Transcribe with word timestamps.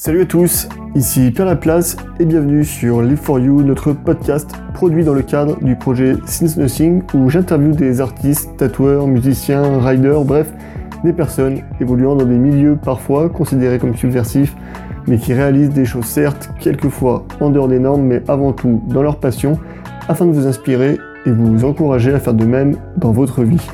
Salut 0.00 0.22
à 0.22 0.26
tous, 0.26 0.68
ici 0.94 1.32
Pierre 1.32 1.46
Laplace 1.46 1.96
et 2.20 2.24
bienvenue 2.24 2.64
sur 2.64 3.02
Live 3.02 3.18
for 3.18 3.40
You, 3.40 3.62
notre 3.64 3.92
podcast 3.92 4.48
produit 4.72 5.02
dans 5.02 5.12
le 5.12 5.22
cadre 5.22 5.58
du 5.60 5.74
projet 5.74 6.14
Since 6.24 6.56
Nothing 6.56 7.02
où 7.14 7.28
j'interviewe 7.28 7.74
des 7.74 8.00
artistes, 8.00 8.56
tatoueurs, 8.56 9.08
musiciens, 9.08 9.80
riders, 9.80 10.22
bref, 10.22 10.52
des 11.02 11.12
personnes 11.12 11.62
évoluant 11.80 12.14
dans 12.14 12.26
des 12.26 12.38
milieux 12.38 12.76
parfois 12.80 13.28
considérés 13.28 13.80
comme 13.80 13.96
subversifs, 13.96 14.54
mais 15.08 15.18
qui 15.18 15.34
réalisent 15.34 15.70
des 15.70 15.84
choses 15.84 16.06
certes 16.06 16.48
quelquefois 16.60 17.26
en 17.40 17.50
dehors 17.50 17.66
des 17.66 17.80
normes, 17.80 18.02
mais 18.02 18.22
avant 18.28 18.52
tout 18.52 18.80
dans 18.86 19.02
leur 19.02 19.16
passion, 19.16 19.58
afin 20.06 20.26
de 20.26 20.30
vous 20.30 20.46
inspirer 20.46 20.96
et 21.26 21.32
vous 21.32 21.64
encourager 21.64 22.14
à 22.14 22.20
faire 22.20 22.34
de 22.34 22.44
même 22.44 22.76
dans 22.96 23.10
votre 23.10 23.42
vie. 23.42 23.66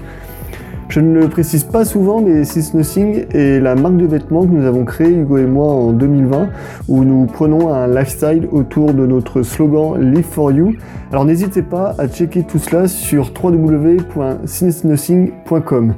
Je 0.95 1.00
ne 1.00 1.18
le 1.18 1.29
précise 1.29 1.64
pas 1.64 1.84
souvent, 1.84 2.20
mais 2.20 2.45
Sis 2.45 2.70
Nothing 2.72 3.24
est 3.32 3.59
la 3.59 3.74
marque 3.74 3.96
de 3.96 4.06
vêtements 4.06 4.42
que 4.42 4.52
nous 4.52 4.64
avons 4.64 4.84
créée, 4.84 5.10
Hugo 5.10 5.38
et 5.38 5.45
moi, 5.45 5.66
en 5.66 5.91
2020, 5.91 6.50
où 6.86 7.02
nous 7.02 7.27
prenons 7.27 7.74
un 7.74 7.88
lifestyle 7.88 8.46
autour 8.52 8.95
de 8.95 9.05
notre 9.05 9.42
slogan 9.42 10.00
Live 10.00 10.22
for 10.22 10.52
You. 10.52 10.77
Alors 11.10 11.24
n'hésitez 11.24 11.62
pas 11.62 11.96
à 11.98 12.06
checker 12.06 12.45
tout 12.45 12.60
cela 12.60 12.86
sur 12.86 13.33
www.sisnothing.com. 13.42 15.95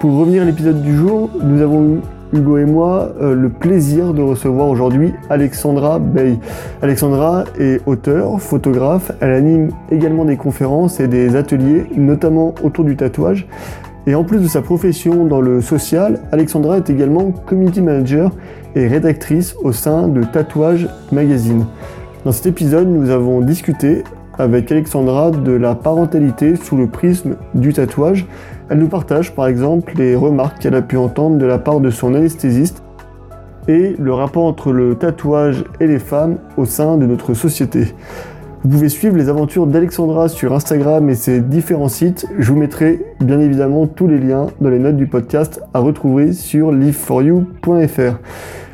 Pour 0.00 0.18
revenir 0.18 0.42
à 0.42 0.44
l'épisode 0.44 0.82
du 0.82 0.94
jour, 0.94 1.30
nous 1.42 1.62
avons 1.62 1.94
eu 1.94 2.00
Hugo 2.34 2.58
et 2.58 2.66
moi 2.66 3.12
euh, 3.22 3.34
le 3.34 3.48
plaisir 3.48 4.12
de 4.12 4.20
recevoir 4.20 4.68
aujourd'hui 4.68 5.14
Alexandra 5.30 5.98
Bey. 5.98 6.38
Alexandra 6.82 7.44
est 7.58 7.80
auteure, 7.86 8.38
photographe, 8.38 9.12
elle 9.20 9.32
anime 9.32 9.70
également 9.90 10.26
des 10.26 10.36
conférences 10.36 11.00
et 11.00 11.08
des 11.08 11.36
ateliers, 11.36 11.86
notamment 11.96 12.54
autour 12.62 12.84
du 12.84 12.96
tatouage. 12.96 13.48
Et 14.10 14.16
en 14.16 14.24
plus 14.24 14.40
de 14.40 14.48
sa 14.48 14.60
profession 14.60 15.24
dans 15.24 15.40
le 15.40 15.60
social, 15.60 16.18
Alexandra 16.32 16.78
est 16.78 16.90
également 16.90 17.30
community 17.30 17.80
manager 17.80 18.32
et 18.74 18.88
rédactrice 18.88 19.54
au 19.62 19.70
sein 19.70 20.08
de 20.08 20.24
Tatouage 20.24 20.88
Magazine. 21.12 21.64
Dans 22.24 22.32
cet 22.32 22.46
épisode, 22.46 22.88
nous 22.88 23.10
avons 23.10 23.40
discuté 23.40 24.02
avec 24.36 24.72
Alexandra 24.72 25.30
de 25.30 25.52
la 25.52 25.76
parentalité 25.76 26.56
sous 26.56 26.76
le 26.76 26.88
prisme 26.88 27.36
du 27.54 27.72
tatouage. 27.72 28.26
Elle 28.68 28.78
nous 28.78 28.88
partage 28.88 29.32
par 29.32 29.46
exemple 29.46 29.92
les 29.96 30.16
remarques 30.16 30.58
qu'elle 30.58 30.74
a 30.74 30.82
pu 30.82 30.96
entendre 30.96 31.38
de 31.38 31.46
la 31.46 31.58
part 31.58 31.78
de 31.78 31.90
son 31.90 32.12
anesthésiste 32.16 32.82
et 33.68 33.94
le 33.96 34.12
rapport 34.12 34.46
entre 34.46 34.72
le 34.72 34.96
tatouage 34.96 35.62
et 35.78 35.86
les 35.86 36.00
femmes 36.00 36.38
au 36.56 36.64
sein 36.64 36.96
de 36.96 37.06
notre 37.06 37.34
société. 37.34 37.94
Vous 38.62 38.68
pouvez 38.68 38.90
suivre 38.90 39.16
les 39.16 39.30
aventures 39.30 39.66
d'Alexandra 39.66 40.28
sur 40.28 40.52
Instagram 40.52 41.08
et 41.08 41.14
ses 41.14 41.40
différents 41.40 41.88
sites. 41.88 42.26
Je 42.38 42.52
vous 42.52 42.58
mettrai 42.58 43.00
bien 43.18 43.40
évidemment 43.40 43.86
tous 43.86 44.06
les 44.06 44.18
liens 44.18 44.48
dans 44.60 44.68
les 44.68 44.78
notes 44.78 44.98
du 44.98 45.06
podcast 45.06 45.62
à 45.72 45.78
retrouver 45.78 46.34
sur 46.34 46.70
liveforyou.fr. 46.70 48.18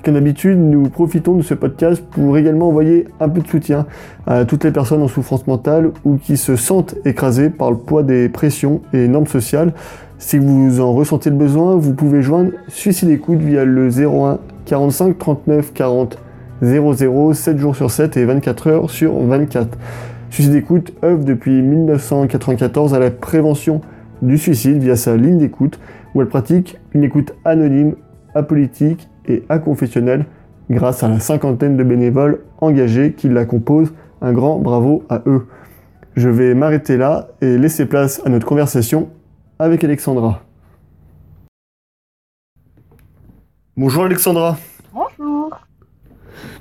Comme 0.05 0.15
d'habitude, 0.15 0.59
nous 0.59 0.89
profitons 0.89 1.37
de 1.37 1.43
ce 1.43 1.55
podcast 1.55 2.03
pour 2.11 2.37
également 2.37 2.67
envoyer 2.67 3.07
un 3.21 3.29
peu 3.29 3.41
de 3.41 3.47
soutien 3.47 3.87
à 4.27 4.45
toutes 4.45 4.65
les 4.65 4.73
personnes 4.73 5.03
en 5.03 5.09
souffrance 5.09 5.47
mentale 5.47 5.93
ou 6.05 6.17
qui 6.17 6.37
se 6.37 6.57
sentent 6.57 6.97
écrasées 7.05 7.51
par 7.51 7.71
le 7.71 7.77
poids 7.77 8.03
des 8.03 8.29
pressions 8.29 8.83
et 8.93 9.07
normes 9.07 9.29
sociales. 9.29 9.73
Si 10.19 10.37
vous 10.39 10.81
en 10.81 10.95
ressentez 10.95 11.31
le 11.31 11.37
besoin, 11.37 11.77
vous 11.77 11.95
pouvez 11.95 12.23
joindre 12.23 12.51
Suicide 12.67 13.11
Écoute 13.11 13.39
via 13.39 13.65
le 13.65 13.89
01 13.89 14.39
45 14.65 15.17
39 15.17 15.73
40 15.73 16.19
00, 16.63 17.35
7 17.35 17.59
jours 17.59 17.77
sur 17.77 17.91
7 17.91 18.17
et 18.17 18.25
24 18.25 18.67
heures 18.69 18.91
sur 18.91 19.19
24. 19.19 19.77
Suicide 20.31 20.53
d'écoute 20.53 20.93
œuvre 21.05 21.25
depuis 21.25 21.63
1994 21.63 22.95
à 22.95 22.99
la 22.99 23.11
prévention 23.11 23.81
du 24.23 24.39
suicide 24.39 24.83
via 24.83 24.97
sa 24.97 25.17
ligne 25.17 25.39
d'écoute 25.39 25.79
où 26.15 26.23
elle 26.23 26.29
pratique 26.29 26.79
une 26.93 27.05
écoute 27.05 27.35
anonyme, 27.45 27.95
apolitique 28.35 29.09
et 29.27 29.45
inconfessionnelle 29.49 30.25
grâce 30.71 31.03
à 31.03 31.09
la 31.09 31.21
cinquantaine 31.21 31.77
de 31.77 31.85
bénévoles 31.85 32.41
engagés 32.61 33.13
qui 33.13 33.29
la 33.29 33.45
composent. 33.45 33.93
Un 34.23 34.33
grand 34.33 34.59
bravo 34.59 35.05
à 35.11 35.23
eux. 35.27 35.47
Je 36.15 36.31
vais 36.31 36.55
m'arrêter 36.55 36.97
là 36.97 37.29
et 37.43 37.59
laisser 37.59 37.85
place 37.85 38.23
à 38.25 38.31
notre 38.31 38.47
conversation 38.47 39.11
avec 39.59 39.85
Alexandra. 39.85 40.43
Bonjour 43.77 44.05
Alexandra. 44.05 44.57
Bonjour. 44.95 45.51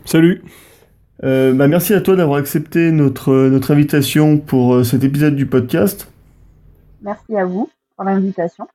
Salut. 0.06 0.42
Euh, 1.24 1.54
bah 1.54 1.68
merci 1.68 1.94
à 1.94 2.02
toi 2.02 2.16
d'avoir 2.16 2.38
accepté 2.40 2.92
notre, 2.92 3.34
notre 3.50 3.72
invitation 3.72 4.38
pour 4.38 4.76
euh, 4.76 4.84
cet 4.84 5.04
épisode 5.04 5.36
du 5.36 5.46
podcast. 5.46 6.12
Merci 7.02 7.36
à 7.38 7.46
vous 7.46 7.70
pour 7.96 8.06
l'invitation. 8.06 8.68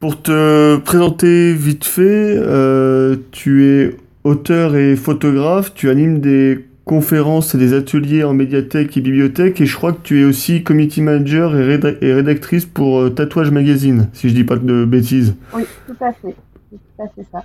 Pour 0.00 0.20
te 0.20 0.76
présenter 0.78 1.54
vite 1.54 1.84
fait, 1.84 2.36
euh, 2.36 3.16
tu 3.30 3.64
es 3.66 3.96
auteur 4.24 4.76
et 4.76 4.96
photographe, 4.96 5.72
tu 5.74 5.88
animes 5.90 6.20
des 6.20 6.66
conférences 6.84 7.54
et 7.54 7.58
des 7.58 7.72
ateliers 7.74 8.24
en 8.24 8.34
médiathèque 8.34 8.96
et 8.96 9.00
bibliothèque 9.00 9.60
et 9.60 9.66
je 9.66 9.76
crois 9.76 9.92
que 9.92 10.02
tu 10.02 10.20
es 10.20 10.24
aussi 10.24 10.64
community 10.64 11.00
manager 11.00 11.56
et, 11.56 11.76
réda- 11.76 11.96
et 12.02 12.12
rédactrice 12.12 12.66
pour 12.66 12.98
euh, 13.00 13.10
Tatouage 13.10 13.52
Magazine, 13.52 14.08
si 14.12 14.28
je 14.28 14.34
dis 14.34 14.44
pas 14.44 14.56
de 14.56 14.84
bêtises. 14.84 15.36
Oui, 15.54 15.62
tout 15.86 16.04
à 16.04 16.12
fait. 16.12 16.34
C'est 16.70 16.76
tout 16.76 17.02
à 17.02 17.08
fait 17.08 17.26
ça. 17.32 17.44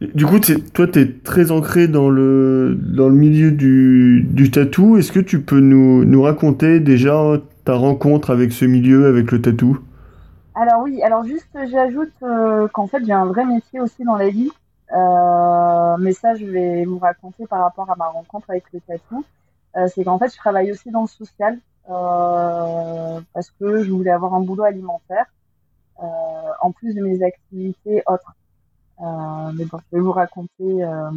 Du 0.00 0.26
coup, 0.26 0.38
toi, 0.74 0.86
tu 0.86 1.00
es 1.00 1.12
très 1.22 1.50
ancré 1.50 1.88
dans 1.88 2.10
le, 2.10 2.78
dans 2.78 3.08
le 3.08 3.14
milieu 3.14 3.50
du, 3.50 4.26
du 4.28 4.50
tatou. 4.50 4.98
Est-ce 4.98 5.10
que 5.10 5.20
tu 5.20 5.40
peux 5.40 5.60
nous, 5.60 6.22
raconter 6.22 6.80
déjà 6.80 7.18
ta 7.64 7.74
rencontre 7.74 8.30
avec 8.30 8.52
ce 8.52 8.66
milieu, 8.66 9.06
avec 9.06 9.32
le 9.32 9.40
tatou 9.40 9.78
Alors 10.54 10.82
oui, 10.82 11.02
alors 11.02 11.24
juste 11.24 11.48
j'ajoute 11.70 12.12
euh, 12.22 12.68
qu'en 12.68 12.86
fait 12.86 13.04
j'ai 13.04 13.12
un 13.12 13.24
vrai 13.24 13.46
métier 13.46 13.80
aussi 13.80 14.04
dans 14.04 14.16
la 14.16 14.28
vie. 14.28 14.50
Euh, 14.92 15.96
mais 15.98 16.12
ça 16.12 16.34
je 16.34 16.44
vais 16.44 16.84
vous 16.84 16.98
raconter 16.98 17.46
par 17.46 17.60
rapport 17.60 17.90
à 17.90 17.96
ma 17.96 18.06
rencontre 18.06 18.50
avec 18.50 18.64
le 18.72 18.80
tatou. 18.80 19.24
Euh, 19.76 19.88
c'est 19.94 20.04
qu'en 20.04 20.18
fait 20.18 20.30
je 20.30 20.36
travaille 20.36 20.70
aussi 20.70 20.90
dans 20.90 21.02
le 21.02 21.08
social 21.08 21.58
parce 21.88 23.50
que 23.58 23.82
je 23.82 23.90
voulais 23.90 24.10
avoir 24.10 24.34
un 24.34 24.40
boulot 24.40 24.64
alimentaire 24.64 25.24
en 25.98 26.70
plus 26.72 26.94
de 26.94 27.02
mes 27.02 27.22
activités 27.22 28.02
autres. 28.06 28.34
Euh, 29.00 29.52
mais 29.54 29.64
bon, 29.66 29.78
je 29.90 29.96
vais 29.96 30.02
vous 30.02 30.12
raconter. 30.12 30.84
euh. 30.84 31.10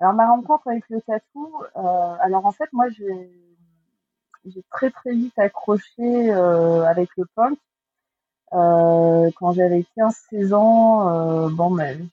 Alors 0.00 0.14
ma 0.14 0.28
rencontre 0.28 0.68
avec 0.68 0.88
le 0.90 1.00
tatou. 1.02 1.52
euh, 1.76 2.16
alors 2.20 2.44
en 2.44 2.52
fait 2.52 2.68
moi 2.72 2.86
j'ai 2.90 4.62
très 4.70 4.90
très 4.90 5.12
vite 5.12 5.38
accroché 5.38 6.30
avec 6.32 7.08
le 7.16 7.24
punk. 7.34 7.58
Quand 8.50 9.52
j'avais 9.52 9.84
15-16 9.96 10.52
ans, 10.54 11.48
bon, 11.50 11.70
ben, 11.70 12.08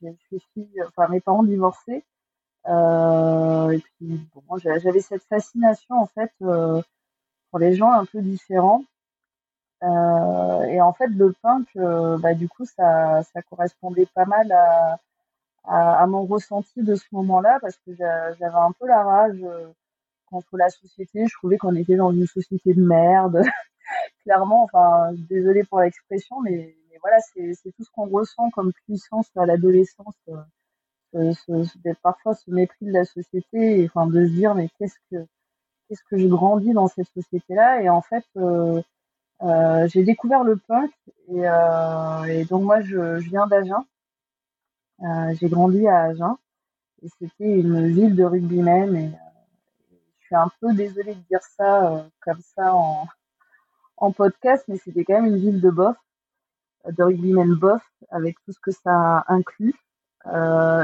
mes 1.10 1.20
parents 1.22 1.44
divorcés. 1.44 2.04
Et 2.68 3.84
puis 4.00 4.28
j'avais 4.64 5.02
cette 5.02 5.24
fascination 5.24 5.96
en 5.96 6.06
fait 6.06 6.32
pour 6.40 7.60
les 7.60 7.76
gens 7.76 7.92
un 7.92 8.06
peu 8.06 8.22
différents. 8.22 8.84
Et 9.82 10.82
en 10.82 10.94
fait, 10.94 11.08
le 11.08 11.34
punk, 11.42 11.68
bah, 11.76 12.34
du 12.36 12.48
coup, 12.48 12.66
ça, 12.66 13.24
ça 13.24 13.42
correspondait 13.42 14.08
pas 14.14 14.26
mal 14.26 14.52
à, 14.52 15.00
à, 15.66 16.02
à 16.04 16.08
mon 16.08 16.26
ressenti 16.26 16.84
de 16.84 16.96
ce 16.96 17.06
moment-là 17.14 17.60
parce 17.62 17.78
que 17.86 17.94
j'a- 17.96 18.34
j'avais 18.34 18.56
un 18.56 18.72
peu 18.80 18.88
la 18.88 19.04
rage 19.04 19.38
euh, 19.44 19.68
contre 20.28 20.58
la 20.58 20.70
société. 20.70 21.26
Je 21.28 21.34
trouvais 21.38 21.58
qu'on 21.58 21.76
était 21.76 21.98
dans 21.98 22.12
une 22.14 22.28
société 22.28 22.74
de 22.74 22.84
merde. 22.84 23.42
Clairement, 24.24 24.64
enfin, 24.66 25.12
désolé 25.30 25.64
pour 25.66 25.82
l'expression, 25.82 26.42
mais, 26.42 26.76
mais 26.92 26.98
voilà, 27.02 27.18
c'est 27.34 27.54
tout 27.78 27.84
ce 27.86 27.92
qu'on 27.92 28.08
ressent 28.10 28.50
comme 28.52 28.74
puissance 28.88 29.30
à 29.38 29.46
l'adolescence. 29.46 30.16
euh, 31.16 31.34
ce, 31.34 31.64
ce- 31.64 31.94
parfois 32.02 32.34
ce 32.36 32.50
mépris 32.52 32.86
de 32.86 32.92
la 32.92 33.06
société, 33.06 33.82
et 33.82 33.86
enfin 33.88 34.08
de 34.08 34.26
se 34.26 34.32
dire 34.32 34.56
mais 34.56 34.70
qu'est-ce 34.78 34.96
que 35.12 35.18
qu'est-ce 35.90 36.04
que 36.10 36.18
je 36.18 36.28
grandis 36.28 36.74
dans 36.74 36.88
cette 36.90 37.10
société-là? 37.10 37.82
Et 37.84 37.90
en 37.90 38.02
fait, 38.02 38.26
euh, 38.38 38.82
euh, 39.44 39.88
j'ai 39.90 40.04
découvert 40.04 40.44
le 40.44 40.58
punk 40.58 40.92
et, 41.30 41.48
euh, 41.50 42.24
et 42.26 42.46
donc 42.46 42.64
moi 42.64 42.82
je, 42.82 43.20
je 43.20 43.30
viens 43.30 43.48
d'Agen. 43.48 43.86
Euh, 45.02 45.34
j'ai 45.40 45.48
grandi 45.48 45.88
à 45.88 46.04
Agen 46.04 46.36
et 47.02 47.08
c'était 47.20 47.60
une 47.60 47.88
ville 47.88 48.18
de 48.18 48.26
rugbymen 48.26 48.96
et 48.98 49.06
euh, 49.06 49.96
je 50.20 50.26
suis 50.26 50.36
un 50.36 50.52
peu 50.60 50.74
désolée 50.74 51.16
de 51.16 51.22
dire 51.30 51.42
ça 51.42 51.90
euh, 51.90 52.04
comme 52.20 52.42
ça 52.42 52.74
en, 52.76 53.08
podcast, 54.12 54.66
mais 54.68 54.78
c'était 54.78 55.06
quand 55.06 55.22
même 55.22 55.34
une 55.34 55.38
ville 55.38 55.62
de 55.62 55.70
bof, 55.70 55.96
de 56.86 57.02
rugbymen 57.02 57.56
bof, 57.56 57.82
avec 58.10 58.36
tout 58.44 58.52
ce 58.52 58.60
que 58.60 58.72
ça 58.72 59.24
inclut. 59.28 59.76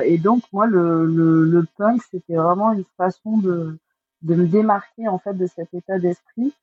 Et 0.03 0.17
donc 0.17 0.43
moi 0.53 0.65
le, 0.65 1.65
punk 1.77 2.01
c'était 2.09 2.35
vraiment 2.35 2.71
une 2.71 2.85
façon 2.97 3.37
de, 3.37 3.77
me 4.23 4.47
démarquer 4.47 5.09
en 5.09 5.19
fait 5.19 5.33
de 5.33 5.45
cet 5.45 5.73
état 5.73 5.99
d'esprit 5.99 6.53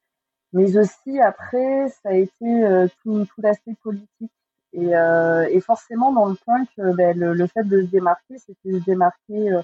mais 0.52 0.76
aussi 0.76 1.20
après 1.20 1.88
ça 2.02 2.08
a 2.08 2.14
été 2.14 2.86
tout 3.02 3.26
l'aspect 3.38 3.76
politique 3.82 4.32
et, 4.72 4.96
euh, 4.96 5.46
et 5.50 5.60
forcément 5.60 6.12
dans 6.12 6.26
le 6.26 6.36
punk 6.46 6.68
ben, 6.76 7.16
le, 7.18 7.34
le 7.34 7.46
fait 7.46 7.64
de 7.64 7.82
se 7.82 7.86
démarquer 7.86 8.38
c'était 8.38 8.72
se 8.72 8.84
démarquer 8.84 9.52
euh, 9.52 9.62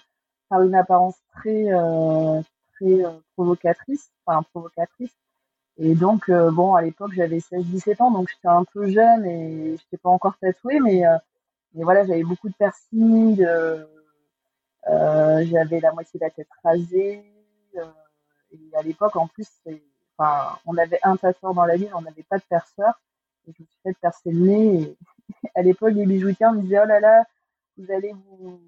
par 0.49 0.63
une 0.63 0.75
apparence 0.75 1.17
très 1.37 1.73
euh, 1.73 2.41
très 2.75 3.05
euh, 3.05 3.11
provocatrice 3.35 4.11
enfin 4.27 4.43
provocatrice 4.53 5.15
et 5.79 5.95
donc 5.95 6.29
euh, 6.29 6.51
bon 6.51 6.75
à 6.75 6.83
l'époque 6.83 7.13
j'avais 7.15 7.41
16 7.41 7.65
17 7.67 8.01
ans 8.01 8.11
donc 8.11 8.29
j'étais 8.29 8.49
un 8.49 8.65
peu 8.65 8.89
jeune 8.89 9.25
et 9.27 9.77
j'étais 9.79 9.97
pas 9.97 10.11
encore 10.11 10.37
tatouée 10.39 10.81
mais 10.81 11.07
euh, 11.07 11.17
mais 11.75 11.85
voilà, 11.85 12.05
j'avais 12.05 12.25
beaucoup 12.25 12.49
de 12.49 12.55
piercings, 12.55 13.45
j'avais 14.87 15.81
la 15.81 15.93
moitié 15.93 16.19
de 16.19 16.25
la 16.25 16.31
tête 16.31 16.49
rasée. 16.65 17.23
et 18.53 18.77
à 18.77 18.83
l'époque, 18.83 19.17
en 19.17 19.27
plus, 19.29 19.49
enfin, 20.17 20.59
on 20.67 20.77
avait 20.77 21.01
un 21.03 21.17
tatoueur 21.17 21.55
dans 21.55 21.67
la 21.67 21.77
ville, 21.77 21.91
on 21.95 22.01
n'avait 22.01 22.23
pas 22.23 22.39
de 22.39 22.45
perceur. 22.49 22.99
Je 23.57 23.63
me 23.63 23.67
suis 23.67 23.79
fait 23.83 23.95
percer 24.01 24.31
le 24.31 24.41
nez. 24.41 24.83
Et 24.83 24.97
à 25.55 25.63
l'époque, 25.63 25.95
les 25.95 26.07
bijoutiers 26.07 26.51
me 26.53 26.63
disaient, 26.63 26.81
oh 26.83 26.87
là 26.87 27.01
là, 27.01 27.25
vous 27.77 27.91
allez 27.93 28.13
vous, 28.13 28.61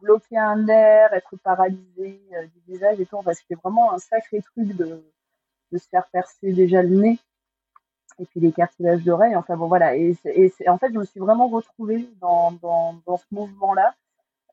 bloquer 0.00 0.38
un 0.38 0.56
nerf, 0.56 1.12
être 1.12 1.36
paralysé 1.36 2.20
du 2.54 2.72
visage 2.72 2.98
et 3.00 3.06
tout. 3.06 3.16
Enfin, 3.16 3.34
c'était 3.34 3.56
vraiment 3.56 3.92
un 3.92 3.98
sacré 3.98 4.40
truc 4.40 4.74
de, 4.74 5.04
de 5.72 5.78
se 5.78 5.88
faire 5.88 6.06
percer 6.08 6.52
déjà 6.52 6.82
le 6.82 6.96
nez 6.96 7.18
et 8.18 8.24
puis 8.24 8.40
les 8.40 8.52
cartilages 8.52 9.04
d'oreilles. 9.04 9.36
Enfin 9.36 9.56
bon, 9.56 9.66
voilà. 9.66 9.96
Et, 9.96 10.16
en 10.66 10.78
fait, 10.78 10.92
je 10.92 10.98
me 10.98 11.04
suis 11.04 11.20
vraiment 11.20 11.48
retrouvée 11.48 12.08
dans, 12.20 12.52
dans, 12.52 12.94
dans 13.06 13.16
ce 13.16 13.26
mouvement-là. 13.30 13.94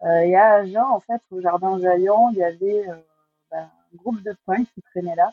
Euh, 0.03 0.19
et 0.19 0.35
à 0.35 0.55
Agen, 0.55 0.83
en 0.83 0.99
fait, 0.99 1.21
au 1.31 1.39
Jardin 1.39 1.79
Jaillant, 1.79 2.29
il 2.31 2.37
y 2.37 2.43
avait 2.43 2.89
euh, 2.89 2.95
ben, 3.51 3.69
un 3.93 3.95
groupe 3.95 4.21
de 4.21 4.35
punks 4.45 4.67
qui 4.73 4.81
traînaient 4.81 5.15
là. 5.15 5.31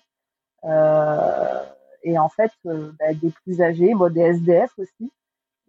Euh, 2.06 2.10
et 2.10 2.18
en 2.18 2.28
fait, 2.28 2.52
euh, 2.66 2.92
ben, 2.98 3.16
des 3.18 3.30
plus 3.30 3.60
âgés, 3.62 3.92
des 4.10 4.20
SDF 4.20 4.72
aussi, 4.78 5.12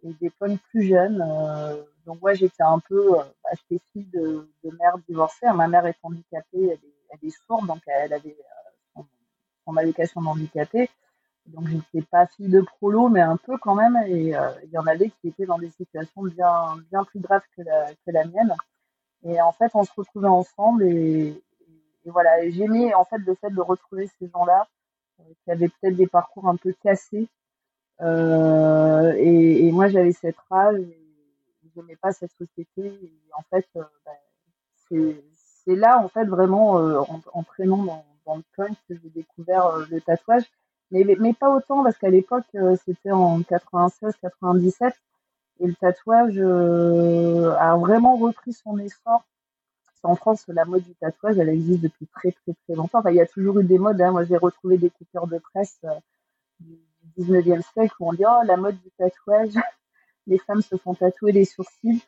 et 0.02 0.12
des 0.20 0.30
punks 0.30 0.60
plus 0.70 0.88
jeunes. 0.88 1.24
Euh, 1.26 1.82
donc 2.06 2.20
moi, 2.20 2.34
j'étais 2.34 2.62
un 2.62 2.78
peu, 2.80 3.12
bah, 3.12 3.50
j'étais 3.52 3.82
fille 3.92 4.08
de, 4.12 4.48
mère 4.78 4.98
divorcée. 5.08 5.46
Ma 5.54 5.68
mère 5.68 5.86
est 5.86 5.96
handicapée, 6.02 6.78
elle 7.10 7.28
est, 7.28 7.36
sourde, 7.46 7.66
donc 7.66 7.80
elle 7.86 8.12
avait 8.12 8.36
son, 8.94 9.06
son 9.64 9.76
allocation 9.76 10.20
d'handicapé. 10.20 10.88
Donc 11.46 11.68
j'étais 11.68 12.06
pas 12.06 12.26
fille 12.26 12.48
de 12.48 12.60
prolo, 12.60 13.08
mais 13.08 13.20
un 13.20 13.36
peu 13.36 13.56
quand 13.58 13.74
même. 13.74 13.96
Et 14.06 14.34
euh, 14.36 14.50
il 14.64 14.70
y 14.70 14.78
en 14.78 14.86
avait 14.86 15.10
qui 15.10 15.28
étaient 15.28 15.46
dans 15.46 15.58
des 15.58 15.70
situations 15.70 16.22
bien, 16.22 17.04
plus 17.04 17.20
graves 17.20 17.42
que 17.56 17.62
la, 17.62 18.24
mienne. 18.24 18.54
Et 19.24 19.40
en 19.40 19.52
fait, 19.52 19.70
on 19.74 19.84
se 19.84 19.92
retrouvait 19.96 20.28
ensemble 20.28 20.84
et, 20.84 21.42
voilà. 22.06 22.44
Et 22.44 22.52
j'aimais 22.52 22.94
en 22.94 23.04
fait 23.04 23.18
le 23.18 23.34
fait 23.34 23.50
de 23.50 23.60
retrouver 23.60 24.08
ces 24.18 24.28
gens-là 24.28 24.66
euh, 24.66 24.81
qui 25.44 25.50
avaient 25.50 25.68
peut-être 25.68 25.96
des 25.96 26.06
parcours 26.06 26.48
un 26.48 26.56
peu 26.56 26.74
cassés. 26.82 27.28
Euh, 28.00 29.12
et, 29.16 29.70
moi, 29.72 29.88
j'avais 29.88 30.12
cette 30.12 30.38
rage. 30.50 30.80
J'aimais 31.74 31.96
pas 31.96 32.12
cette 32.12 32.32
société. 32.32 32.84
Et 32.84 33.12
en 33.36 33.42
fait, 33.50 33.66
euh, 33.76 33.82
ben, 34.04 35.14
c'est 35.64 35.76
là 35.76 36.00
en 36.00 36.08
fait 36.08 36.24
vraiment 36.24 36.78
euh, 36.78 36.98
en, 36.98 37.20
en 37.32 37.42
traînant 37.44 38.04
dans, 38.26 38.36
le 38.36 38.42
punk 38.56 38.76
que 38.88 38.94
j'ai 38.94 39.08
découvert 39.10 39.78
le 39.90 40.00
tatouage 40.00 40.44
mais, 40.90 41.04
mais 41.18 41.32
pas 41.32 41.54
autant 41.54 41.82
parce 41.82 41.96
qu'à 41.96 42.10
l'époque 42.10 42.44
c'était 42.84 43.10
en 43.10 43.40
96-97 43.40 44.92
et 45.60 45.66
le 45.66 45.74
tatouage 45.74 46.38
a 46.38 47.76
vraiment 47.76 48.16
repris 48.16 48.52
son 48.52 48.78
essor. 48.78 49.24
En 50.02 50.16
France, 50.16 50.44
la 50.48 50.64
mode 50.64 50.82
du 50.82 50.94
tatouage, 50.96 51.38
elle 51.38 51.48
existe 51.48 51.80
depuis 51.80 52.06
très 52.08 52.32
très 52.32 52.54
très 52.64 52.74
longtemps. 52.74 52.98
Enfin, 52.98 53.10
il 53.10 53.16
y 53.16 53.20
a 53.20 53.26
toujours 53.26 53.60
eu 53.60 53.64
des 53.64 53.78
modes. 53.78 54.00
Hein. 54.00 54.10
Moi, 54.10 54.24
j'ai 54.24 54.36
retrouvé 54.36 54.76
des 54.76 54.90
coupures 54.90 55.28
de 55.28 55.38
presse 55.38 55.78
euh, 55.84 55.94
du 56.60 56.76
19e 57.18 57.62
siècle 57.72 57.94
où 58.00 58.08
on 58.08 58.12
dit 58.12 58.24
oh 58.26 58.44
la 58.44 58.56
mode 58.56 58.80
du 58.80 58.90
tatouage, 58.98 59.54
les 60.26 60.38
femmes 60.38 60.62
se 60.62 60.76
font 60.76 60.94
tatouer 60.94 61.32
les 61.32 61.44
sourcils. 61.44 62.02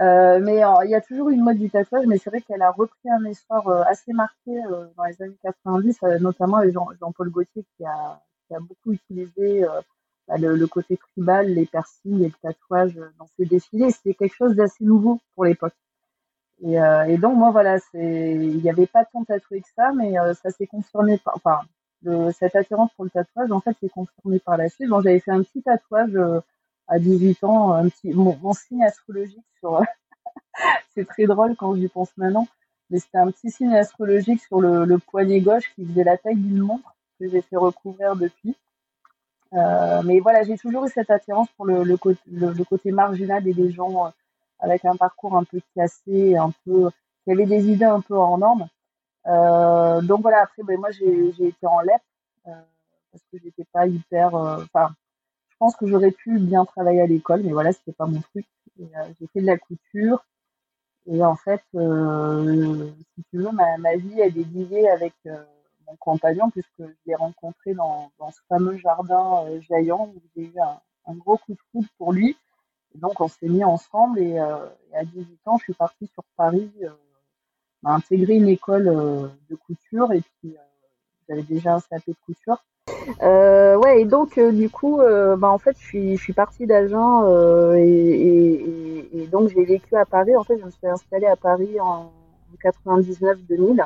Euh, 0.00 0.38
mais 0.40 0.60
il 0.84 0.90
y 0.90 0.94
a 0.94 1.00
toujours 1.00 1.30
eu 1.30 1.34
une 1.34 1.42
mode 1.42 1.58
du 1.58 1.70
tatouage, 1.70 2.06
mais 2.06 2.18
c'est 2.18 2.30
vrai 2.30 2.40
qu'elle 2.40 2.62
a 2.62 2.70
repris 2.70 3.10
un 3.10 3.24
essor 3.24 3.68
assez 3.68 4.12
marqué 4.12 4.52
dans 4.96 5.04
les 5.04 5.20
années 5.22 5.38
90, 5.42 6.02
notamment 6.20 6.58
avec 6.58 6.72
Jean-Paul 6.72 7.30
Gaultier 7.30 7.64
qui 7.76 7.84
a, 7.84 8.20
beaucoup 8.60 8.92
utilisé 8.92 9.64
euh, 9.64 9.80
bah, 10.28 10.36
le, 10.38 10.66
côté 10.66 10.96
tribal, 10.96 11.48
les 11.48 11.66
piercings 11.66 12.22
et 12.22 12.28
le 12.28 12.32
tatouage 12.42 12.94
dans 13.18 13.26
ses 13.36 13.46
défilés. 13.46 13.90
C'était 13.90 14.14
quelque 14.14 14.36
chose 14.36 14.54
d'assez 14.54 14.84
nouveau 14.84 15.18
pour 15.34 15.46
l'époque. 15.46 15.74
Et, 16.62 16.80
euh, 16.80 17.04
et, 17.04 17.18
donc 17.18 17.36
moi 17.36 17.50
voilà, 17.50 17.78
il 17.94 18.60
n'y 18.60 18.70
avait 18.70 18.86
pas 18.86 19.04
tant 19.04 19.24
tatoué 19.24 19.60
que 19.60 19.68
ça, 19.76 19.92
mais 19.92 20.18
euh, 20.18 20.34
ça 20.34 20.50
s'est 20.50 20.66
confirmé 20.66 21.18
par, 21.18 21.36
enfin 21.36 21.60
cette 22.32 22.54
attirance 22.54 22.90
pour 22.94 23.04
le 23.04 23.10
tatouage 23.10 23.50
en 23.50 23.60
fait 23.60 23.76
s'est 23.80 23.88
confirmé 23.88 24.38
par 24.38 24.56
la 24.56 24.68
suite. 24.68 24.88
Bon, 24.88 25.00
j'avais 25.00 25.20
fait 25.20 25.30
un 25.30 25.42
petit 25.42 25.62
tatouage 25.62 26.16
à 26.88 26.98
18 26.98 27.44
ans, 27.44 27.72
un 27.72 27.88
petit 27.88 28.12
mon, 28.12 28.52
signe 28.52 28.84
astrologique 28.84 29.44
sur 29.60 29.82
c'est 30.94 31.06
très 31.06 31.26
drôle 31.26 31.54
quand 31.56 31.74
j'y 31.74 31.88
pense 31.88 32.10
maintenant, 32.16 32.46
mais 32.90 32.98
c'était 32.98 33.18
un 33.18 33.30
petit 33.30 33.50
signe 33.50 33.74
astrologique 33.74 34.40
sur 34.42 34.60
le, 34.60 34.98
poignet 34.98 35.40
gauche 35.40 35.72
qui 35.74 35.86
faisait 35.86 36.04
la 36.04 36.16
taille 36.16 36.36
d'une 36.36 36.58
montre 36.58 36.94
que 37.20 37.28
j'ai 37.28 37.42
fait 37.42 37.56
recouvrir 37.56 38.16
depuis. 38.16 38.56
Euh, 39.54 40.02
mais 40.04 40.20
voilà, 40.20 40.42
j'ai 40.42 40.58
toujours 40.58 40.84
eu 40.84 40.90
cette 40.90 41.10
attirance 41.10 41.48
pour 41.56 41.66
le, 41.66 41.82
le, 41.82 42.64
côté 42.64 42.92
marginal 42.92 43.46
et 43.48 43.54
des 43.54 43.70
gens 43.70 44.06
euh, 44.06 44.10
avec 44.60 44.84
un 44.84 44.96
parcours 44.96 45.36
un 45.36 45.44
peu 45.44 45.60
cassé, 45.74 46.36
un 46.36 46.52
peu 46.64 46.90
qui 47.24 47.32
avaient 47.32 47.46
des 47.46 47.68
idées 47.68 47.84
un 47.84 48.00
peu 48.00 48.14
hors 48.14 48.38
normes. 48.38 48.68
Euh, 49.26 50.00
donc 50.02 50.22
voilà, 50.22 50.42
après, 50.42 50.62
ben, 50.62 50.78
moi 50.78 50.90
j'ai 50.90 51.28
été 51.46 51.66
en 51.66 51.80
LEP 51.80 52.00
euh, 52.46 52.52
parce 53.12 53.24
que 53.30 53.38
j'étais 53.42 53.64
pas 53.72 53.86
hyper. 53.86 54.34
Euh, 54.34 54.64
enfin, 54.64 54.94
je 55.50 55.56
pense 55.58 55.76
que 55.76 55.86
j'aurais 55.86 56.12
pu 56.12 56.38
bien 56.38 56.64
travailler 56.64 57.02
à 57.02 57.06
l'école, 57.06 57.42
mais 57.42 57.52
voilà, 57.52 57.72
c'était 57.72 57.92
pas 57.92 58.06
mon 58.06 58.20
truc. 58.20 58.46
j'ai 58.78 59.26
fait 59.32 59.40
de 59.40 59.46
la 59.46 59.58
couture. 59.58 60.24
Et 61.06 61.24
en 61.24 61.36
fait, 61.36 61.62
si 61.72 63.24
tu 63.30 63.38
veux, 63.38 63.50
ma, 63.50 63.96
vie 63.96 64.20
elle 64.20 64.36
est 64.36 64.44
liée 64.44 64.88
avec 64.88 65.14
mon 65.88 65.96
compagnon, 65.96 66.50
puisque 66.50 66.78
je 66.78 66.94
l'ai 67.06 67.14
rencontré 67.14 67.74
dans, 67.74 68.10
dans, 68.18 68.30
ce 68.30 68.40
fameux 68.48 68.76
jardin 68.76 69.44
euh, 69.46 69.60
jaillant 69.62 70.12
où 70.14 70.20
j'ai 70.36 70.44
eu 70.44 70.60
un, 70.60 70.80
un, 71.06 71.14
gros 71.14 71.38
coup 71.38 71.52
de 71.52 71.60
foudre 71.72 71.88
pour 71.96 72.12
lui. 72.12 72.36
Donc, 72.94 73.20
on 73.20 73.28
s'est 73.28 73.48
mis 73.48 73.64
ensemble 73.64 74.18
et, 74.18 74.38
euh, 74.38 74.66
à 74.94 75.04
18 75.04 75.38
ans, 75.46 75.58
je 75.58 75.64
suis 75.64 75.74
partie 75.74 76.06
sur 76.06 76.24
Paris, 76.36 76.70
euh, 76.82 76.88
intégrer 77.84 78.34
une 78.34 78.48
école 78.48 78.88
euh, 78.88 79.28
de 79.50 79.56
couture 79.56 80.12
et 80.12 80.20
puis 80.20 80.56
euh, 80.56 80.60
j'avais 81.28 81.42
déjà 81.42 81.74
un 81.74 81.80
CAP 81.80 82.02
de 82.08 82.14
couture. 82.24 82.64
Ouais, 83.20 84.00
et 84.00 84.04
donc 84.06 84.38
du 84.38 84.70
coup, 84.70 84.98
bah, 84.98 85.48
en 85.48 85.58
fait, 85.58 85.76
je 85.78 86.16
suis, 86.16 86.32
partie 86.32 86.66
d'Agen 86.66 87.74
et, 87.76 89.26
donc 89.30 89.50
j'ai 89.50 89.64
vécu 89.64 89.94
à 89.94 90.04
Paris. 90.04 90.34
En 90.36 90.44
fait, 90.44 90.58
je 90.58 90.64
me 90.64 90.70
suis 90.70 90.86
installée 90.86 91.26
à 91.26 91.36
Paris 91.36 91.78
en 91.80 92.10
99-2000. 92.64 93.84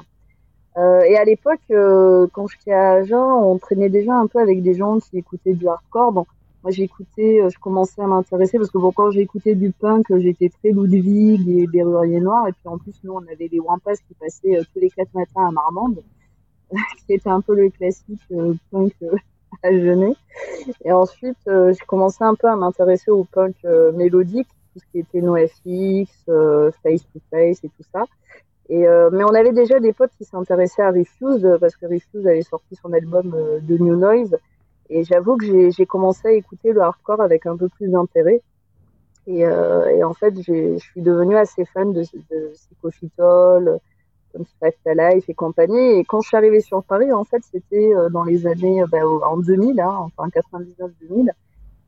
Euh, 0.78 1.00
et 1.02 1.16
à 1.16 1.25
l'époque, 1.25 1.60
quand 1.69 2.46
j'étais 2.46 2.72
à 2.72 2.93
Agen, 2.93 3.19
on 3.19 3.58
traînait 3.58 3.90
déjà 3.90 4.14
un 4.14 4.26
peu 4.28 4.38
avec 4.38 4.62
des 4.62 4.75
gens 4.75 4.99
qui 4.99 5.19
écoutaient 5.19 5.54
du 5.54 5.66
hardcore. 5.69 6.25
Moi, 6.62 6.70
j'écoutais, 6.70 7.41
euh, 7.41 7.50
je 7.50 7.59
commençais 7.59 8.00
à 8.00 8.06
m'intéresser 8.06 8.59
parce 8.59 8.70
que 8.70 8.79
bon, 8.79 8.93
quand 8.93 9.11
j'écoutais 9.11 9.54
du 9.54 9.73
punk, 9.73 10.07
j'étais 10.19 10.49
très 10.49 10.71
Ludwig 10.71 11.49
et 11.49 11.66
Berrurier 11.66 12.21
Noir. 12.21 12.49
Et 12.49 12.52
puis 12.52 12.66
en 12.66 12.78
plus, 12.78 12.95
nous, 13.04 13.12
on 13.12 13.26
avait 13.31 13.49
les 13.50 13.61
Wampas 13.61 13.97
qui 14.07 14.14
passaient 14.14 14.61
tous 14.73 14.81
les 14.81 14.90
quatre 14.90 15.12
matins 15.14 15.49
à 15.49 15.50
Marmande, 15.50 16.02
qui 17.07 17.14
était 17.14 17.31
un 17.31 17.40
peu 17.40 17.54
le 17.54 17.71
classique 17.71 18.23
punk 18.71 18.95
à 19.62 19.71
Genet. 19.73 20.14
Et 20.85 20.92
ensuite, 20.92 21.38
j'ai 21.47 21.85
commencé 21.87 22.23
un 22.23 22.35
peu 22.35 22.49
à 22.49 22.57
m'intéresser 22.57 23.11
au 23.11 23.25
punk 23.25 23.57
mélodique, 23.95 24.49
tout 24.73 24.78
ce 24.78 24.85
qui 24.92 25.00
était 25.00 25.21
NoFX, 25.21 26.25
Face 26.83 27.02
to 27.12 27.21
Face 27.31 27.64
et 27.64 27.69
tout 27.69 27.85
ça. 27.92 28.04
Et 28.69 28.87
euh, 28.87 29.11
mais 29.12 29.25
on 29.25 29.35
avait 29.35 29.52
déjà 29.52 29.81
des 29.81 29.92
potes 29.92 30.12
qui 30.16 30.25
s'intéressaient 30.25 30.83
à 30.83 30.90
Refuse 30.90 31.47
parce 31.61 31.76
que 31.76 31.87
Refuse 31.87 32.26
avait 32.26 32.42
sorti 32.42 32.75
son 32.75 32.92
album 32.92 33.35
euh, 33.35 33.61
de 33.61 33.76
New 33.76 33.97
Noise. 33.97 34.38
Et 34.90 35.04
j'avoue 35.04 35.36
que 35.36 35.70
j'ai 35.70 35.86
commencé 35.86 36.28
à 36.28 36.32
écouter 36.32 36.72
le 36.72 36.80
hardcore 36.80 37.20
avec 37.20 37.46
un 37.46 37.56
peu 37.56 37.68
plus 37.68 37.88
d'intérêt. 37.88 38.42
Et, 39.26 39.46
euh, 39.46 40.06
en 40.06 40.14
fait, 40.14 40.34
je 40.42 40.78
suis 40.78 41.00
devenue 41.00 41.36
assez 41.36 41.64
fan 41.64 41.92
de, 41.92 42.02
de 42.02 42.52
Psychophytol, 42.54 43.78
comme 44.32 44.44
Life 44.86 45.28
et 45.28 45.34
compagnie. 45.34 45.98
Et 45.98 46.04
quand 46.04 46.20
je 46.20 46.28
suis 46.28 46.36
arrivée 46.36 46.60
sur 46.60 46.82
Paris, 46.82 47.12
en 47.12 47.24
fait, 47.24 47.42
c'était 47.50 47.94
euh, 47.94 48.08
dans 48.08 48.24
les 48.24 48.46
années, 48.46 48.82
bah, 48.90 49.06
en 49.06 49.36
2000, 49.36 49.80
hein, 49.80 50.10
enfin 50.16 50.28
99-2000. 50.28 51.30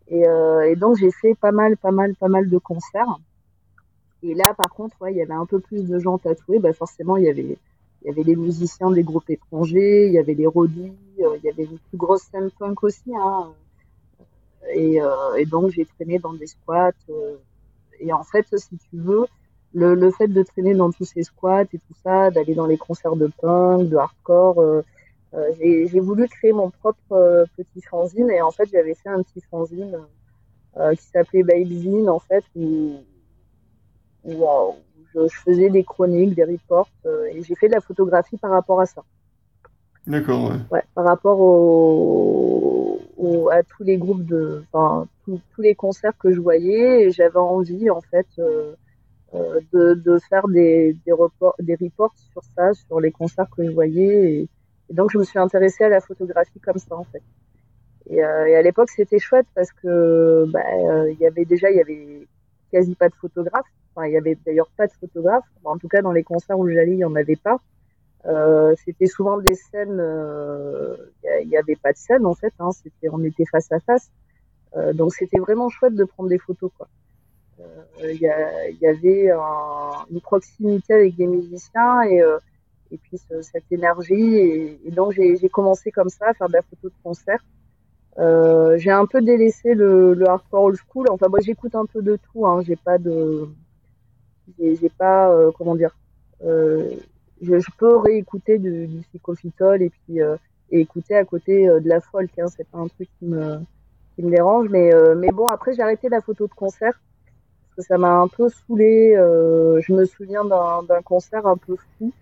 Et, 0.08 0.28
euh, 0.28 0.74
donc, 0.76 0.96
j'ai 0.96 1.10
fait 1.10 1.34
pas 1.34 1.52
mal, 1.52 1.76
pas 1.76 1.90
mal, 1.90 2.14
pas 2.14 2.28
mal 2.28 2.48
de 2.48 2.58
concerts. 2.58 3.18
Et 4.22 4.34
là, 4.34 4.54
par 4.54 4.72
contre, 4.72 4.96
il 5.10 5.16
y 5.16 5.22
avait 5.22 5.34
un 5.34 5.46
peu 5.46 5.60
plus 5.60 5.86
de 5.88 5.98
gens 5.98 6.18
tatoués. 6.18 6.58
Bah, 6.58 6.72
forcément, 6.72 7.16
il 7.16 7.24
y 7.24 7.28
avait, 7.28 7.58
il 8.04 8.08
y 8.08 8.10
avait 8.10 8.24
des 8.24 8.36
musiciens 8.36 8.90
des 8.90 9.02
groupes 9.02 9.30
étrangers, 9.30 10.08
il 10.08 10.12
y 10.12 10.18
avait 10.18 10.34
des 10.34 10.46
rodis, 10.46 10.92
euh, 11.20 11.38
il 11.38 11.44
y 11.44 11.48
avait 11.48 11.64
une 11.64 11.78
plus 11.78 11.96
grosse 11.96 12.22
scène 12.24 12.50
punk 12.58 12.84
aussi. 12.84 13.14
Hein. 13.16 13.52
Et, 14.74 15.00
euh, 15.00 15.34
et, 15.38 15.46
donc, 15.46 15.70
j'ai 15.70 15.86
traîné 15.86 16.18
dans 16.18 16.34
des 16.34 16.46
squats. 16.46 16.92
Euh, 17.08 17.36
et 18.00 18.12
en 18.12 18.22
fait, 18.22 18.46
si 18.58 18.76
tu 18.76 18.98
veux, 18.98 19.24
le, 19.72 20.10
fait 20.10 20.28
de 20.28 20.42
traîner 20.42 20.74
dans 20.74 20.92
tous 20.92 21.06
ces 21.06 21.22
squats 21.22 21.62
et 21.62 21.78
tout 21.78 21.94
ça, 22.02 22.30
d'aller 22.30 22.54
dans 22.54 22.66
les 22.66 22.76
concerts 22.76 23.16
de 23.16 23.30
punk, 23.40 23.88
de 23.88 23.96
hardcore, 23.96 24.82
j'ai 25.58 26.00
voulu 26.00 26.28
créer 26.28 26.52
mon 26.52 26.70
propre 26.70 27.46
petit 27.56 27.82
fanzine. 27.82 28.30
Et 28.30 28.42
en 28.42 28.50
fait, 28.50 28.68
j'avais 28.70 28.94
fait 28.94 29.08
un 29.08 29.22
petit 29.22 29.40
fanzine 29.50 29.98
qui 30.76 31.04
s'appelait 31.04 31.42
Babezine, 31.42 32.08
en 32.08 32.20
fait, 32.20 32.44
où 32.54 32.98
où, 34.24 34.44
je, 35.14 35.28
je, 35.28 35.36
faisais 35.40 35.70
des 35.70 35.84
chroniques, 35.84 36.34
des 36.34 36.44
reports, 36.44 36.88
euh, 37.06 37.26
et 37.32 37.42
j'ai 37.42 37.54
fait 37.54 37.68
de 37.68 37.74
la 37.74 37.80
photographie 37.80 38.36
par 38.36 38.50
rapport 38.50 38.80
à 38.80 38.86
ça. 38.86 39.02
D'accord, 40.06 40.52
ouais. 40.70 40.82
Par 40.94 41.04
rapport 41.04 41.40
au, 41.40 43.00
à 43.50 43.62
tous 43.62 43.84
les 43.84 43.96
groupes 43.96 44.24
de, 44.24 44.64
enfin, 44.72 45.06
tous 45.24 45.40
les 45.58 45.74
concerts 45.74 46.16
que 46.18 46.32
je 46.32 46.40
voyais, 46.40 47.10
j'avais 47.10 47.38
envie, 47.38 47.88
en 47.90 48.00
fait, 48.00 48.26
euh, 48.38 48.74
euh, 49.34 49.60
de, 49.72 49.94
de, 49.94 50.18
faire 50.18 50.46
des, 50.48 50.96
des, 51.06 51.12
reports, 51.12 51.54
des 51.58 51.74
reports 51.74 52.14
sur 52.32 52.42
ça, 52.56 52.74
sur 52.74 53.00
les 53.00 53.10
concerts 53.10 53.48
que 53.56 53.64
je 53.64 53.70
voyais. 53.70 54.32
Et, 54.32 54.48
donc, 54.90 55.10
je 55.10 55.18
me 55.18 55.24
suis 55.24 55.38
intéressée 55.38 55.84
à 55.84 55.88
la 55.88 56.00
photographie 56.00 56.60
comme 56.60 56.78
ça, 56.78 56.96
en 56.96 57.04
fait. 57.04 57.22
Et, 58.10 58.22
euh, 58.22 58.46
et 58.46 58.56
à 58.56 58.62
l'époque, 58.62 58.90
c'était 58.90 59.18
chouette 59.18 59.46
parce 59.54 59.72
que, 59.72 60.44
bah, 60.48 60.60
il 61.08 61.16
y 61.18 61.26
avait 61.26 61.46
déjà, 61.46 61.70
il 61.70 61.78
y 61.78 61.80
avait 61.80 62.28
quasi 62.70 62.94
pas 62.94 63.08
de 63.08 63.14
photographes. 63.14 63.64
Enfin, 63.94 64.06
il 64.06 64.12
y 64.12 64.16
avait 64.16 64.36
d'ailleurs 64.44 64.70
pas 64.76 64.86
de 64.86 64.92
photographes. 64.92 65.44
en 65.64 65.78
tout 65.78 65.88
cas, 65.88 66.02
dans 66.02 66.12
les 66.12 66.24
concerts 66.24 66.58
où 66.58 66.68
j'allais, 66.68 66.92
il 66.92 66.98
y 66.98 67.04
en 67.04 67.14
avait 67.14 67.36
pas. 67.36 67.60
Euh, 68.26 68.74
c'était 68.84 69.06
souvent 69.06 69.38
des 69.38 69.54
scènes, 69.54 69.98
euh, 70.00 70.96
il 71.42 71.48
n'y 71.48 71.58
avait 71.58 71.76
pas 71.76 71.92
de 71.92 71.98
scène 71.98 72.24
en 72.24 72.34
fait, 72.34 72.54
hein, 72.58 72.70
on 73.12 73.22
était 73.22 73.44
face 73.44 73.70
à 73.70 73.80
face. 73.80 74.10
Euh, 74.76 74.92
donc 74.94 75.12
c'était 75.12 75.38
vraiment 75.38 75.68
chouette 75.68 75.94
de 75.94 76.04
prendre 76.04 76.30
des 76.30 76.38
photos. 76.38 76.70
Il 78.02 78.16
y, 78.16 78.86
avait 78.86 79.30
un, 79.30 80.04
une 80.10 80.20
proximité 80.20 80.94
avec 80.94 81.16
des 81.16 81.26
musiciens 81.26 82.02
et, 82.02 82.20
puis 82.90 83.18
cette 83.42 83.70
énergie. 83.70 84.36
Et, 84.84 84.90
donc 84.90 85.12
j'ai, 85.12 85.48
commencé 85.48 85.90
comme 85.90 86.08
ça 86.08 86.28
à 86.30 86.34
faire 86.34 86.48
de 86.48 86.54
la 86.54 86.62
photo 86.62 86.88
de 86.88 86.94
concert. 87.02 87.44
J'ai 88.78 88.90
un 88.90 89.06
peu 89.06 89.22
délaissé 89.22 89.74
le, 89.74 90.14
le, 90.14 90.28
hardcore 90.28 90.64
old 90.64 90.78
school. 90.88 91.06
Enfin, 91.10 91.28
moi, 91.28 91.38
j'écoute 91.40 91.74
un 91.76 91.86
peu 91.86 92.02
de 92.02 92.16
tout. 92.16 92.46
Hein. 92.46 92.62
J'ai 92.62 92.76
pas 92.76 92.98
de, 92.98 93.48
j'ai, 94.58 94.88
pas, 94.88 95.30
euh, 95.30 95.50
comment 95.56 95.74
dire, 95.74 95.94
euh, 96.44 96.90
je, 97.40 97.70
peux 97.78 97.96
réécouter 97.96 98.58
du, 98.58 98.86
du 98.86 99.02
et 99.02 99.90
puis 99.90 100.22
euh, 100.22 100.36
écouter 100.70 101.16
à 101.16 101.24
côté 101.24 101.66
de 101.66 101.88
la 101.88 102.00
folk. 102.00 102.30
C'est 102.56 102.68
pas 102.68 102.78
un 102.78 102.88
truc 102.88 103.08
qui 103.18 103.26
me, 103.26 103.58
qui 104.14 104.22
me 104.22 104.30
dérange. 104.30 104.68
Mais, 104.70 104.92
mais 105.16 105.30
bon, 105.30 105.46
après, 105.46 105.74
j'ai 105.74 105.82
arrêté 105.82 106.08
la 106.08 106.20
photo 106.20 106.46
de 106.46 106.54
concert 106.54 107.00
parce 107.76 107.76
que 107.76 107.82
ça 107.82 107.98
m'a 107.98 108.12
un 108.12 108.28
peu 108.28 108.48
saoulé. 108.48 109.14
je 109.14 109.92
me 109.92 110.04
souviens 110.04 110.44
d'un, 110.44 111.02
concert 111.04 111.46
un 111.46 111.56
peu 111.56 111.76
fou 111.98 112.12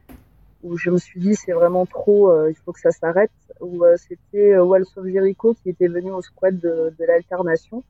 où 0.63 0.77
je 0.79 0.91
me 0.91 0.99
suis 0.99 1.19
dit 1.19 1.35
c'est 1.35 1.51
vraiment 1.51 1.87
trop, 1.87 2.47
il 2.47 2.55
faut 2.55 2.73
que 2.73 2.81
ça 2.81 2.91
s'arrête. 2.91 3.33
Où 3.61 3.85
c'était 3.97 4.59
Walls 4.59 4.87
of 4.97 5.07
Jericho 5.07 5.55
qui 5.63 5.71
était 5.71 5.89
venu 5.89 6.11
au 6.11 6.23
squad 6.23 6.59
de, 6.59 6.93
de 6.99 7.05
l'alternation 7.05 7.83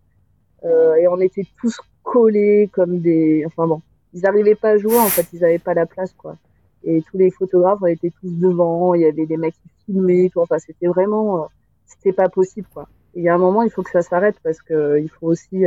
et 0.65 1.09
on 1.09 1.21
était 1.21 1.47
tous 1.61 1.81
collés 2.03 2.69
comme 2.73 3.01
des, 3.01 3.45
enfin 3.47 3.67
bon, 3.67 3.81
ils 4.15 4.21
n'arrivaient 4.21 4.55
pas 4.55 4.71
à 4.71 4.77
jouer 4.79 4.99
en 4.99 5.07
fait, 5.07 5.27
ils 5.33 5.41
n'avaient 5.41 5.59
pas 5.59 5.75
la 5.75 5.87
place 5.87 6.13
quoi. 6.13 6.37
Et 6.85 7.03
tous 7.03 7.19
les 7.19 7.31
photographes 7.31 7.81
était 7.89 8.13
tous 8.21 8.31
devant, 8.31 8.95
il 8.95 9.03
y 9.03 9.07
avait 9.07 9.27
des 9.27 9.37
mecs 9.37 9.55
qui 9.55 9.93
filmaient, 9.93 10.31
tout. 10.33 10.41
enfin 10.41 10.59
c'était 10.59 10.89
vraiment, 10.89 11.49
c'était 11.87 12.13
pas 12.13 12.29
possible 12.29 12.67
quoi. 12.73 12.89
Il 13.15 13.23
y 13.23 13.29
a 13.29 13.35
un 13.35 13.39
moment 13.39 13.63
il 13.63 13.71
faut 13.71 13.83
que 13.83 13.91
ça 13.91 14.03
s'arrête 14.03 14.37
parce 14.43 14.61
que 14.61 14.99
il 14.99 15.09
faut 15.09 15.27
aussi 15.27 15.65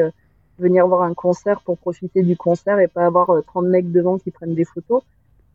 venir 0.60 0.88
voir 0.88 1.04
un 1.04 1.14
concert 1.14 1.62
pour 1.62 1.78
profiter 1.78 2.24
du 2.24 2.38
concert 2.38 2.80
et 2.80 2.88
pas 2.88 3.06
avoir 3.06 3.30
30 3.46 3.66
mecs 3.68 3.92
devant 3.92 4.18
qui 4.18 4.32
prennent 4.32 4.56
des 4.56 4.66
photos. 4.66 5.04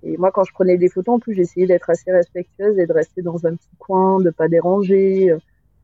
Et 0.03 0.17
moi, 0.17 0.31
quand 0.31 0.45
je 0.45 0.53
prenais 0.53 0.79
des 0.79 0.89
photos, 0.89 1.17
en 1.17 1.19
plus, 1.19 1.35
j'essayais 1.35 1.67
d'être 1.67 1.91
assez 1.91 2.11
respectueuse 2.11 2.79
et 2.79 2.87
de 2.87 2.93
rester 2.93 3.23
dans 3.23 3.47
un 3.47 3.55
petit 3.55 3.77
coin, 3.79 4.21
de 4.21 4.31
pas 4.31 4.49
déranger. 4.49 5.31
Euh, 5.31 5.39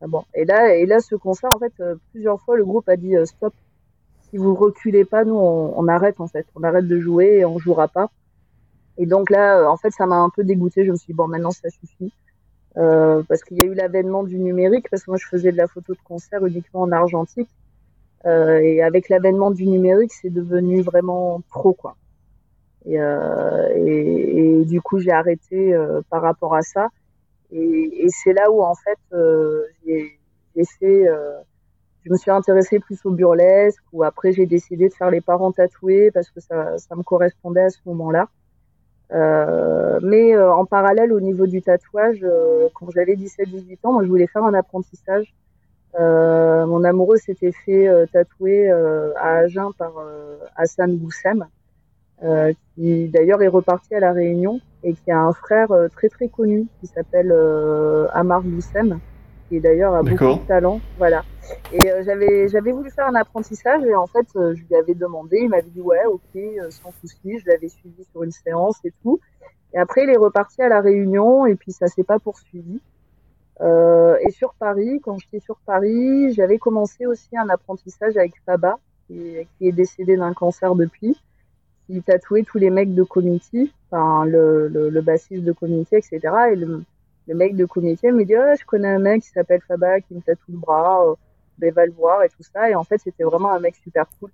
bon. 0.07 0.23
Et 0.33 0.45
là, 0.45 0.75
et 0.75 0.85
là, 0.85 0.99
ce 0.99 1.15
concert, 1.15 1.51
en 1.53 1.59
fait, 1.59 1.73
euh, 1.79 1.95
plusieurs 2.11 2.41
fois, 2.41 2.57
le 2.57 2.65
groupe 2.65 2.89
a 2.89 2.95
dit 2.95 3.15
euh, 3.15 3.25
stop. 3.25 3.53
Si 4.29 4.37
vous 4.37 4.55
reculez 4.55 5.05
pas, 5.05 5.23
nous, 5.23 5.35
on, 5.35 5.87
arrête 5.87 6.19
en 6.19 6.27
fait. 6.27 6.45
On 6.55 6.63
arrête 6.63 6.87
de 6.87 6.99
jouer 6.99 7.39
et 7.39 7.45
on 7.45 7.59
jouera 7.59 7.87
pas. 7.87 8.09
Et 8.97 9.05
donc 9.05 9.29
là, 9.29 9.69
en 9.69 9.77
fait, 9.77 9.91
ça 9.91 10.05
m'a 10.05 10.17
un 10.17 10.29
peu 10.29 10.43
dégoûté. 10.43 10.85
Je 10.85 10.91
me 10.91 10.97
suis 10.97 11.13
dit 11.13 11.17
bon, 11.17 11.27
maintenant, 11.27 11.51
ça 11.51 11.69
suffit. 11.69 12.11
Euh, 12.77 13.23
parce 13.27 13.43
qu'il 13.43 13.57
y 13.57 13.61
a 13.61 13.65
eu 13.65 13.73
l'avènement 13.73 14.23
du 14.23 14.37
numérique, 14.37 14.87
parce 14.89 15.03
que 15.03 15.09
moi 15.11 15.17
je 15.17 15.25
faisais 15.25 15.51
de 15.51 15.57
la 15.57 15.67
photo 15.67 15.93
de 15.93 15.99
concert 16.03 16.45
uniquement 16.45 16.81
en 16.81 16.91
argentique, 16.91 17.49
euh, 18.25 18.59
et 18.59 18.83
avec 18.83 19.09
l'avènement 19.09 19.49
du 19.49 19.65
numérique, 19.65 20.13
c'est 20.13 20.29
devenu 20.29 20.81
vraiment 20.81 21.41
trop 21.49 21.73
quoi. 21.73 21.95
Et, 22.87 22.99
euh, 22.99 24.63
du 24.63 24.81
coup, 24.81 24.99
j'ai 24.99 25.11
arrêté 25.11 25.73
euh, 25.73 26.01
par 26.09 26.21
rapport 26.21 26.55
à 26.55 26.61
ça. 26.61 26.87
Et, 27.51 28.05
et 28.05 28.07
c'est 28.09 28.33
là 28.33 28.49
où, 28.51 28.61
en 28.61 28.75
fait, 28.75 28.99
euh, 29.13 29.63
j'ai 29.85 30.17
fait. 30.79 31.05
Je 32.07 32.13
me 32.13 32.17
suis 32.17 32.31
intéressée 32.31 32.79
plus 32.79 32.99
au 33.05 33.11
burlesque, 33.11 33.83
ou 33.93 34.03
après, 34.03 34.31
j'ai 34.31 34.45
décidé 34.45 34.89
de 34.89 34.93
faire 34.93 35.11
les 35.11 35.21
parents 35.21 35.51
tatoués 35.51 36.09
parce 36.11 36.29
que 36.29 36.39
ça, 36.39 36.77
me 36.95 37.03
correspondait 37.03 37.63
à 37.63 37.69
ce 37.69 37.79
moment-là. 37.85 38.27
Euh, 39.13 39.99
mais 40.01 40.37
en 40.37 40.65
parallèle, 40.65 41.13
au 41.13 41.19
niveau 41.19 41.47
du 41.47 41.61
tatouage, 41.61 42.25
quand 42.73 42.89
j'avais 42.91 43.15
17-18 43.15 43.77
ans, 43.83 43.93
moi, 43.93 44.03
je 44.03 44.09
voulais 44.09 44.27
faire 44.27 44.43
un 44.43 44.53
apprentissage. 44.53 45.33
Euh, 45.99 46.65
mon 46.65 46.83
amoureux 46.83 47.17
s'était 47.17 47.51
fait 47.51 47.89
tatouer 48.13 48.69
à 48.69 49.39
Agen 49.39 49.71
par 49.77 49.93
Hassan 50.55 50.95
Boussem, 50.95 51.45
euh, 52.23 52.51
qui 52.73 53.09
d'ailleurs 53.09 53.43
est 53.43 53.47
reparti 53.47 53.93
à 53.93 53.99
la 53.99 54.11
Réunion 54.11 54.59
et 54.81 54.93
qui 54.93 55.11
a 55.11 55.19
un 55.19 55.33
frère 55.33 55.71
euh, 55.71 55.87
très 55.87 56.09
très 56.09 56.27
connu 56.27 56.65
qui 56.79 56.87
s'appelle 56.87 57.31
euh, 57.31 58.07
Amar 58.11 58.41
Boussem, 58.41 58.99
qui 59.47 59.59
d'ailleurs 59.59 59.93
a 59.93 60.03
beaucoup 60.03 60.39
de 60.39 60.47
talent. 60.47 60.79
Voilà. 60.97 61.23
Et 61.71 61.91
euh, 61.91 62.03
j'avais 62.03 62.47
j'avais 62.49 62.71
voulu 62.71 62.89
faire 62.91 63.07
un 63.07 63.15
apprentissage 63.15 63.83
et 63.83 63.95
en 63.95 64.07
fait 64.07 64.27
je 64.33 64.61
lui 64.67 64.75
avais 64.75 64.93
demandé, 64.93 65.39
il 65.41 65.49
m'avait 65.49 65.69
dit 65.69 65.81
ouais 65.81 66.03
ok 66.05 66.41
sans 66.69 66.91
souci, 67.01 67.39
je 67.39 67.47
l'avais 67.47 67.69
suivi 67.69 68.03
sur 68.11 68.23
une 68.23 68.31
séance 68.31 68.77
et 68.83 68.93
tout. 69.03 69.19
Et 69.73 69.77
après 69.77 70.03
il 70.03 70.09
est 70.09 70.17
reparti 70.17 70.61
à 70.61 70.69
la 70.69 70.81
Réunion 70.81 71.45
et 71.45 71.55
puis 71.55 71.71
ça 71.71 71.87
s'est 71.87 72.03
pas 72.03 72.19
poursuivi. 72.19 72.81
Euh, 73.61 74.17
et 74.21 74.31
sur 74.31 74.53
Paris, 74.53 74.99
quand 75.03 75.17
j'étais 75.17 75.39
sur 75.39 75.57
Paris, 75.65 76.31
j'avais 76.33 76.59
commencé 76.59 77.07
aussi 77.07 77.35
un 77.35 77.49
apprentissage 77.49 78.15
avec 78.15 78.33
Faba, 78.45 78.77
qui, 79.07 79.47
qui 79.57 79.67
est 79.67 79.71
décédé 79.71 80.15
d'un 80.15 80.33
cancer 80.33 80.75
depuis 80.75 81.17
qui 81.87 82.01
tatouait 82.01 82.43
tous 82.43 82.57
les 82.57 82.69
mecs 82.69 82.93
de 82.93 83.03
Community, 83.03 83.71
enfin 83.89 84.25
le, 84.25 84.67
le, 84.67 84.89
le 84.89 85.01
bassiste 85.01 85.43
de 85.43 85.51
Community, 85.53 85.95
etc. 85.95 86.19
Et 86.51 86.55
le, 86.55 86.83
le 87.27 87.35
mec 87.35 87.55
de 87.55 87.65
Community 87.65 88.07
me 88.07 88.23
dit 88.23 88.35
oh, 88.37 88.55
je 88.59 88.65
connais 88.65 88.87
un 88.87 88.99
mec 88.99 89.23
qui 89.23 89.29
s'appelle 89.29 89.61
Faba 89.67 90.01
qui 90.01 90.13
me 90.15 90.21
tatoue 90.21 90.51
le 90.51 90.57
bras, 90.57 91.05
euh, 91.05 91.15
ben, 91.57 91.73
va 91.73 91.85
le 91.85 91.91
voir 91.91 92.23
et 92.23 92.29
tout 92.29 92.43
ça. 92.43 92.69
Et 92.69 92.75
en 92.75 92.83
fait 92.83 92.99
c'était 92.99 93.23
vraiment 93.23 93.51
un 93.51 93.59
mec 93.59 93.75
super 93.75 94.05
cool, 94.19 94.31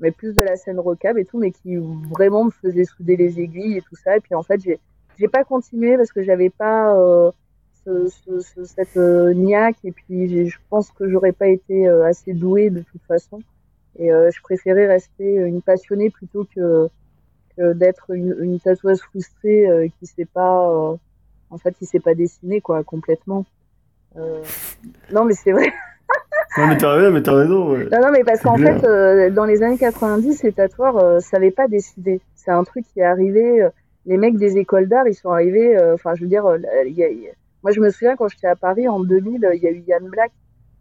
mais 0.00 0.10
plus 0.10 0.34
de 0.34 0.42
la 0.42 0.56
scène 0.56 0.80
rocab 0.80 1.18
et 1.18 1.24
tout, 1.24 1.38
mais 1.38 1.50
qui 1.50 1.76
vraiment 1.76 2.44
me 2.44 2.50
faisait 2.50 2.84
souder 2.84 3.16
les 3.16 3.40
aiguilles 3.40 3.78
et 3.78 3.82
tout 3.82 3.96
ça. 3.96 4.16
Et 4.16 4.20
puis 4.20 4.34
en 4.34 4.42
fait 4.42 4.60
j'ai 4.60 4.78
j'ai 5.18 5.28
pas 5.28 5.44
continué 5.44 5.96
parce 5.96 6.12
que 6.12 6.22
j'avais 6.22 6.50
pas 6.50 6.96
euh, 6.96 7.30
ce, 7.84 8.08
ce, 8.40 8.64
cette 8.64 8.96
euh, 8.96 9.32
niaque 9.34 9.76
et 9.84 9.92
puis 9.92 10.48
je 10.48 10.58
pense 10.70 10.90
que 10.90 11.08
j'aurais 11.08 11.32
pas 11.32 11.48
été 11.48 11.88
euh, 11.88 12.04
assez 12.04 12.32
douée 12.32 12.70
de 12.70 12.80
toute 12.80 13.02
façon. 13.02 13.40
Et 13.96 14.08
je 14.08 14.42
préférais 14.42 14.88
rester 14.88 15.36
une 15.36 15.62
passionnée 15.62 16.10
plutôt 16.10 16.44
que, 16.52 16.88
d'être 17.56 18.10
une, 18.10 18.34
une, 18.40 18.58
tatoueuse 18.58 19.00
frustrée 19.00 19.92
qui 20.00 20.06
sait 20.06 20.24
pas, 20.24 20.96
en 21.50 21.58
fait, 21.58 21.76
qui 21.78 21.86
sait 21.86 22.00
pas 22.00 22.14
dessiner 22.14 22.60
quoi, 22.60 22.82
complètement. 22.84 23.44
non, 24.16 25.24
mais 25.24 25.34
c'est 25.34 25.52
vrai. 25.52 25.72
non, 26.56 26.66
mais 26.68 26.76
t'as 26.76 27.10
mais 27.10 27.28
as 27.28 27.32
raison. 27.32 27.72
Ouais. 27.72 27.88
Non, 27.90 28.00
non, 28.00 28.10
mais 28.12 28.24
parce 28.24 28.40
qu'en 28.40 28.56
fait, 28.56 29.30
dans 29.30 29.44
les 29.44 29.62
années 29.62 29.78
90, 29.78 30.42
les 30.42 30.52
tatoueurs 30.52 30.98
euh, 30.98 31.20
savaient 31.20 31.50
pas 31.50 31.68
dessiner. 31.68 32.20
C'est 32.34 32.50
un 32.50 32.64
truc 32.64 32.84
qui 32.92 33.00
est 33.00 33.04
arrivé. 33.04 33.68
les 34.06 34.16
mecs 34.16 34.36
des 34.36 34.56
écoles 34.58 34.88
d'art, 34.88 35.08
ils 35.08 35.14
sont 35.14 35.30
arrivés. 35.30 35.76
Enfin, 35.94 36.14
je 36.14 36.22
veux 36.22 36.28
dire, 36.28 36.44
y 36.86 37.02
a, 37.02 37.08
y 37.08 37.28
a... 37.28 37.32
moi, 37.62 37.72
je 37.72 37.80
me 37.80 37.90
souviens 37.90 38.16
quand 38.16 38.28
j'étais 38.28 38.46
à 38.46 38.56
Paris 38.56 38.88
en 38.88 39.00
2000, 39.00 39.48
il 39.54 39.62
y 39.62 39.66
a 39.66 39.70
eu 39.70 39.82
Yann 39.86 40.08
Black 40.08 40.32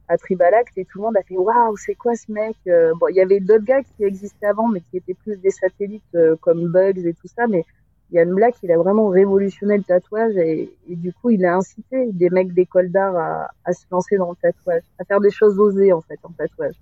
à 0.08 0.17
Tribalact 0.17 0.77
et 0.77 0.86
tout 0.86 1.00
le 1.00 1.05
monde 1.05 1.17
a 1.17 1.24
fait 1.24 1.38
waouh 1.38 1.77
c'est 1.77 1.96
quoi 1.96 2.15
ce 2.15 2.32
mec 2.32 2.55
euh, 2.67 2.93
bon 3.00 3.08
il 3.08 3.15
y 3.15 3.22
avait 3.22 3.39
d'autres 3.39 3.63
gars 3.63 3.82
qui 3.84 4.03
existaient 4.03 4.48
avant 4.48 4.67
mais 4.67 4.82
qui 4.82 4.98
étaient 4.98 5.13
plus 5.13 5.38
des 5.38 5.51
satellites 5.51 6.03
euh, 6.15 6.36
comme 6.41 6.67
Bugs 6.67 7.05
et 7.05 7.13
tout 7.13 7.27
ça 7.27 7.48
mais 7.48 7.65
Yann 8.13 8.34
Black 8.34 8.55
il 8.63 8.72
a 8.72 8.77
vraiment 8.77 9.10
révolutionné 9.10 9.77
le 9.77 9.84
tatouage 9.84 10.38
et, 10.38 10.70
du 10.88 11.12
coup 11.13 11.29
il 11.29 11.43
a 11.46 11.55
incité 11.55 12.12
des 12.12 12.29
mecs 12.29 12.53
d'école 12.53 12.89
d'art 12.89 13.50
à, 13.65 13.74
se 13.74 13.86
lancer 13.91 14.17
dans 14.17 14.29
le 14.29 14.38
tatouage 14.41 14.84
à 15.00 15.03
faire 15.03 15.20
des 15.20 15.32
choses 15.32 15.60
osées 15.60 15.91
en 15.91 16.01
fait 16.01 16.20
en 16.24 16.29
tatouage 16.29 16.75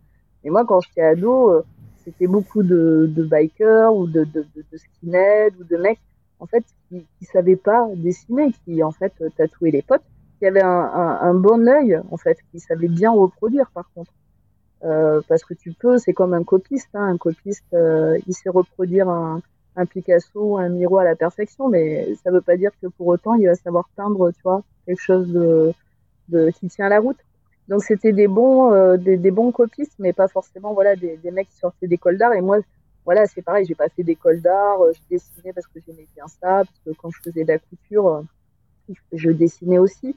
et 0.44 0.50
moi 0.50 0.66
quand 0.66 0.82
j'étais 0.82 1.02
ado 1.02 1.50
euh, 1.50 1.62
c'était 2.04 2.28
beaucoup 2.28 2.64
de, 2.64 3.12
bikers 3.18 3.96
ou 3.96 4.08
de, 4.08 4.28
skinheads 4.76 5.56
ou 5.60 5.64
de 5.64 5.78
mecs 5.78 6.00
en 6.40 6.46
fait 6.46 6.64
qui, 6.90 7.06
qui 7.18 7.26
savaient 7.26 7.56
pas 7.56 7.88
dessiner 7.96 8.52
qui 8.66 8.84
en 8.84 8.92
fait 8.92 9.14
tatouaient 9.38 9.72
les 9.72 9.82
potes 9.82 10.04
qui 10.42 10.48
avait 10.48 10.64
un, 10.64 11.36
bon 11.36 11.68
œil, 11.68 12.02
en 12.10 12.18
fait, 12.18 12.40
qui 12.52 12.60
savait 12.60 12.88
bien 12.88 13.12
reproduire, 13.12 13.70
par 13.76 13.88
contre. 13.94 14.12
Euh, 14.84 15.22
parce 15.28 15.44
que 15.44 15.54
tu 15.54 15.72
peux, 15.72 16.00
c'est 16.00 16.14
comme 16.14 16.34
un 16.34 16.44
copiste, 16.44 16.90
hein, 16.96 17.10
un 17.10 17.18
copiste, 17.18 17.64
euh, 17.76 18.18
il 18.26 18.34
sait 18.34 18.50
reproduire 18.50 19.08
un, 19.08 19.44
un 19.76 19.86
Picasso, 19.86 20.58
un 20.58 20.70
Miro 20.70 20.98
à 20.98 21.04
la 21.04 21.16
perfection, 21.16 21.70
mais 21.70 22.14
ça 22.24 22.32
veut 22.32 22.42
pas 22.42 22.58
dire 22.58 22.72
que 22.82 22.88
pour 22.88 23.08
autant 23.08 23.36
il 23.36 23.48
va 23.48 23.56
savoir 23.56 23.90
peindre, 23.96 24.32
tu 24.32 24.42
vois, 24.44 24.64
quelque 24.86 25.02
chose 25.02 25.28
de, 25.32 25.74
de 26.30 26.50
qui 26.52 26.68
tient 26.68 26.90
la 26.90 27.00
route. 27.00 27.18
Donc 27.68 27.84
c'était 27.84 28.12
des 28.12 28.28
bons, 28.28 28.74
euh, 28.74 28.98
des, 28.98 29.32
bons 29.32 29.52
copistes, 29.52 29.96
mais 30.00 30.14
pas 30.14 30.28
forcément, 30.28 30.74
voilà, 30.74 30.96
des, 30.96 31.20
mecs 31.32 31.48
qui 31.50 31.58
sortaient 31.58 31.88
d'école 31.88 32.18
d'art. 32.18 32.34
Et 32.34 32.42
moi, 32.42 32.58
voilà, 33.06 33.26
c'est 33.28 33.42
pareil, 33.42 33.66
j'ai 33.66 33.76
pas 33.76 33.88
fait 33.90 34.04
d'école 34.04 34.42
d'art, 34.42 34.80
je 34.94 35.00
dessinais 35.10 35.54
parce 35.54 35.68
que 35.68 35.80
j'aimais 35.86 36.08
bien 36.16 36.28
ça, 36.28 36.64
parce 36.66 36.82
que 36.86 36.92
quand 36.92 37.10
je 37.12 37.20
faisais 37.24 37.44
de 37.44 37.48
la 37.48 37.60
couture, 37.60 38.24
artistique. 38.90 38.98
Je 39.14 39.32
dessinais 39.32 39.78
aussi. 39.78 40.16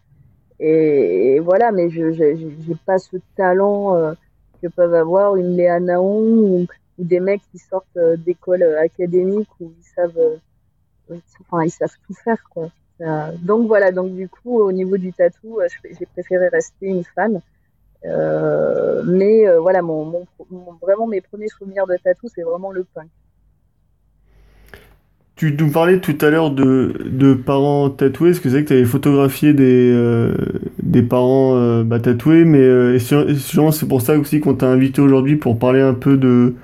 Et, 0.61 1.40
voilà, 1.40 1.73
mais 1.73 1.90
je 1.90 2.12
j'ai 2.12 2.76
pas 2.87 2.99
ce 2.99 3.16
talent 3.37 3.96
euh, 3.96 4.14
que 4.62 4.68
peuvent 4.68 4.94
avoir 4.94 5.37
une 5.37 5.56
Léa 5.56 5.80
Naon 5.80 6.38
ou, 6.38 6.66
des 6.98 7.20
mecs 7.20 7.42
qui 7.50 7.58
sortent 7.58 7.96
euh, 7.96 8.16
d'écoles 8.16 8.62
académiques 8.62 9.50
où 9.60 9.72
ils 9.78 9.84
savent, 9.94 10.40
enfin, 11.40 11.64
ils 11.64 11.70
savent 11.70 11.94
tout 12.06 12.14
faire, 12.14 12.42
donc 13.42 13.66
voilà, 13.66 13.90
donc 13.90 14.14
du 14.14 14.28
coup, 14.28 14.60
au 14.60 14.70
niveau 14.70 14.96
du 14.96 15.12
tatou, 15.12 15.58
j'ai 15.98 16.06
préféré 16.06 16.48
rester 16.48 16.86
une 16.86 17.04
fan. 17.04 17.40
mais 18.04 19.56
voilà, 19.58 19.82
mon, 19.82 20.26
vraiment 20.80 21.06
mes 21.06 21.20
premiers 21.20 21.48
souvenirs 21.48 21.86
de 21.86 21.96
tatou, 21.96 22.28
c'est 22.32 22.42
vraiment 22.42 22.70
le 22.70 22.84
punk. 22.84 23.08
Tu 25.36 25.56
nous 25.58 25.68
parlais 25.68 25.98
tout 25.98 26.16
à 26.20 26.30
l'heure 26.30 26.52
de, 26.52 26.94
de 27.04 27.34
parents 27.34 27.90
tatoués. 27.90 28.30
Est-ce 28.30 28.40
que 28.40 28.48
c'est 28.48 28.62
que 28.62 28.68
tu 28.68 28.72
avais 28.72 28.84
photographié 28.84 29.52
des, 29.52 29.90
euh, 29.92 30.32
des 30.80 31.02
parents 31.02 31.56
euh, 31.56 31.82
bah, 31.82 31.98
tatoués 31.98 32.44
Mais 32.44 32.60
euh, 32.60 32.98
c'est 33.00 33.88
pour 33.88 34.00
ça 34.00 34.16
aussi 34.16 34.38
qu'on 34.38 34.54
t'a 34.54 34.68
invité 34.68 35.00
aujourd'hui 35.00 35.34
pour 35.34 35.58
parler 35.58 35.80
un 35.80 35.94
peu 35.94 36.16
de, 36.16 36.54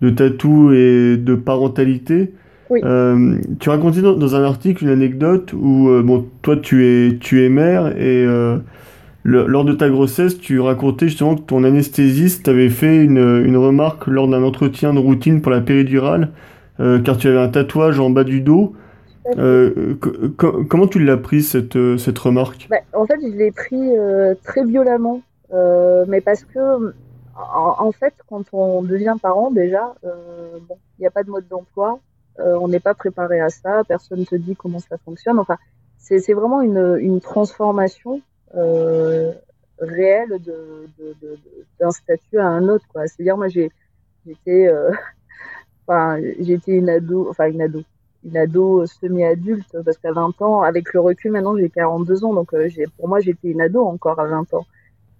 de 0.00 0.10
tatou 0.10 0.72
et 0.72 1.16
de 1.16 1.34
parentalité. 1.34 2.32
Oui. 2.68 2.80
Euh, 2.84 3.36
tu 3.60 3.70
racontais 3.70 4.02
dans, 4.02 4.14
dans, 4.14 4.34
un 4.34 4.42
article 4.42 4.84
une 4.84 4.90
anecdote 4.90 5.52
où 5.52 5.88
bon, 6.02 6.26
toi 6.42 6.56
tu 6.56 6.84
es, 6.84 7.16
tu 7.18 7.44
es 7.44 7.48
mère 7.48 7.96
et 7.96 8.26
lors 9.22 9.64
de 9.64 9.72
ta 9.72 9.88
grossesse, 9.88 10.38
tu 10.38 10.58
racontais 10.58 11.06
justement 11.06 11.36
que 11.36 11.42
ton 11.42 11.62
anesthésiste 11.62 12.44
t'avait 12.44 12.68
fait 12.68 13.04
une, 13.04 13.44
une 13.44 13.56
remarque 13.56 14.08
lors 14.08 14.26
d'un 14.26 14.42
entretien 14.42 14.92
de 14.92 14.98
routine 14.98 15.40
pour 15.40 15.52
la 15.52 15.60
péridurale 15.60 16.30
euh, 16.78 17.00
car 17.00 17.16
tu 17.16 17.28
avais 17.28 17.38
un 17.38 17.48
tatouage 17.48 18.00
en 18.00 18.10
bas 18.10 18.24
du 18.24 18.40
dos. 18.40 18.74
Euh, 19.38 19.94
comment 20.36 20.86
tu 20.86 21.02
l'as 21.02 21.16
pris 21.16 21.42
cette, 21.42 21.76
euh, 21.76 21.96
cette 21.96 22.18
remarque? 22.18 22.68
Bah, 22.70 22.76
En 22.92 23.06
fait, 23.06 23.18
je 23.20 23.36
l'ai 23.36 23.50
pris 23.50 23.90
très 24.44 24.64
violemment, 24.64 25.22
mais 26.08 26.20
parce 26.20 26.44
que 26.44 26.94
en, 27.36 27.92
fait, 27.92 28.14
quand 28.28 28.44
on 28.52 28.82
devient 28.82 29.16
parent 29.20 29.50
déjà, 29.50 29.94
bon, 30.02 30.78
il 30.98 31.02
n'y 31.02 31.06
a 31.06 31.10
pas 31.10 31.22
de 31.22 31.30
mode 31.30 31.46
d'emploi, 31.48 32.00
on 32.38 32.68
n'est 32.68 32.80
pas 32.80 32.94
préparé 32.94 33.40
à 33.40 33.50
ça, 33.50 33.82
personne 33.86 34.20
ne 34.20 34.24
te 34.24 34.36
dit 34.36 34.56
comment 34.56 34.78
ça 34.78 34.96
fonctionne. 34.98 35.38
Enfin, 35.38 35.58
c'est 35.98 36.32
vraiment 36.32 36.62
une, 36.62 37.20
transformation 37.20 38.22
réelle 39.78 40.38
d'un 41.78 41.90
statut 41.90 42.38
à 42.38 42.46
un 42.46 42.68
autre. 42.68 42.86
C'est-à-dire, 42.94 43.36
moi, 43.36 43.48
j'étais 43.48 44.70
Enfin, 45.88 46.20
j'étais 46.40 46.72
une 46.72 46.90
ado, 46.90 47.30
enfin 47.30 47.46
une 47.46 47.62
ado, 47.62 47.82
une 48.24 48.36
ado 48.36 48.86
semi-adulte 48.86 49.76
parce 49.84 49.96
qu'à 49.98 50.10
20 50.10 50.42
ans, 50.42 50.62
avec 50.62 50.92
le 50.92 51.00
recul 51.00 51.30
maintenant, 51.30 51.56
j'ai 51.56 51.70
42 51.70 52.24
ans, 52.24 52.34
donc 52.34 52.52
euh, 52.54 52.68
pour 52.96 53.08
moi, 53.08 53.20
j'étais 53.20 53.48
une 53.48 53.60
ado 53.60 53.84
encore 53.84 54.18
à 54.18 54.26
20 54.26 54.52
ans. 54.54 54.66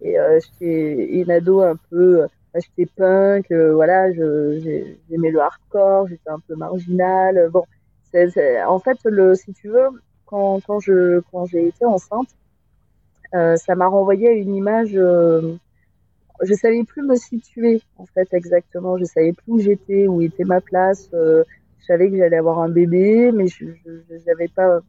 Et 0.02 0.18
euh, 0.18 0.38
j'étais 0.40 1.06
une 1.20 1.30
ado 1.30 1.60
un 1.60 1.76
peu, 1.90 2.22
euh, 2.22 2.26
j'étais 2.54 2.90
punk, 2.96 3.50
euh, 3.50 3.74
voilà, 3.74 4.12
j'aimais 4.12 5.30
le 5.30 5.40
hardcore, 5.40 6.08
j'étais 6.08 6.30
un 6.30 6.40
peu 6.46 6.54
marginal. 6.54 7.48
Bon, 7.50 7.64
en 8.14 8.78
fait, 8.78 8.98
le, 9.04 9.34
si 9.34 9.52
tu 9.52 9.68
veux, 9.68 9.88
quand, 10.26 10.60
quand 10.66 10.80
je, 10.80 11.20
quand 11.32 11.46
j'ai 11.46 11.68
été 11.68 11.84
enceinte, 11.84 12.28
ça 13.32 13.74
m'a 13.74 13.86
renvoyé 13.86 14.28
à 14.28 14.32
une 14.32 14.54
image 14.54 14.98
je 16.42 16.54
savais 16.54 16.84
plus 16.84 17.02
me 17.02 17.16
situer 17.16 17.82
en 17.96 18.06
fait 18.06 18.28
exactement. 18.32 18.98
Je 18.98 19.04
savais 19.04 19.32
plus 19.32 19.52
où 19.52 19.58
j'étais, 19.58 20.06
où 20.06 20.20
était 20.20 20.44
ma 20.44 20.60
place. 20.60 21.08
Euh, 21.14 21.44
je 21.80 21.86
savais 21.86 22.10
que 22.10 22.16
j'allais 22.16 22.36
avoir 22.36 22.58
un 22.58 22.68
bébé, 22.68 23.30
mais 23.32 23.46
je 23.46 23.66
n'avais 24.26 24.48
pas 24.48 24.80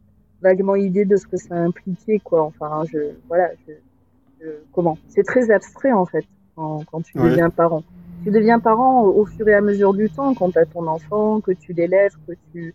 vaguement 0.42 0.76
idée 0.76 1.04
de 1.04 1.16
ce 1.16 1.26
que 1.26 1.36
ça 1.36 1.54
impliquait 1.54 2.18
quoi. 2.18 2.42
Enfin, 2.42 2.84
je 2.92 3.12
voilà, 3.28 3.50
je, 3.66 3.72
comment 4.72 4.98
C'est 5.08 5.24
très 5.24 5.50
abstrait 5.50 5.92
en 5.92 6.06
fait 6.06 6.24
quand, 6.56 6.84
quand 6.90 7.02
tu 7.02 7.16
deviens 7.18 7.50
parent. 7.50 7.82
Tu 8.24 8.30
deviens 8.30 8.58
parent 8.58 9.04
au, 9.04 9.24
fur 9.24 9.48
et 9.48 9.54
à 9.54 9.60
mesure 9.60 9.94
du 9.94 10.10
temps 10.10 10.34
quand 10.34 10.50
tu 10.50 10.58
as 10.58 10.66
ton 10.66 10.86
enfant, 10.86 11.40
que 11.40 11.52
tu 11.52 11.72
l'élèves, 11.72 12.14
que 12.26 12.32
tu 12.52 12.74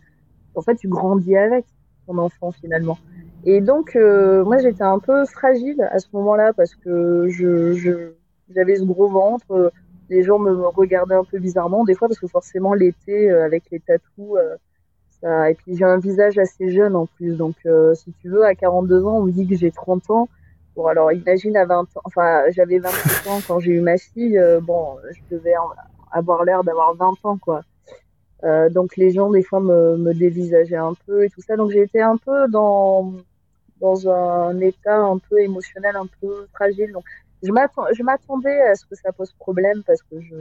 en 0.54 0.62
fait 0.62 0.76
tu 0.76 0.88
grandis 0.88 1.36
avec 1.36 1.64
ton 2.06 2.18
enfant 2.18 2.52
finalement. 2.52 2.98
Et 3.44 3.60
donc 3.60 3.94
euh, 3.94 4.44
moi 4.44 4.58
j'étais 4.58 4.84
un 4.84 4.98
peu 4.98 5.24
fragile 5.26 5.82
à 5.90 5.98
ce 5.98 6.08
moment-là 6.12 6.52
parce 6.54 6.74
que 6.74 7.28
je, 7.28 7.72
je 7.74 8.12
j'avais 8.54 8.76
ce 8.76 8.84
gros 8.84 9.08
ventre. 9.08 9.72
les 10.10 10.22
gens 10.22 10.38
me 10.38 10.66
regardaient 10.66 11.14
un 11.14 11.24
peu 11.24 11.38
bizarrement 11.38 11.84
des 11.84 11.94
fois 11.94 12.08
parce 12.08 12.20
que 12.20 12.26
forcément 12.26 12.74
l'été 12.74 13.30
euh, 13.30 13.44
avec 13.44 13.64
les 13.70 13.80
tatous, 13.80 14.36
euh, 14.36 14.56
ça... 15.20 15.50
et 15.50 15.54
puis 15.54 15.76
j'ai 15.76 15.84
un 15.84 15.98
visage 15.98 16.38
assez 16.38 16.70
jeune 16.70 16.94
en 16.94 17.06
plus. 17.06 17.36
Donc 17.36 17.56
euh, 17.66 17.94
si 17.94 18.12
tu 18.20 18.28
veux, 18.28 18.44
à 18.44 18.54
42 18.54 19.04
ans, 19.06 19.18
on 19.18 19.22
me 19.22 19.32
dit 19.32 19.46
que 19.46 19.56
j'ai 19.56 19.70
30 19.70 20.10
ans. 20.10 20.28
Bon 20.76 20.86
alors 20.86 21.12
imagine 21.12 21.56
à 21.56 21.64
20 21.64 21.80
ans, 21.82 21.86
enfin 22.04 22.44
j'avais 22.50 22.78
28 22.78 23.28
ans 23.28 23.40
quand 23.46 23.60
j'ai 23.60 23.72
eu 23.72 23.80
ma 23.80 23.96
fille. 23.96 24.40
bon, 24.62 24.96
je 25.12 25.36
devais 25.36 25.54
avoir 26.10 26.44
l'air 26.44 26.64
d'avoir 26.64 26.94
20 26.94 27.14
ans 27.24 27.36
quoi. 27.36 27.62
Euh, 28.44 28.68
donc 28.68 28.96
les 28.96 29.10
gens 29.12 29.30
des 29.30 29.42
fois 29.42 29.60
me, 29.60 30.12
dévisageaient 30.12 30.76
un 30.76 30.94
peu 31.06 31.24
et 31.24 31.30
tout 31.30 31.40
ça. 31.40 31.56
Donc 31.56 31.70
j'ai 31.70 32.00
un 32.00 32.16
peu 32.16 32.48
dans 32.48 33.12
dans 33.80 34.08
un 34.08 34.58
état 34.60 34.98
un 34.98 35.18
peu 35.18 35.40
émotionnel, 35.40 35.96
un 35.96 36.06
peu 36.20 36.46
fragile. 36.54 36.92
Donc 36.92 37.04
je 37.42 38.02
m'attendais 38.02 38.60
à 38.62 38.74
ce 38.74 38.86
que 38.86 38.94
ça 38.94 39.12
pose 39.12 39.32
problème 39.38 39.82
parce 39.86 40.02
que 40.02 40.20
je, 40.20 40.34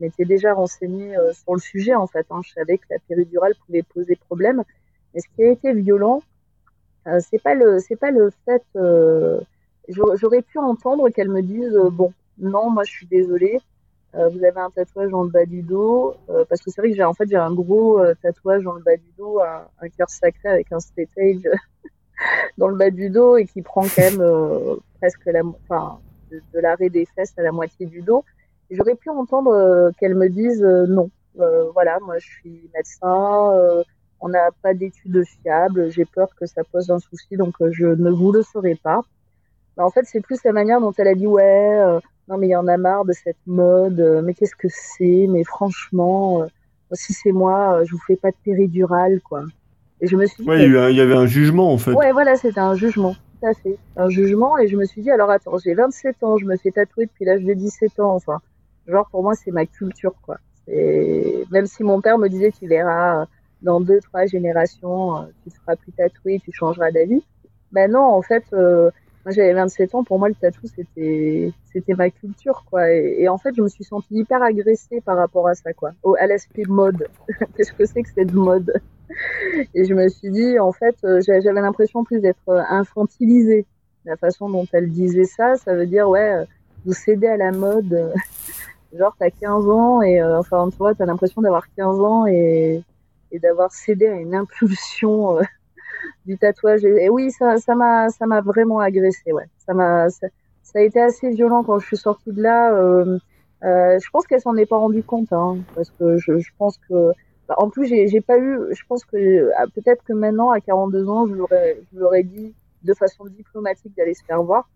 m'étais 0.00 0.24
déjà 0.24 0.54
renseignée 0.54 1.14
euh, 1.18 1.32
sur 1.34 1.52
le 1.52 1.60
sujet 1.60 1.94
en 1.94 2.06
fait. 2.06 2.26
Hein. 2.30 2.40
Je 2.42 2.52
savais 2.52 2.78
que 2.78 2.86
la 2.88 2.98
péridurale 3.06 3.52
pouvait 3.66 3.82
poser 3.82 4.16
problème. 4.16 4.62
Mais 5.12 5.20
ce 5.20 5.26
qui 5.34 5.42
a 5.42 5.50
été 5.50 5.74
violent, 5.74 6.22
euh, 7.06 7.20
c'est 7.20 7.42
pas 7.42 7.54
le 7.54 7.78
c'est 7.80 7.96
pas 7.96 8.10
le 8.10 8.30
fait. 8.46 8.62
Euh, 9.88 10.16
J'aurais 10.16 10.42
pu 10.42 10.58
entendre 10.58 11.08
qu'elle 11.10 11.30
me 11.30 11.42
dise 11.42 11.74
euh, 11.74 11.90
bon 11.90 12.12
non 12.38 12.70
moi 12.70 12.84
je 12.84 12.90
suis 12.90 13.06
désolée. 13.06 13.58
Euh, 14.14 14.28
vous 14.28 14.42
avez 14.44 14.58
un 14.58 14.70
tatouage 14.70 15.10
dans 15.10 15.22
le 15.22 15.30
bas 15.30 15.44
du 15.46 15.62
dos 15.62 16.16
parce 16.48 16.60
que 16.62 16.70
c'est 16.70 16.80
vrai 16.80 16.90
que 16.90 16.96
j'ai 16.96 17.04
en 17.04 17.14
fait 17.14 17.28
j'ai 17.28 17.36
un 17.36 17.52
gros 17.52 18.00
tatouage 18.22 18.64
dans 18.64 18.72
le 18.72 18.82
bas 18.82 18.96
du 18.96 19.12
dos, 19.16 19.40
un, 19.40 19.88
cœur 19.90 20.10
sacré 20.10 20.48
avec 20.48 20.72
un 20.72 20.80
stage 20.80 21.06
dans 22.58 22.68
le 22.68 22.76
bas 22.76 22.90
du 22.90 23.08
dos 23.08 23.36
et 23.36 23.46
qui 23.46 23.62
prend 23.62 23.82
quand 23.82 24.02
même 24.02 24.78
presque 24.98 25.26
la 25.26 25.42
enfin 25.44 26.00
de, 26.30 26.60
l'arrêt 26.60 26.90
des 26.90 27.06
fesses 27.06 27.34
à 27.36 27.42
la 27.42 27.52
moitié 27.52 27.86
du 27.86 28.02
dos. 28.02 28.24
J'aurais 28.70 28.94
pu 28.94 29.10
entendre 29.10 29.52
euh, 29.52 29.90
qu'elle 29.98 30.14
me 30.14 30.28
dise 30.28 30.62
euh, 30.62 30.86
non. 30.86 31.10
Euh, 31.40 31.70
voilà, 31.72 31.98
moi 32.00 32.18
je 32.18 32.26
suis 32.26 32.70
médecin, 32.74 33.84
on 34.20 34.28
n'a 34.28 34.50
pas 34.62 34.74
d'études 34.74 35.24
fiables, 35.24 35.90
j'ai 35.90 36.04
peur 36.04 36.28
que 36.34 36.44
ça 36.44 36.62
pose 36.64 36.90
un 36.90 36.98
souci, 36.98 37.36
donc 37.36 37.54
je 37.70 37.86
ne 37.86 38.10
vous 38.10 38.32
le 38.32 38.42
ferai 38.42 38.74
pas. 38.74 39.02
Mais 39.80 39.84
en 39.86 39.90
fait, 39.90 40.04
c'est 40.04 40.20
plus 40.20 40.38
la 40.44 40.52
manière 40.52 40.80
dont 40.80 40.92
elle 40.98 41.08
a 41.08 41.14
dit 41.14 41.26
ouais, 41.26 41.98
non 42.28 42.36
mais 42.36 42.48
il 42.48 42.50
y 42.50 42.56
en 42.56 42.68
a 42.68 42.76
marre 42.76 43.06
de 43.06 43.12
cette 43.12 43.38
mode, 43.46 44.22
mais 44.22 44.34
qu'est-ce 44.34 44.54
que 44.54 44.68
c'est 44.68 45.26
Mais 45.28 45.42
franchement, 45.42 46.46
si 46.92 47.14
c'est 47.14 47.32
moi, 47.32 47.82
je 47.84 47.92
vous 47.92 48.00
fais 48.06 48.16
pas 48.16 48.30
de 48.30 48.36
péridurale, 48.44 49.20
quoi. 49.22 49.44
Et 50.02 50.06
je 50.06 50.16
me 50.16 50.26
suis 50.26 50.44
dit, 50.44 50.48
ouais, 50.48 50.64
il 50.64 50.96
y 50.96 51.00
avait 51.00 51.16
un 51.16 51.26
jugement 51.26 51.72
en 51.72 51.78
fait. 51.78 51.92
Ouais, 51.92 52.12
voilà, 52.12 52.36
c'était 52.36 52.60
un 52.60 52.74
jugement 52.74 53.16
fait 53.62 53.78
un 53.96 54.08
jugement 54.08 54.58
et 54.58 54.68
je 54.68 54.76
me 54.76 54.84
suis 54.84 55.02
dit 55.02 55.10
alors 55.10 55.30
attends 55.30 55.58
j'ai 55.58 55.74
27 55.74 56.22
ans 56.22 56.36
je 56.36 56.44
me 56.44 56.56
fais 56.56 56.70
tatouer 56.70 57.06
depuis 57.06 57.24
l'âge 57.24 57.42
de 57.42 57.52
17 57.54 58.00
ans 58.00 58.14
enfin 58.14 58.40
genre 58.86 59.08
pour 59.10 59.22
moi 59.22 59.34
c'est 59.34 59.50
ma 59.50 59.66
culture 59.66 60.14
quoi 60.22 60.38
et 60.68 61.44
même 61.50 61.66
si 61.66 61.82
mon 61.82 62.00
père 62.00 62.18
me 62.18 62.28
disait 62.28 62.52
qu'il 62.52 62.68
verra 62.68 63.26
dans 63.62 63.80
deux 63.80 64.00
trois 64.00 64.26
générations 64.26 65.16
euh, 65.16 65.22
tu 65.44 65.50
seras 65.50 65.76
plus 65.76 65.92
tatoué 65.92 66.40
tu 66.44 66.52
changeras 66.52 66.90
d'avis 66.90 67.24
ben 67.72 67.90
non 67.90 68.04
en 68.04 68.22
fait 68.22 68.44
euh, 68.52 68.90
moi 69.24 69.32
j'avais 69.32 69.52
27 69.52 69.94
ans 69.94 70.04
pour 70.04 70.18
moi 70.18 70.28
le 70.28 70.34
tatou 70.34 70.66
c'était 70.74 71.52
c'était 71.72 71.94
ma 71.94 72.10
culture 72.10 72.64
quoi 72.70 72.90
et, 72.90 73.28
en 73.28 73.38
fait 73.38 73.54
je 73.54 73.62
me 73.62 73.68
suis 73.68 73.84
sentie 73.84 74.14
hyper 74.14 74.42
agressée 74.42 75.00
par 75.00 75.16
rapport 75.16 75.46
à 75.48 75.54
ça 75.54 75.72
quoi 75.72 75.92
au, 76.02 76.16
à 76.18 76.26
l'aspect 76.26 76.64
mode 76.66 77.08
qu'est-ce 77.56 77.72
que 77.72 77.84
c'est 77.84 78.02
que 78.02 78.10
cette 78.14 78.32
mode? 78.32 78.72
Et 79.74 79.84
je 79.84 79.94
me 79.94 80.08
suis 80.08 80.30
dit, 80.30 80.58
en 80.58 80.72
fait, 80.72 80.96
euh, 81.04 81.20
j'avais 81.20 81.60
l'impression 81.60 82.04
plus 82.04 82.20
d'être 82.20 82.48
euh, 82.48 82.62
infantilisée. 82.68 83.66
La 84.04 84.16
façon 84.16 84.48
dont 84.48 84.66
elle 84.72 84.90
disait 84.90 85.24
ça, 85.24 85.56
ça 85.56 85.74
veut 85.74 85.86
dire, 85.86 86.08
ouais, 86.08 86.34
euh, 86.34 86.44
vous 86.84 86.92
cédez 86.92 87.26
à 87.26 87.36
la 87.36 87.52
mode. 87.52 88.12
Genre, 88.92 89.14
t'as 89.18 89.30
15 89.30 89.68
ans 89.68 90.02
et, 90.02 90.22
enfin, 90.22 90.68
tu 90.70 90.76
vois, 90.78 90.94
t'as 90.94 91.06
l'impression 91.06 91.42
d'avoir 91.42 91.72
15 91.76 92.00
ans 92.00 92.26
et, 92.26 92.82
et 93.30 93.38
d'avoir 93.38 93.70
cédé 93.72 94.06
à 94.08 94.14
une 94.14 94.34
impulsion 94.34 95.38
du 96.26 96.38
tatouage. 96.38 96.84
Et, 96.84 97.08
oui, 97.08 97.30
ça, 97.30 97.56
m'a, 97.74 98.08
ça 98.08 98.26
m'a 98.26 98.40
vraiment 98.40 98.80
agressé, 98.80 99.32
ouais. 99.32 99.48
Ça 99.66 99.74
m'a, 99.74 100.08
ça, 100.10 100.28
a 100.74 100.80
été 100.80 101.00
assez 101.00 101.30
violent 101.30 101.62
quand 101.64 101.78
je 101.78 101.86
suis 101.86 101.96
sortie 101.96 102.32
de 102.32 102.42
là. 102.42 102.72
Euh, 102.74 103.18
je 103.62 104.10
pense 104.10 104.26
qu'elle 104.26 104.40
s'en 104.40 104.56
est 104.56 104.66
pas 104.66 104.78
rendue 104.78 105.02
compte, 105.02 105.32
hein, 105.32 105.58
parce 105.74 105.90
que 105.90 106.16
je, 106.16 106.38
je 106.38 106.50
pense 106.58 106.78
que 106.88 107.12
bah, 107.50 107.56
en 107.58 107.68
plus, 107.68 107.86
j'ai 107.86 108.20
pas 108.20 108.38
eu, 108.38 108.60
je 108.70 108.82
pense 108.88 109.04
que 109.04 109.50
ah, 109.56 109.64
peut-être 109.74 110.04
que 110.04 110.12
maintenant, 110.12 110.50
à 110.50 110.60
42 110.60 111.08
ans, 111.08 111.26
je 111.26 111.34
l'aurais 111.98 112.22
dit 112.22 112.54
de 112.84 112.94
façon 112.94 113.24
diplomatique 113.26 113.92
d'aller 113.96 114.14
se 114.14 114.24
faire 114.24 114.40
voir. 114.40 114.68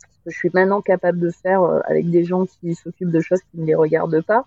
Parce 0.00 0.18
que 0.24 0.30
je 0.30 0.38
suis 0.38 0.50
maintenant 0.54 0.80
capable 0.80 1.18
de 1.18 1.30
faire 1.30 1.62
euh, 1.62 1.80
avec 1.86 2.08
des 2.08 2.22
gens 2.24 2.46
qui 2.46 2.76
s'occupent 2.76 3.10
de 3.10 3.20
choses 3.20 3.40
qui 3.50 3.58
ne 3.58 3.66
les 3.66 3.74
regardent 3.74 4.22
pas. 4.22 4.44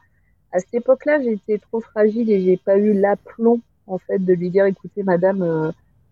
À 0.53 0.59
cette 0.59 0.75
époque-là, 0.75 1.21
j'étais 1.21 1.57
trop 1.57 1.81
fragile 1.81 2.31
et 2.31 2.39
j'ai 2.39 2.55
pas 2.55 2.77
eu 2.77 2.93
l'aplomb, 2.93 3.59
en 3.85 3.97
fait, 3.97 4.19
de 4.19 4.33
lui 4.33 4.49
dire, 4.49 4.65
écoutez, 4.65 5.03
madame, 5.03 5.41
euh, 5.41 5.71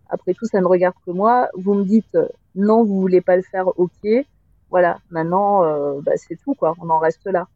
Après 0.10 0.34
tout, 0.34 0.46
ça 0.46 0.62
ne 0.62 0.66
regarde 0.66 0.96
que 1.06 1.12
moi. 1.12 1.50
Vous 1.56 1.74
me 1.74 1.84
dites 1.84 2.18
non, 2.56 2.84
vous 2.84 3.00
voulez 3.02 3.22
pas 3.22 3.36
le 3.36 3.42
faire, 3.42 3.68
ok. 3.80 4.26
Voilà, 4.70 5.00
maintenant, 5.10 5.62
bah, 6.02 6.14
c'est 6.16 6.36
tout, 6.36 6.54
quoi. 6.56 6.74
On 6.82 6.90
en 6.90 7.00
reste 7.00 7.26
là. 7.28 7.48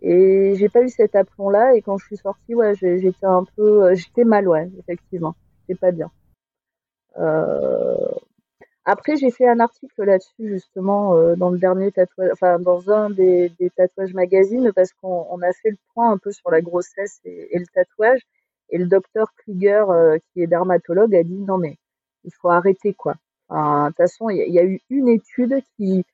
Et 0.00 0.54
j'ai 0.56 0.68
pas 0.68 0.82
eu 0.82 0.88
cet 0.88 1.16
aplomb-là. 1.16 1.74
Et 1.74 1.82
quand 1.82 1.98
je 1.98 2.06
suis 2.06 2.16
sortie, 2.16 2.54
j'étais 2.80 3.26
un 3.26 3.44
peu, 3.56 3.94
j'étais 3.94 4.24
mal, 4.24 4.48
ouais, 4.48 4.70
effectivement. 4.78 5.34
J'étais 5.68 5.78
pas 5.78 5.90
bien. 5.92 6.10
Euh, 7.18 8.08
après, 8.84 9.16
j'ai 9.16 9.30
fait 9.30 9.48
un 9.48 9.60
article 9.60 10.04
là-dessus 10.04 10.48
justement 10.48 11.14
euh, 11.14 11.34
dans 11.36 11.50
le 11.50 11.58
dernier 11.58 11.92
tatouage, 11.92 12.30
enfin 12.32 12.58
dans 12.58 12.90
un 12.90 13.10
des 13.10 13.52
tatouages 13.76 14.14
magazines 14.14 14.72
parce 14.74 14.92
qu'on 14.92 15.42
a 15.42 15.52
fait 15.52 15.70
le 15.70 15.76
point 15.92 16.10
un 16.10 16.18
peu 16.18 16.32
sur 16.32 16.50
la 16.50 16.60
grossesse 16.62 17.20
et, 17.24 17.58
le 17.58 17.66
tatouage. 17.66 18.20
Et 18.70 18.78
le 18.78 18.86
docteur 18.86 19.32
Krieger, 19.36 19.90
euh, 19.90 20.18
qui 20.32 20.42
est 20.42 20.46
dermatologue, 20.46 21.14
a 21.14 21.22
dit 21.22 21.38
non 21.38 21.58
mais 21.58 21.76
il 22.24 22.32
faut 22.32 22.50
arrêter 22.50 22.94
quoi. 22.94 23.14
de 23.50 23.86
toute 23.88 23.96
façon, 23.96 24.30
il 24.30 24.52
y, 24.52 24.58
a 24.58 24.64
eu 24.64 24.80
une 24.90 25.08
étude 25.08 25.62
qui, 25.76 26.04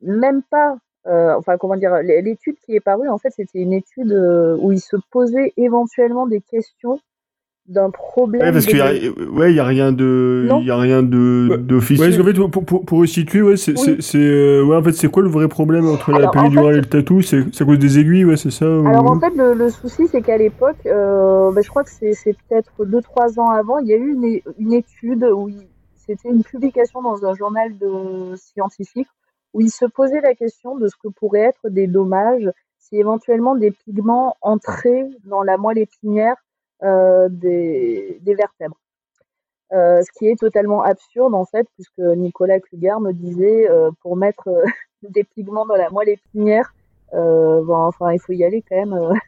même 0.00 0.42
pas, 0.42 0.78
euh, 1.06 1.34
enfin 1.36 1.58
comment 1.58 1.76
dire, 1.76 1.96
l'étude 2.02 2.56
qui 2.64 2.74
est 2.76 2.80
parue 2.80 3.08
en 3.08 3.18
fait, 3.18 3.30
c'était 3.30 3.60
une 3.60 3.72
étude 3.72 4.12
où 4.60 4.72
il 4.72 4.80
se 4.80 4.96
posait 5.10 5.52
éventuellement 5.56 6.26
des 6.26 6.40
questions 6.40 7.00
d'un 7.68 7.90
problème. 7.90 8.42
Ouais, 8.42 8.52
parce 8.52 8.66
qu'il 8.66 8.78
y 8.78 8.80
a, 8.80 8.92
ouais, 9.30 9.52
il 9.52 9.56
y 9.56 9.60
a 9.60 9.64
rien 9.64 9.92
de, 9.92 10.48
il 10.60 10.66
y 10.66 10.70
a 10.70 10.76
rien 10.76 11.02
de, 11.02 11.56
d'officiel. 11.56 12.10
Ouais, 12.10 12.16
parce 12.16 12.36
qu'en 12.36 12.42
fait, 12.44 12.50
pour, 12.50 12.64
pour, 12.64 12.84
pour 12.84 12.98
resituer, 13.00 13.42
ouais, 13.42 13.56
c'est, 13.56 13.76
c'est, 13.76 14.00
c'est, 14.00 14.18
euh, 14.18 14.64
ouais, 14.64 14.76
en 14.76 14.82
fait, 14.82 14.92
c'est 14.92 15.08
quoi 15.08 15.22
le 15.22 15.28
vrai 15.28 15.48
problème 15.48 15.86
entre 15.86 16.12
la 16.12 16.28
péridurale 16.28 16.76
et 16.76 16.80
le 16.80 16.86
tatou? 16.86 17.20
C'est, 17.22 17.44
c'est 17.52 17.64
à 17.64 17.66
cause 17.66 17.78
des 17.78 17.98
aiguilles, 17.98 18.24
ouais, 18.24 18.36
c'est 18.36 18.50
ça? 18.50 18.64
Alors, 18.64 19.10
en 19.10 19.20
fait, 19.20 19.34
le, 19.36 19.52
le 19.54 19.68
souci, 19.68 20.08
c'est 20.08 20.22
qu'à 20.22 20.38
l'époque, 20.38 20.78
euh, 20.86 21.52
bah, 21.52 21.60
je 21.62 21.68
crois 21.68 21.84
que 21.84 21.90
c'est, 21.90 22.14
c'est 22.14 22.34
peut-être 22.48 22.84
deux, 22.84 23.02
trois 23.02 23.38
ans 23.38 23.50
avant, 23.50 23.78
il 23.78 23.88
y 23.88 23.92
a 23.92 23.96
eu 23.96 24.12
une, 24.12 24.40
une 24.58 24.72
étude 24.72 25.24
où 25.24 25.50
c'était 25.94 26.30
une 26.30 26.42
publication 26.42 27.02
dans 27.02 27.26
un 27.26 27.34
journal 27.34 27.76
de 27.76 28.34
scientifique 28.34 29.08
où 29.52 29.60
il 29.60 29.70
se 29.70 29.84
posait 29.84 30.22
la 30.22 30.34
question 30.34 30.76
de 30.76 30.88
ce 30.88 30.94
que 31.02 31.08
pourraient 31.08 31.40
être 31.40 31.68
des 31.68 31.86
dommages 31.86 32.50
si 32.78 32.96
éventuellement 32.96 33.56
des 33.56 33.70
pigments 33.70 34.36
entraient 34.40 35.06
dans 35.26 35.42
la 35.42 35.58
moelle 35.58 35.78
épinière 35.78 36.36
des, 36.82 38.18
des, 38.20 38.34
vertèbres. 38.34 38.78
Euh, 39.72 40.00
ce 40.02 40.10
qui 40.18 40.28
est 40.28 40.38
totalement 40.38 40.82
absurde 40.82 41.34
en 41.34 41.44
fait, 41.44 41.66
puisque 41.74 41.98
Nicolas 41.98 42.58
Kluger 42.58 42.94
me 43.00 43.12
disait 43.12 43.68
euh, 43.68 43.90
pour 44.00 44.16
mettre 44.16 44.48
des 45.02 45.24
pigments 45.24 45.66
dans 45.66 45.76
la 45.76 45.90
moelle 45.90 46.08
épinière, 46.10 46.72
bon, 47.12 47.74
enfin 47.74 48.12
il 48.12 48.20
faut 48.20 48.32
y 48.32 48.44
aller 48.44 48.62
quand 48.68 48.76
même. 48.76 48.94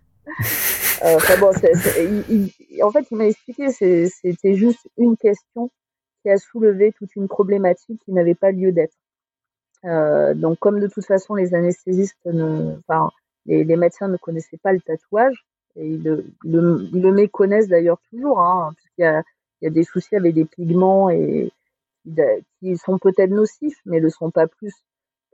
en 2.83 2.91
fait 2.91 3.07
il 3.11 3.17
m'a 3.17 3.27
expliqué, 3.27 3.71
c'était 3.71 4.55
juste 4.55 4.89
une 4.97 5.17
question 5.17 5.71
qui 6.23 6.31
a 6.31 6.39
soulevé 6.39 6.93
toute 6.93 7.15
une 7.17 7.29
problématique 7.29 8.01
qui 8.05 8.13
n'avait 8.13 8.35
pas 8.35 8.53
lieu 8.53 8.73
d'être. 8.73 8.97
Euh, 9.85 10.35
donc, 10.35 10.59
comme 10.59 10.81
de 10.81 10.87
toute 10.87 11.07
façon, 11.07 11.35
les 11.35 11.55
anesthésistes, 11.55 12.17
ne, 12.27 12.77
enfin, 12.79 13.11
les, 13.47 13.65
les, 13.65 13.77
médecins 13.77 14.09
ne 14.09 14.17
connaissaient 14.17 14.59
pas 14.59 14.73
le 14.73 14.81
tatouage, 14.81 15.47
et 15.77 15.87
ils 15.87 16.03
le, 16.03 16.27
le, 16.45 16.89
ils 16.93 17.03
le 17.03 17.13
méconnaissent 17.13 17.69
d'ailleurs 17.69 18.01
toujours, 18.11 18.41
hein, 18.41 18.71
puisqu'il 18.77 19.03
y 19.03 19.05
a, 19.05 19.23
il 19.61 19.65
y 19.65 19.69
a 19.69 19.71
des 19.71 19.85
soucis 19.85 20.17
avec 20.17 20.35
des 20.35 20.45
pigments 20.45 21.11
et 21.11 21.53
qui 22.61 22.77
sont 22.77 22.99
peut-être 22.99 23.31
nocifs, 23.31 23.79
mais 23.85 23.99
ne 23.99 24.05
le 24.05 24.11
sont 24.11 24.31
pas 24.31 24.47
plus 24.47 24.75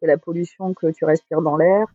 que 0.00 0.06
la 0.06 0.18
pollution 0.18 0.74
que 0.74 0.88
tu 0.88 1.04
respires 1.04 1.42
dans 1.42 1.56
l'air, 1.56 1.86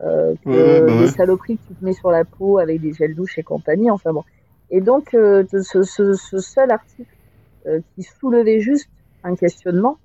euh, 0.00 0.34
que 0.44 0.86
bah 0.86 1.00
les 1.00 1.08
saloperies 1.08 1.58
que 1.58 1.68
tu 1.68 1.74
te 1.74 1.84
mets 1.84 1.92
sur 1.92 2.10
la 2.10 2.24
peau 2.24 2.58
avec 2.58 2.80
des 2.80 2.92
gels 2.92 3.14
douches 3.14 3.38
et 3.38 3.42
compagnie. 3.42 3.90
Enfin 3.90 4.12
bon. 4.12 4.24
Et 4.70 4.80
donc, 4.80 5.14
euh, 5.14 5.44
ce, 5.50 5.82
ce, 5.82 6.14
ce, 6.14 6.38
seul 6.38 6.70
article 6.70 7.10
euh, 7.66 7.80
qui 7.94 8.02
soulevait 8.02 8.60
juste 8.60 8.88
un 9.24 9.34
questionnement 9.34 9.98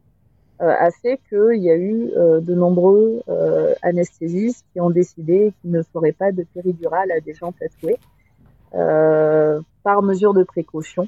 a 0.60 0.90
fait 0.92 1.20
qu'il 1.30 1.62
y 1.62 1.70
a 1.70 1.76
eu 1.76 2.12
euh, 2.16 2.40
de 2.40 2.54
nombreux 2.56 3.22
euh, 3.28 3.74
anesthésistes 3.82 4.66
qui 4.72 4.80
ont 4.80 4.90
décidé 4.90 5.54
qu'ils 5.62 5.72
ne 5.72 5.84
feraient 5.84 6.14
pas 6.14 6.32
de 6.32 6.46
péridurale 6.54 7.12
à 7.12 7.20
des 7.20 7.34
gens 7.34 7.52
tatoués 7.52 8.00
par 9.84 10.02
mesure 10.02 10.34
de 10.34 10.44
précaution. 10.44 11.08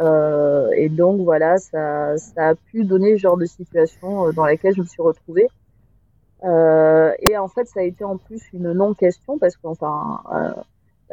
et 0.00 0.88
donc 0.88 1.20
voilà, 1.20 1.58
ça, 1.58 2.16
ça, 2.16 2.48
a 2.50 2.54
pu 2.54 2.84
donner 2.84 3.12
ce 3.16 3.22
genre 3.22 3.36
de 3.36 3.44
situation 3.44 4.32
dans 4.32 4.46
laquelle 4.46 4.74
je 4.74 4.80
me 4.80 4.86
suis 4.86 5.02
retrouvée. 5.02 5.48
et 6.42 7.36
en 7.36 7.48
fait, 7.48 7.66
ça 7.66 7.80
a 7.80 7.82
été 7.82 8.04
en 8.04 8.16
plus 8.16 8.42
une 8.54 8.72
non-question 8.72 9.38
parce 9.38 9.56
qu'enfin, 9.56 10.22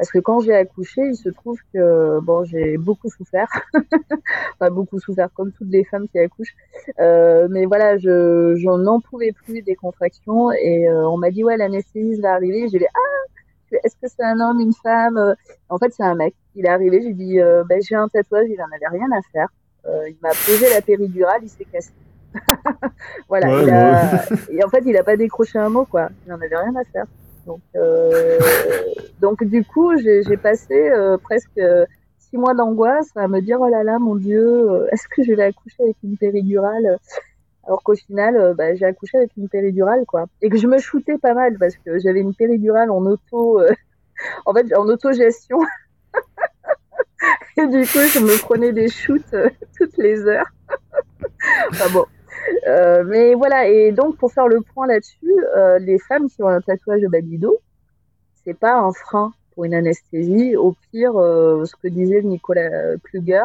parce 0.00 0.10
que 0.12 0.18
quand 0.18 0.40
j'ai 0.40 0.54
accouché, 0.54 1.02
il 1.02 1.14
se 1.14 1.28
trouve 1.28 1.58
que 1.74 2.20
bon, 2.20 2.42
j'ai 2.44 2.78
beaucoup 2.78 3.10
souffert, 3.10 3.50
pas 4.58 4.70
beaucoup 4.70 4.98
souffert 4.98 5.28
comme 5.34 5.52
toutes 5.52 5.68
les 5.68 5.84
femmes 5.84 6.08
qui 6.08 6.18
accouchent, 6.18 6.56
euh, 7.00 7.48
mais 7.50 7.66
voilà, 7.66 7.98
je 7.98 8.76
n'en 8.78 9.00
pouvais 9.00 9.32
plus 9.32 9.60
des 9.60 9.74
contractions 9.74 10.52
et 10.52 10.88
euh, 10.88 11.06
on 11.06 11.18
m'a 11.18 11.30
dit 11.30 11.44
ouais 11.44 11.58
l'anesthésiste 11.58 12.22
va 12.22 12.32
arriver. 12.32 12.66
J'ai 12.72 12.78
dit 12.78 12.86
ah 12.86 13.76
est-ce 13.84 13.94
que 13.96 14.08
c'est 14.08 14.24
un 14.24 14.40
homme, 14.40 14.58
une 14.60 14.72
femme? 14.72 15.34
En 15.68 15.76
fait, 15.76 15.92
c'est 15.92 16.02
un 16.02 16.14
mec. 16.14 16.34
Il 16.54 16.64
est 16.64 16.70
arrivé, 16.70 17.02
j'ai 17.02 17.12
dit 17.12 17.38
euh, 17.38 17.62
ben, 17.68 17.82
j'ai 17.82 17.94
un 17.94 18.08
tatouage, 18.08 18.46
il 18.48 18.60
en 18.62 18.74
avait 18.74 18.88
rien 18.88 19.08
à 19.14 19.20
faire. 19.30 19.48
Euh, 19.84 20.08
il 20.08 20.16
m'a 20.22 20.30
posé 20.30 20.70
la 20.72 20.80
péridurale, 20.80 21.40
il 21.42 21.50
s'est 21.50 21.66
cassé. 21.66 21.92
voilà. 23.28 23.62
il 23.62 23.68
a... 23.68 24.24
et 24.50 24.64
en 24.64 24.70
fait, 24.70 24.82
il 24.86 24.96
a 24.96 25.04
pas 25.04 25.18
décroché 25.18 25.58
un 25.58 25.68
mot 25.68 25.84
quoi. 25.84 26.08
Il 26.26 26.32
en 26.32 26.36
avait 26.36 26.56
rien 26.56 26.74
à 26.74 26.84
faire. 26.84 27.04
Donc, 27.50 27.60
euh, 27.74 28.38
donc 29.20 29.42
du 29.42 29.64
coup, 29.64 29.96
j'ai 29.98 30.36
passé 30.36 30.88
euh, 30.90 31.18
presque 31.18 31.60
six 32.20 32.36
mois 32.36 32.54
d'angoisse 32.54 33.08
à 33.16 33.26
me 33.26 33.40
dire 33.40 33.58
oh 33.60 33.68
là 33.68 33.82
là, 33.82 33.98
mon 33.98 34.14
Dieu, 34.14 34.70
euh, 34.70 34.86
est-ce 34.92 35.08
que 35.08 35.24
je 35.24 35.32
vais 35.32 35.42
accoucher 35.42 35.82
avec 35.82 35.96
une 36.04 36.16
péridurale? 36.16 36.98
Alors 37.66 37.82
qu'au 37.82 37.96
final, 37.96 38.54
bah, 38.56 38.76
j'ai 38.76 38.84
accouché 38.84 39.18
avec 39.18 39.32
une 39.36 39.48
péridurale, 39.48 40.04
quoi. 40.06 40.26
Et 40.42 40.48
que 40.48 40.58
je 40.58 40.68
me 40.68 40.78
shootais 40.78 41.18
pas 41.18 41.34
mal 41.34 41.58
parce 41.58 41.76
que 41.76 41.98
j'avais 41.98 42.20
une 42.20 42.34
péridurale 42.34 42.92
en 42.92 43.04
auto, 43.04 43.60
en 44.46 44.54
fait, 44.54 44.72
en 44.76 44.86
autogestion. 44.86 45.58
Et 47.56 47.66
du 47.66 47.82
coup, 47.82 47.98
je 48.14 48.20
me 48.20 48.40
prenais 48.40 48.72
des 48.72 48.88
shoots 48.88 49.34
toutes 49.76 49.96
les 49.98 50.20
heures. 50.22 50.50
enfin 51.70 51.92
bon, 51.92 52.06
euh, 52.66 53.04
mais 53.04 53.34
voilà, 53.34 53.68
et 53.68 53.92
donc 53.92 54.16
pour 54.16 54.32
faire 54.32 54.48
le 54.48 54.60
point 54.60 54.86
là-dessus, 54.86 55.34
euh, 55.56 55.78
les 55.78 55.98
femmes 55.98 56.28
qui 56.28 56.42
ont 56.42 56.48
un 56.48 56.60
tatouage 56.60 57.00
de 57.00 57.08
bas 57.08 57.18
c'est 58.44 58.58
pas 58.58 58.78
un 58.78 58.92
frein 58.92 59.32
pour 59.54 59.64
une 59.64 59.74
anesthésie. 59.74 60.56
Au 60.56 60.74
pire, 60.90 61.16
euh, 61.16 61.64
ce 61.64 61.74
que 61.76 61.88
disait 61.88 62.22
Nicolas 62.22 62.96
Kluger, 63.04 63.44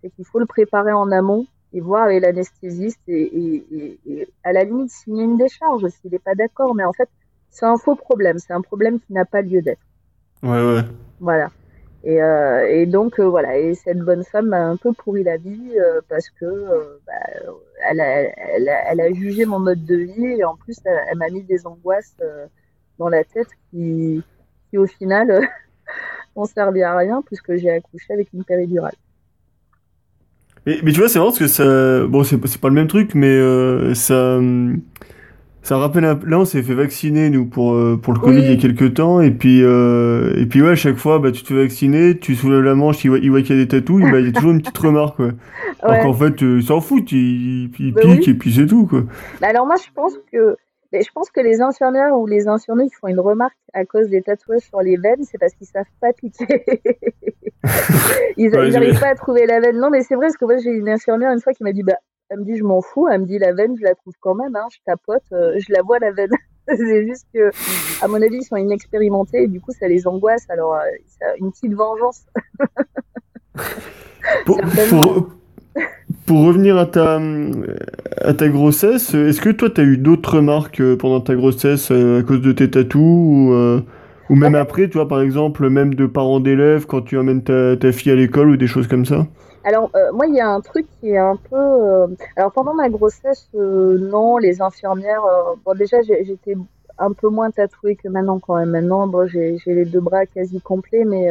c'est 0.00 0.10
qu'il 0.10 0.24
faut 0.24 0.38
le 0.38 0.46
préparer 0.46 0.92
en 0.92 1.10
amont 1.10 1.46
et 1.72 1.80
voir 1.80 2.04
avec 2.04 2.22
l'anesthésiste 2.22 3.00
et, 3.06 3.22
et, 3.22 3.98
et, 4.06 4.28
à 4.42 4.52
la 4.52 4.64
limite 4.64 4.90
signer 4.90 5.24
une 5.24 5.36
décharge 5.36 5.86
s'il 5.88 6.10
n'est 6.10 6.18
pas 6.18 6.34
d'accord. 6.34 6.74
Mais 6.74 6.84
en 6.84 6.92
fait, 6.92 7.08
c'est 7.50 7.66
un 7.66 7.76
faux 7.76 7.94
problème. 7.94 8.38
C'est 8.38 8.52
un 8.52 8.62
problème 8.62 8.98
qui 9.00 9.12
n'a 9.12 9.24
pas 9.24 9.42
lieu 9.42 9.60
d'être. 9.62 9.82
Ouais, 10.42 10.50
ouais. 10.50 10.82
Voilà. 11.20 11.50
Et, 12.02 12.22
euh, 12.22 12.66
et 12.66 12.86
donc 12.86 13.20
euh, 13.20 13.28
voilà, 13.28 13.58
et 13.58 13.74
cette 13.74 13.98
bonne 13.98 14.24
femme 14.24 14.48
m'a 14.48 14.64
un 14.64 14.76
peu 14.76 14.92
pourri 14.92 15.22
la 15.22 15.36
vie 15.36 15.72
euh, 15.78 16.00
parce 16.08 16.30
que 16.30 16.46
bah, 17.06 17.12
elle, 17.90 18.00
a, 18.00 19.12
jugé 19.12 19.44
mon 19.44 19.58
mode 19.58 19.84
de 19.84 19.96
vie 19.96 20.24
et 20.24 20.44
en 20.44 20.56
plus 20.56 20.78
elle, 20.84 21.18
m'a 21.18 21.28
mis 21.28 21.42
des 21.42 21.66
angoisses 21.66 22.16
dans 22.98 23.08
la 23.10 23.22
tête 23.24 23.48
qui, 23.70 24.22
qui 24.70 24.78
au 24.78 24.86
final 24.86 25.46
n'ont 26.36 26.46
servi 26.46 26.82
à 26.82 26.96
rien 26.96 27.22
puisque 27.26 27.56
j'ai 27.56 27.70
accouché 27.70 28.14
avec 28.14 28.32
une 28.32 28.44
péridurale. 28.44 28.94
Mais, 30.64 30.78
mais 30.82 30.92
tu 30.92 31.00
vois, 31.00 31.08
c'est 31.08 31.18
vrai 31.18 31.28
parce 31.28 31.38
que 31.38 31.48
ça, 31.48 32.06
bon, 32.06 32.24
c'est 32.24 32.60
pas 32.60 32.68
le 32.68 32.74
même 32.74 32.88
truc, 32.88 33.14
mais 33.14 33.94
ça 33.94 34.40
ça 35.62 35.76
rappelle 35.76 36.04
un... 36.04 36.18
là 36.26 36.38
on 36.38 36.44
s'est 36.44 36.62
fait 36.62 36.74
vacciner 36.74 37.28
nous 37.30 37.46
pour 37.46 37.74
euh, 37.74 37.98
pour 38.00 38.12
le 38.12 38.18
Covid 38.18 38.40
il 38.40 38.50
y 38.50 38.52
a 38.52 38.56
quelques 38.56 38.94
temps 38.94 39.20
et 39.20 39.30
puis 39.30 39.62
euh, 39.62 40.34
et 40.36 40.46
puis 40.46 40.62
ouais 40.62 40.70
à 40.70 40.74
chaque 40.74 40.96
fois 40.96 41.18
bah 41.18 41.32
tu 41.32 41.42
te 41.42 41.48
fais 41.48 41.62
vacciner 41.62 42.18
tu 42.18 42.34
soulèves 42.34 42.62
la 42.62 42.74
manche 42.74 43.04
il 43.04 43.08
voit, 43.08 43.18
il 43.18 43.30
voit 43.30 43.42
qu'il 43.42 43.56
y 43.56 43.60
a 43.60 43.62
des 43.62 43.68
tatous 43.68 44.00
bah, 44.02 44.20
il 44.20 44.26
y 44.26 44.28
a 44.28 44.32
toujours 44.32 44.52
une 44.52 44.60
petite 44.62 44.78
remarque 44.78 45.16
quoi. 45.16 45.30
Alors 45.82 46.02
qu'en 46.02 46.14
fait 46.14 46.42
euh, 46.42 46.58
il 46.60 46.66
s'en 46.66 46.80
fout 46.80 47.12
il, 47.12 47.70
il, 47.78 47.92
bah 47.92 48.00
pique 48.02 48.28
et 48.28 48.34
puis 48.34 48.52
c'est 48.54 48.66
tout 48.66 48.86
quoi. 48.86 49.02
Bah 49.40 49.48
alors 49.48 49.66
moi 49.66 49.76
je 49.76 49.92
pense 49.94 50.14
que 50.32 50.56
je 50.92 51.10
pense 51.14 51.30
que 51.30 51.40
les 51.40 51.60
infirmières 51.60 52.18
ou 52.18 52.26
les 52.26 52.48
infirmiers 52.48 52.88
qui 52.88 52.94
font 52.94 53.08
une 53.08 53.20
remarque 53.20 53.56
à 53.72 53.84
cause 53.84 54.08
des 54.08 54.22
tatouages 54.22 54.62
sur 54.62 54.80
les 54.80 54.96
veines, 54.96 55.22
c'est 55.22 55.38
parce 55.38 55.54
qu'ils 55.54 55.66
savent 55.66 55.84
pas 56.00 56.12
piquer. 56.12 56.64
ils 58.36 58.50
n'arrivent 58.50 59.00
pas 59.00 59.08
à 59.10 59.14
trouver 59.14 59.46
la 59.46 59.60
veine. 59.60 59.78
Non, 59.78 59.90
mais 59.90 60.02
c'est 60.02 60.16
vrai, 60.16 60.26
parce 60.26 60.36
que 60.36 60.44
moi, 60.44 60.58
j'ai 60.58 60.70
une 60.70 60.88
infirmière 60.88 61.30
une 61.32 61.40
fois 61.40 61.52
qui 61.52 61.62
m'a 61.62 61.72
dit, 61.72 61.82
bah, 61.82 61.96
elle 62.28 62.40
me 62.40 62.44
dit, 62.44 62.56
je 62.56 62.64
m'en 62.64 62.80
fous. 62.80 63.08
Elle 63.08 63.22
me 63.22 63.26
dit, 63.26 63.38
la 63.38 63.52
veine, 63.52 63.76
je 63.78 63.84
la 63.84 63.94
trouve 63.94 64.14
quand 64.20 64.34
même. 64.34 64.56
Hein, 64.56 64.66
je 64.72 64.78
tapote, 64.84 65.22
euh, 65.32 65.58
je 65.58 65.72
la 65.72 65.82
vois, 65.82 65.98
la 65.98 66.10
veine. 66.10 66.30
c'est 66.68 67.06
juste 67.06 67.26
que, 67.32 67.50
à 68.02 68.08
mon 68.08 68.20
avis, 68.20 68.38
ils 68.38 68.44
sont 68.44 68.56
inexpérimentés 68.56 69.44
et 69.44 69.48
du 69.48 69.60
coup, 69.60 69.72
ça 69.72 69.86
les 69.86 70.06
angoisse. 70.06 70.46
Alors, 70.48 70.74
euh, 70.74 71.34
une 71.38 71.52
petite 71.52 71.74
vengeance. 71.74 72.26
pour, 74.44 74.60
pour, 74.90 75.28
revenir 76.28 76.76
à 76.78 76.86
ta, 76.86 77.20
à 78.20 78.34
ta 78.34 78.48
grossesse, 78.48 79.14
est-ce 79.14 79.40
que 79.40 79.50
toi, 79.50 79.70
tu 79.70 79.80
as 79.80 79.84
eu 79.84 79.96
d'autres 79.96 80.36
remarques 80.36 80.80
euh, 80.80 80.96
pendant 80.96 81.20
ta 81.20 81.34
grossesse 81.34 81.90
à 81.90 82.22
cause 82.22 82.40
de 82.40 82.52
tes 82.52 82.70
tatous 82.70 83.00
ou, 83.00 83.82
ou 84.30 84.34
même 84.36 84.54
après, 84.54 84.88
tu 84.88 84.98
vois, 84.98 85.08
par 85.08 85.20
exemple, 85.20 85.68
même 85.68 85.94
de 85.94 86.06
parents 86.06 86.40
d'élèves 86.40 86.86
quand 86.86 87.02
tu 87.02 87.18
emmènes 87.18 87.42
ta, 87.42 87.76
ta 87.76 87.92
fille 87.92 88.12
à 88.12 88.14
l'école 88.14 88.50
ou 88.50 88.56
des 88.56 88.68
choses 88.68 88.86
comme 88.86 89.04
ça? 89.04 89.26
Alors, 89.64 89.90
euh, 89.94 90.12
moi, 90.12 90.26
il 90.26 90.34
y 90.34 90.40
a 90.40 90.48
un 90.48 90.60
truc 90.60 90.86
qui 91.00 91.10
est 91.10 91.18
un 91.18 91.36
peu. 91.36 91.56
Euh, 91.56 92.06
alors, 92.36 92.52
pendant 92.52 92.74
ma 92.74 92.88
grossesse, 92.88 93.48
euh, 93.54 93.98
non, 93.98 94.38
les 94.38 94.62
infirmières. 94.62 95.22
bon, 95.64 95.74
déjà, 95.76 96.00
j'étais 96.02 96.56
un 96.98 97.12
peu 97.12 97.28
moins 97.28 97.50
tatouée 97.50 97.96
que 97.96 98.08
maintenant, 98.08 98.38
quand 98.38 98.56
même. 98.56 98.70
Maintenant, 98.70 99.06
bon, 99.06 99.26
j'ai 99.26 99.58
les 99.66 99.84
deux 99.84 100.00
bras 100.00 100.26
quasi 100.26 100.60
complets, 100.60 101.04
mais 101.04 101.28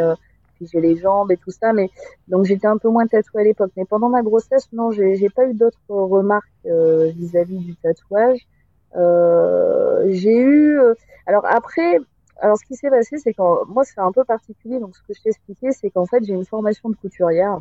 puis 0.59 0.69
j'ai 0.71 0.81
les 0.81 0.97
jambes 0.97 1.31
et 1.31 1.37
tout 1.37 1.51
ça. 1.51 1.73
Mais 1.73 1.89
donc, 2.27 2.45
j'étais 2.45 2.67
un 2.67 2.77
peu 2.77 2.89
moins 2.89 3.07
tatouée 3.07 3.41
à 3.41 3.43
l'époque. 3.45 3.71
Mais 3.77 3.85
pendant 3.85 4.09
ma 4.09 4.21
grossesse, 4.21 4.67
non, 4.73 4.91
j'ai 4.91 5.29
pas 5.29 5.45
eu 5.47 5.53
d'autres 5.53 5.79
remarques 5.87 6.47
vis-à-vis 6.65 7.59
du 7.59 7.75
tatouage. 7.75 8.47
j'ai 10.07 10.37
eu. 10.37 10.79
alors 11.25 11.45
après. 11.45 11.99
Alors, 12.41 12.57
ce 12.57 12.63
qui 12.63 12.75
s'est 12.75 12.89
passé, 12.89 13.17
c'est 13.17 13.33
que 13.33 13.41
moi, 13.67 13.83
c'est 13.83 13.99
un 13.99 14.13
peu 14.13 14.23
particulier. 14.23 14.79
Donc, 14.79 14.95
ce 14.95 15.01
que 15.01 15.13
je 15.13 15.21
t'ai 15.21 15.29
expliqué, 15.29 15.73
c'est 15.73 15.89
qu'en 15.89 16.05
fait, 16.05 16.23
j'ai 16.23 16.33
une 16.33 16.45
formation 16.45 16.89
de 16.89 16.95
couturière. 16.95 17.59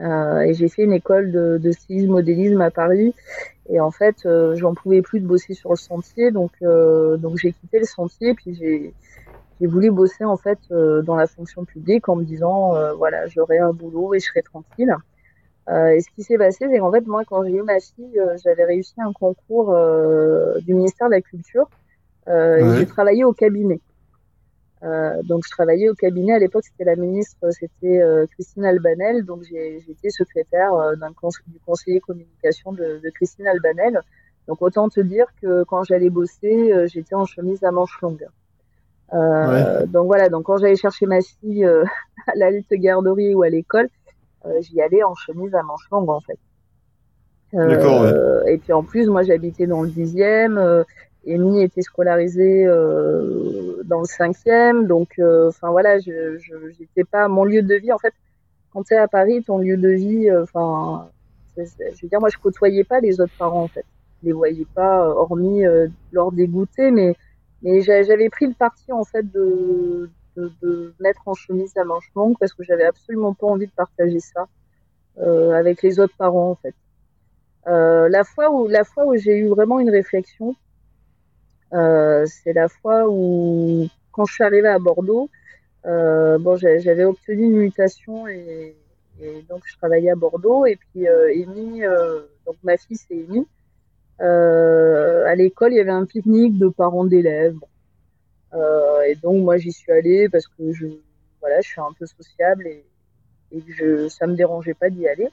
Euh, 0.00 0.40
et 0.40 0.54
j'ai 0.54 0.68
fait 0.68 0.84
une 0.84 0.92
école 0.92 1.32
de, 1.32 1.58
de 1.58 1.72
stylisme 1.72 2.12
modélisme 2.12 2.60
à 2.60 2.70
Paris. 2.70 3.14
Et 3.68 3.80
en 3.80 3.90
fait, 3.90 4.16
euh, 4.24 4.56
j'en 4.56 4.74
pouvais 4.74 5.02
plus 5.02 5.20
de 5.20 5.26
bosser 5.26 5.54
sur 5.54 5.70
le 5.70 5.76
sentier, 5.76 6.30
donc 6.30 6.50
euh, 6.62 7.16
donc 7.16 7.36
j'ai 7.36 7.52
quitté 7.52 7.78
le 7.78 7.84
sentier. 7.84 8.34
Puis 8.34 8.54
j'ai 8.54 8.94
j'ai 9.62 9.68
voulu 9.68 9.90
bosser 9.92 10.24
en 10.24 10.36
fait 10.36 10.58
dans 10.70 11.14
la 11.14 11.26
fonction 11.26 11.64
publique 11.64 12.08
en 12.08 12.16
me 12.16 12.24
disant 12.24 12.74
voilà 12.96 13.26
j'aurai 13.28 13.58
un 13.58 13.72
boulot 13.72 14.12
et 14.12 14.18
je 14.18 14.26
serai 14.26 14.42
tranquille. 14.42 14.94
et 15.68 16.00
ce 16.00 16.10
qui 16.14 16.24
s'est 16.24 16.36
passé, 16.36 16.66
c'est 16.68 16.78
qu'en 16.78 16.90
fait 16.90 17.06
moi 17.06 17.22
quand 17.24 17.44
j'ai 17.44 17.56
eu 17.56 17.62
ma 17.62 17.78
fille, 17.78 18.20
j'avais 18.42 18.64
réussi 18.64 18.94
un 18.98 19.12
concours 19.12 19.74
du 20.60 20.74
ministère 20.74 21.06
de 21.06 21.12
la 21.12 21.22
Culture. 21.22 21.70
et 22.26 22.64
j'ai 22.76 22.86
travaillé 22.86 23.24
au 23.24 23.32
cabinet. 23.32 23.80
Euh, 24.84 25.22
donc 25.22 25.44
je 25.44 25.50
travaillais 25.50 25.88
au 25.88 25.94
cabinet 25.94 26.32
à 26.32 26.38
l'époque, 26.38 26.64
c'était 26.64 26.84
la 26.84 26.96
ministre, 26.96 27.38
c'était 27.50 28.02
euh, 28.02 28.26
Christine 28.26 28.64
Albanel, 28.64 29.24
donc 29.24 29.42
j'étais 29.44 30.10
secrétaire 30.10 30.74
euh, 30.74 30.96
d'un 30.96 31.10
du 31.46 31.60
conseiller 31.64 32.00
communication 32.00 32.72
de, 32.72 33.00
de, 33.02 33.10
Christine 33.10 33.46
Albanel. 33.46 34.00
Donc 34.48 34.60
autant 34.60 34.88
te 34.88 34.98
dire 34.98 35.26
que 35.40 35.62
quand 35.64 35.84
j'allais 35.84 36.10
bosser, 36.10 36.72
euh, 36.72 36.88
j'étais 36.88 37.14
en 37.14 37.26
chemise 37.26 37.62
à 37.62 37.70
manches 37.70 38.00
longues. 38.00 38.26
Ouais. 39.12 39.86
Donc 39.88 40.06
voilà, 40.06 40.28
donc 40.28 40.44
quand 40.44 40.56
j'allais 40.56 40.76
chercher 40.76 41.06
ma 41.06 41.20
fille 41.20 41.64
à 42.26 42.32
la 42.36 42.50
lutte 42.50 42.72
garderie 42.72 43.34
ou 43.34 43.42
à 43.42 43.48
l'école, 43.48 43.88
j'y 44.60 44.80
allais 44.80 45.02
en 45.02 45.14
chemise 45.14 45.54
à 45.54 45.62
manches 45.62 45.88
longues 45.90 46.10
en 46.10 46.20
fait. 46.20 46.38
Ouais. 47.52 48.52
Et 48.52 48.58
puis 48.58 48.72
en 48.72 48.82
plus, 48.82 49.06
moi 49.08 49.22
j'habitais 49.22 49.66
dans 49.66 49.82
le 49.82 49.90
dixième. 49.90 50.84
Amy 51.26 51.62
était 51.62 51.82
scolarisée 51.82 52.64
euh, 52.66 53.82
dans 53.84 54.00
le 54.00 54.06
cinquième, 54.06 54.86
donc 54.86 55.18
euh, 55.18 55.48
enfin 55.48 55.70
voilà, 55.70 55.98
je 56.00 56.38
j'étais 56.78 57.04
pas 57.04 57.28
mon 57.28 57.44
lieu 57.44 57.62
de 57.62 57.74
vie 57.76 57.92
en 57.92 57.98
fait. 57.98 58.12
Quand 58.72 58.82
tu 58.82 58.94
es 58.94 58.96
à 58.96 59.06
Paris, 59.06 59.42
ton 59.44 59.58
lieu 59.58 59.76
de 59.76 59.88
vie, 59.90 60.28
euh, 60.28 60.42
enfin, 60.42 61.08
je 61.56 61.62
veux 61.62 62.08
dire, 62.08 62.20
moi 62.20 62.28
je 62.28 62.38
côtoyais 62.38 62.84
pas 62.84 63.00
les 63.00 63.20
autres 63.20 63.36
parents 63.38 63.62
en 63.62 63.68
fait, 63.68 63.84
je 64.20 64.26
les 64.26 64.32
voyais 64.32 64.66
pas, 64.74 65.06
hormis 65.08 65.62
lors 66.12 66.32
des 66.32 66.48
goûters, 66.48 66.90
mais 66.90 67.14
mais 67.62 67.82
j'avais 67.82 68.28
pris 68.28 68.46
le 68.46 68.54
parti 68.54 68.92
en 68.92 69.04
fait 69.04 69.30
de, 69.30 70.10
mettre 71.00 71.22
en 71.26 71.34
chemise 71.34 71.76
à 71.76 71.84
manches 71.84 72.10
longues 72.16 72.36
parce 72.40 72.54
que 72.54 72.62
j'avais 72.62 72.84
absolument 72.84 73.34
pas 73.34 73.46
envie 73.46 73.66
de 73.66 73.72
partager 73.72 74.20
ça 74.20 74.46
avec 75.54 75.82
les 75.82 76.00
autres 76.00 76.16
parents 76.16 76.50
en 76.50 76.54
fait. 76.54 76.74
la 77.66 78.24
fois 78.24 78.50
où 78.50 78.66
la 78.66 78.84
fois 78.84 79.06
où 79.06 79.14
j'ai 79.16 79.36
eu 79.36 79.48
vraiment 79.48 79.78
une 79.78 79.90
réflexion, 79.90 80.56
euh, 81.72 82.26
c'est 82.26 82.52
la 82.52 82.68
fois 82.68 83.08
où, 83.08 83.88
quand 84.12 84.26
je 84.26 84.34
suis 84.34 84.44
arrivée 84.44 84.68
à 84.68 84.78
Bordeaux, 84.78 85.30
euh, 85.86 86.38
bon, 86.38 86.56
j'avais 86.56 87.04
obtenu 87.04 87.44
une 87.44 87.56
mutation 87.56 88.28
et, 88.28 88.76
donc 89.48 89.62
je 89.64 89.76
travaillais 89.76 90.10
à 90.10 90.14
Bordeaux. 90.14 90.66
Et 90.66 90.76
puis 90.76 91.08
euh, 91.08 91.32
Amy, 91.32 91.84
euh, 91.84 92.22
donc 92.46 92.56
ma 92.62 92.76
fille 92.76 92.96
c'est 92.96 93.14
Amy. 93.14 93.46
Euh, 94.20 95.11
à 95.32 95.34
l'école, 95.34 95.72
il 95.72 95.76
y 95.76 95.80
avait 95.80 95.90
un 95.90 96.04
pique-nique 96.04 96.58
de 96.58 96.68
parents 96.68 97.06
d'élèves. 97.06 97.56
Euh, 98.52 99.00
et 99.08 99.14
donc 99.14 99.42
moi 99.42 99.56
j'y 99.56 99.72
suis 99.72 99.90
allée 99.90 100.28
parce 100.28 100.46
que 100.46 100.72
je, 100.72 100.86
voilà, 101.40 101.62
je 101.62 101.68
suis 101.68 101.80
un 101.80 101.92
peu 101.98 102.04
sociable 102.04 102.66
et, 102.66 102.84
et 103.50 103.62
je, 103.66 104.08
ça 104.08 104.26
me 104.26 104.34
dérangeait 104.34 104.74
pas 104.74 104.90
d'y 104.90 105.08
aller. 105.08 105.28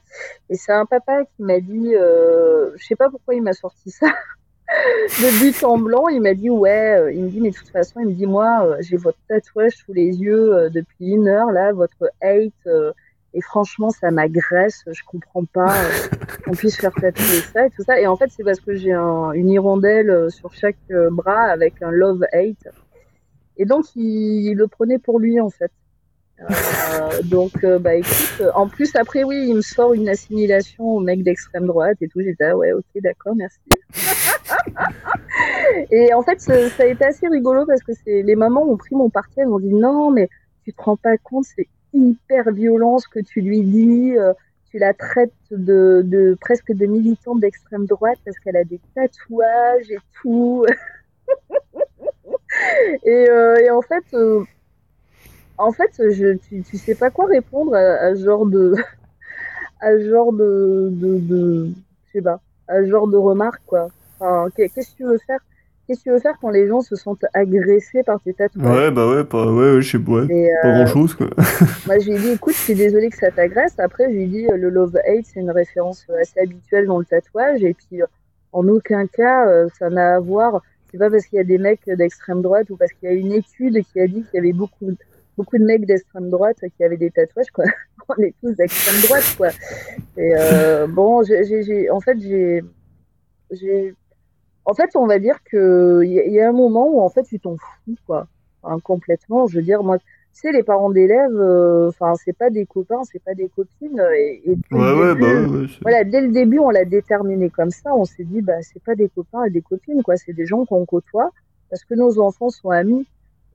Et 0.50 0.56
c'est 0.56 0.72
un 0.72 0.86
papa 0.86 1.26
qui 1.26 1.44
m'a 1.44 1.60
dit, 1.60 1.96
euh, 1.96 2.72
je 2.78 2.86
sais 2.86 2.96
pas 2.96 3.10
pourquoi 3.10 3.36
il 3.36 3.42
m'a 3.42 3.52
sorti 3.52 3.92
ça, 3.92 4.08
de 4.70 5.40
but 5.42 5.62
en 5.66 5.78
blanc, 5.78 6.08
il 6.08 6.22
m'a 6.22 6.34
dit 6.34 6.50
ouais, 6.50 6.98
euh, 6.98 7.12
il 7.12 7.26
me 7.26 7.30
dit 7.30 7.42
mais 7.42 7.50
de 7.50 7.56
toute 7.56 7.70
façon, 7.70 8.00
il 8.00 8.08
me 8.08 8.14
dit 8.14 8.26
moi 8.26 8.66
euh, 8.66 8.78
j'ai 8.80 8.96
votre 8.96 9.20
tatouage 9.28 9.74
sous 9.74 9.92
les 9.92 10.16
yeux 10.16 10.70
depuis 10.70 11.10
une 11.10 11.28
heure 11.28 11.52
là, 11.52 11.74
votre 11.74 12.10
hate 12.22 12.94
et 13.34 13.42
franchement 13.42 13.90
ça 13.90 14.12
m'agresse, 14.12 14.84
je 14.88 15.02
comprends 15.06 15.46
pas 15.46 15.74
qu'on 16.46 16.52
puisse 16.52 16.78
faire 16.78 16.94
tatouer 16.94 17.42
ça 17.54 17.68
et 17.68 17.70
tout 17.70 17.84
ça 17.84 18.00
et 18.00 18.08
en 18.08 18.16
fait 18.16 18.30
c'est 18.36 18.44
parce 18.44 18.60
que 18.60 18.76
j'ai 18.76 18.94
un, 18.94 19.32
une 19.32 19.50
hirondelle 19.50 20.32
sur 20.32 20.54
chaque 20.54 20.78
bras 21.12 21.44
avec 21.44 21.82
un 21.82 21.92
love 21.92 22.24
hate 22.34 22.68
et 23.58 23.66
donc 23.66 23.86
il, 23.96 24.48
il 24.48 24.56
le 24.56 24.68
prenait 24.68 25.00
pour 25.00 25.20
lui 25.20 25.40
en 25.40 25.50
fait. 25.50 25.72
Euh, 26.42 27.22
donc, 27.26 27.64
euh, 27.64 27.80
bah 27.80 27.96
écoute, 27.96 28.42
en 28.56 28.68
plus 28.68 28.96
après 28.96 29.24
oui, 29.24 29.46
il 29.50 29.56
me 29.56 29.62
sort 29.62 29.94
une 29.94 30.08
assimilation 30.08 30.86
au 30.86 31.00
mec 31.00 31.24
d'extrême 31.24 31.66
droite 31.66 31.98
et 32.02 32.08
tout. 32.08 32.22
J'étais 32.22 32.46
ah 32.46 32.58
ouais, 32.58 32.72
ok, 32.72 32.86
d'accord, 32.96 33.36
merci. 33.36 33.60
et 35.92 36.14
en 36.14 36.22
fait, 36.22 36.40
ça, 36.40 36.54
a 36.54 36.86
été 36.86 37.04
assez 37.04 37.28
rigolo 37.28 37.66
parce 37.66 37.84
que 37.84 37.92
c'est 38.06 38.24
les 38.24 38.36
mamans 38.36 38.64
ont 38.64 38.78
pris 38.78 38.96
mon 38.96 39.10
parti, 39.10 39.34
elles 39.38 39.48
m'ont 39.48 39.60
dit 39.60 39.74
non, 39.74 40.12
mais 40.12 40.30
tu 40.64 40.74
te 40.74 40.82
rends 40.82 40.98
pas 40.98 41.18
compte, 41.18 41.44
c'est 41.44 41.68
hyper 41.94 42.52
violent 42.52 43.00
ce 43.00 43.08
que 43.08 43.20
tu 43.20 43.42
lui 43.42 43.62
dis. 43.62 44.18
Euh, 44.18 44.34
tu 44.72 44.78
la 44.78 44.94
traites 44.94 45.34
de, 45.50 46.02
de 46.06 46.38
presque 46.40 46.72
de 46.72 46.86
militante 46.86 47.40
d'extrême 47.40 47.88
droite 47.88 48.20
parce 48.24 48.38
qu'elle 48.38 48.58
a 48.58 48.64
des 48.64 48.80
tatouages 48.94 49.90
et 49.90 49.98
tout. 50.22 50.66
et, 53.04 53.26
et 53.64 53.70
en 53.72 53.82
fait 53.82 54.04
en 55.60 55.74
fait, 55.74 55.92
je, 55.98 56.38
tu, 56.38 56.64
tu 56.64 56.78
sais 56.78 56.96
pas 56.96 57.12
quoi 57.12 57.26
répondre 57.26 57.76
à, 57.76 58.16
ce 58.16 58.24
genre 58.24 58.46
de, 58.46 58.74
à 59.82 60.00
genre 60.00 60.34
de, 60.34 60.90
de, 60.92 61.68
je 62.08 62.12
sais 62.14 62.22
pas, 62.22 62.40
à 62.68 62.84
genre 62.86 63.08
de 63.08 63.18
remarques, 63.18 63.62
quoi. 63.68 63.90
Enfin, 64.20 64.50
qu'est-ce 64.56 64.92
que 64.92 64.96
tu 64.98 65.04
veux 65.04 65.18
faire 65.20 65.40
Qu'est-ce 65.90 66.02
que 66.02 66.04
tu 66.04 66.12
veux 66.12 66.20
faire 66.20 66.38
quand 66.40 66.52
les 66.52 66.68
gens 66.68 66.82
se 66.82 66.96
sentent 66.96 67.26
agressés 67.34 68.04
par 68.04 68.22
tes 68.22 68.36
tatouages 68.36 68.78
Ouais, 68.78 68.92
bah 68.92 69.10
ouais, 69.10 69.24
pas, 69.24 69.52
ouais, 69.52 69.82
je 69.82 69.90
sais 69.90 69.98
pas, 69.98 70.28
pas 70.62 70.72
grand 70.72 70.86
chose, 70.86 71.16
quoi. 71.16 71.30
moi, 71.88 71.98
je 71.98 72.12
lui 72.12 72.16
ai 72.16 72.20
dit, 72.20 72.30
écoute, 72.30 72.54
je 72.54 72.60
suis 72.60 72.76
désolée 72.76 73.10
que 73.10 73.18
ça 73.18 73.32
t'agresse. 73.32 73.74
Après, 73.80 74.04
je 74.06 74.12
lui 74.12 74.24
ai 74.26 74.28
dit, 74.28 74.46
le 74.54 74.70
love-hate, 74.70 75.26
c'est 75.26 75.40
une 75.40 75.50
référence 75.50 76.06
assez 76.22 76.42
habituelle 76.42 76.86
dans 76.86 77.00
le 77.00 77.06
tatouage. 77.06 77.64
Et 77.64 77.74
puis, 77.74 78.02
en 78.52 78.68
aucun 78.68 79.08
cas, 79.08 79.48
euh, 79.48 79.68
ça 79.80 79.90
n'a 79.90 80.18
à 80.18 80.20
voir. 80.20 80.62
C'est 80.92 81.00
pas 81.00 81.10
parce 81.10 81.26
qu'il 81.26 81.38
y 81.38 81.40
a 81.40 81.44
des 81.44 81.58
mecs 81.58 81.90
d'extrême 81.90 82.44
droite 82.44 82.70
ou 82.70 82.78
parce 82.78 82.94
qu'il 82.94 83.10
y 83.10 83.12
a 83.12 83.16
une 83.16 83.32
étude 83.32 83.84
qui 83.92 84.00
a 84.00 84.06
dit 84.06 84.22
qu'il 84.26 84.36
y 84.36 84.38
avait 84.38 84.54
beaucoup 84.54 84.92
beaucoup 85.38 85.58
de 85.58 85.64
mecs 85.64 85.88
d'extrême 85.88 86.30
droite 86.30 86.58
qui 86.78 86.84
avaient 86.84 86.98
des 86.98 87.10
tatouages, 87.10 87.50
quoi. 87.52 87.66
On 88.10 88.22
est 88.22 88.36
tous 88.44 88.52
d'extrême 88.52 89.02
droite, 89.08 89.36
quoi. 89.38 89.50
Et 90.18 90.34
euh, 90.38 90.86
bon, 90.86 91.24
j'ai, 91.24 91.90
en 91.90 92.00
fait, 92.00 92.20
j'ai, 92.20 92.62
j'ai, 93.50 93.96
en 94.70 94.74
fait, 94.74 94.96
on 94.96 95.08
va 95.08 95.20
dire 95.20 95.40
que 95.44 96.02
il 96.04 96.12
y, 96.12 96.40
a 96.40 96.50
un 96.50 96.54
moment 96.54 96.88
où 96.90 97.02
en 97.02 97.10
fait 97.10 97.24
tu 97.24 97.40
t'en 97.40 97.56
fous, 97.58 97.96
quoi. 98.06 98.28
complètement. 98.84 99.48
Je 99.48 99.58
veux 99.58 99.64
dire, 99.64 99.84
moi, 99.84 99.98
sais, 100.34 100.52
les 100.52 100.64
parents 100.64 100.90
d'élèves, 100.90 101.36
euh, 101.36 101.90
enfin, 101.90 102.14
c'est 102.24 102.38
pas 102.38 102.50
des 102.50 102.66
copains, 102.66 103.04
c'est 103.04 103.24
pas 103.24 103.34
des 103.34 103.50
copines. 103.50 104.02
Et, 104.18 104.42
ouais, 104.72 104.94
ouais, 104.94 105.16
bah 105.16 105.42
ouais, 105.50 105.68
voilà, 105.82 106.04
dès 106.04 106.22
le 106.22 106.30
début, 106.30 106.60
on 106.60 106.70
l'a 106.70 106.86
déterminé 106.86 107.50
comme 107.50 107.72
ça. 107.72 107.94
On 107.96 108.06
s'est 108.06 108.24
dit, 108.24 108.42
bah, 108.42 108.62
c'est 108.62 108.82
pas 108.84 108.96
des 108.96 109.10
copains 109.10 109.44
et 109.46 109.50
des 109.50 109.62
copines, 109.62 110.04
quoi. 110.04 110.18
C'est 110.18 110.34
des 110.34 110.46
gens 110.46 110.66
qu'on 110.66 110.86
côtoie 110.86 111.32
parce 111.70 111.84
que 111.84 111.94
nos 111.94 112.20
enfants 112.20 112.50
sont 112.50 112.70
amis 112.70 113.06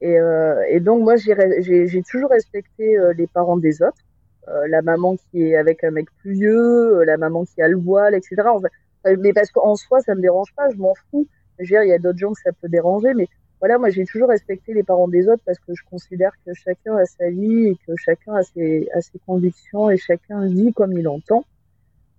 et, 0.01 0.19
euh, 0.19 0.63
et 0.69 0.81
donc 0.81 1.03
moi 1.03 1.17
j'ai 1.17 2.03
toujours 2.03 2.31
respecté 2.31 2.99
euh, 2.99 3.13
les 3.13 3.27
parents 3.27 3.57
des 3.57 3.83
autres, 3.83 4.05
euh, 4.49 4.67
la 4.69 4.83
maman 4.83 5.17
qui 5.17 5.43
est 5.43 5.57
avec 5.57 5.83
un 5.85 5.91
mec 5.91 6.09
plus 6.21 6.33
vieux, 6.33 7.03
la 7.05 7.17
maman 7.17 7.45
qui 7.45 7.63
a 7.63 7.69
le 7.69 7.77
voile, 7.77 8.15
etc. 8.15 8.37
mais 9.19 9.33
parce 9.33 9.51
qu'en 9.51 9.77
soi 9.77 10.01
ça 10.01 10.15
me 10.15 10.21
dérange 10.21 10.55
pas, 10.57 10.69
je 10.71 10.77
m'en 10.77 10.95
fous. 11.11 11.27
Je 11.59 11.65
veux 11.65 11.69
dire, 11.69 11.83
il 11.83 11.89
y 11.89 11.93
a 11.93 11.99
d'autres 11.99 12.19
gens 12.19 12.33
que 12.33 12.41
ça 12.41 12.51
peut 12.53 12.69
déranger, 12.69 13.15
mais 13.15 13.29
voilà, 13.61 13.79
moi 13.79 13.91
j'ai 13.91 14.05
toujours 14.05 14.29
respecté 14.29 14.75
les 14.75 14.83
parents 14.83 15.09
des 15.09 15.29
autres 15.29 15.43
parce 15.47 15.59
que 15.59 15.75
je 15.75 15.83
considère 15.91 16.33
que 16.45 16.53
chacun 16.55 16.97
a 16.97 17.05
sa 17.07 17.31
vie 17.31 17.69
et 17.69 17.79
que 17.87 17.97
chacun 17.97 18.35
a 18.35 18.43
ses, 18.43 18.89
a 18.93 19.01
ses 19.01 19.19
convictions 19.27 19.91
et 19.91 19.97
chacun 19.97 20.47
vit 20.47 20.73
comme 20.73 20.93
il 20.93 21.09
entend. 21.09 21.45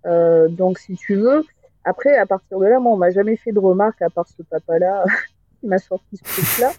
Euh, 0.06 0.48
donc 0.48 0.78
si 0.78 0.96
tu 0.96 1.16
veux, 1.16 1.44
après 1.84 2.16
à 2.16 2.26
partir 2.26 2.58
de 2.58 2.66
là, 2.66 2.80
moi 2.80 2.92
on 2.92 2.96
m'a 2.96 3.10
jamais 3.10 3.36
fait 3.36 3.52
de 3.52 3.58
remarques 3.58 4.02
à 4.02 4.10
part 4.10 4.26
ce 4.28 4.42
papa-là 4.42 5.04
qui 5.60 5.66
m'a 5.66 5.78
sorti 5.78 6.16
ce 6.16 6.22
truc-là. 6.22 6.72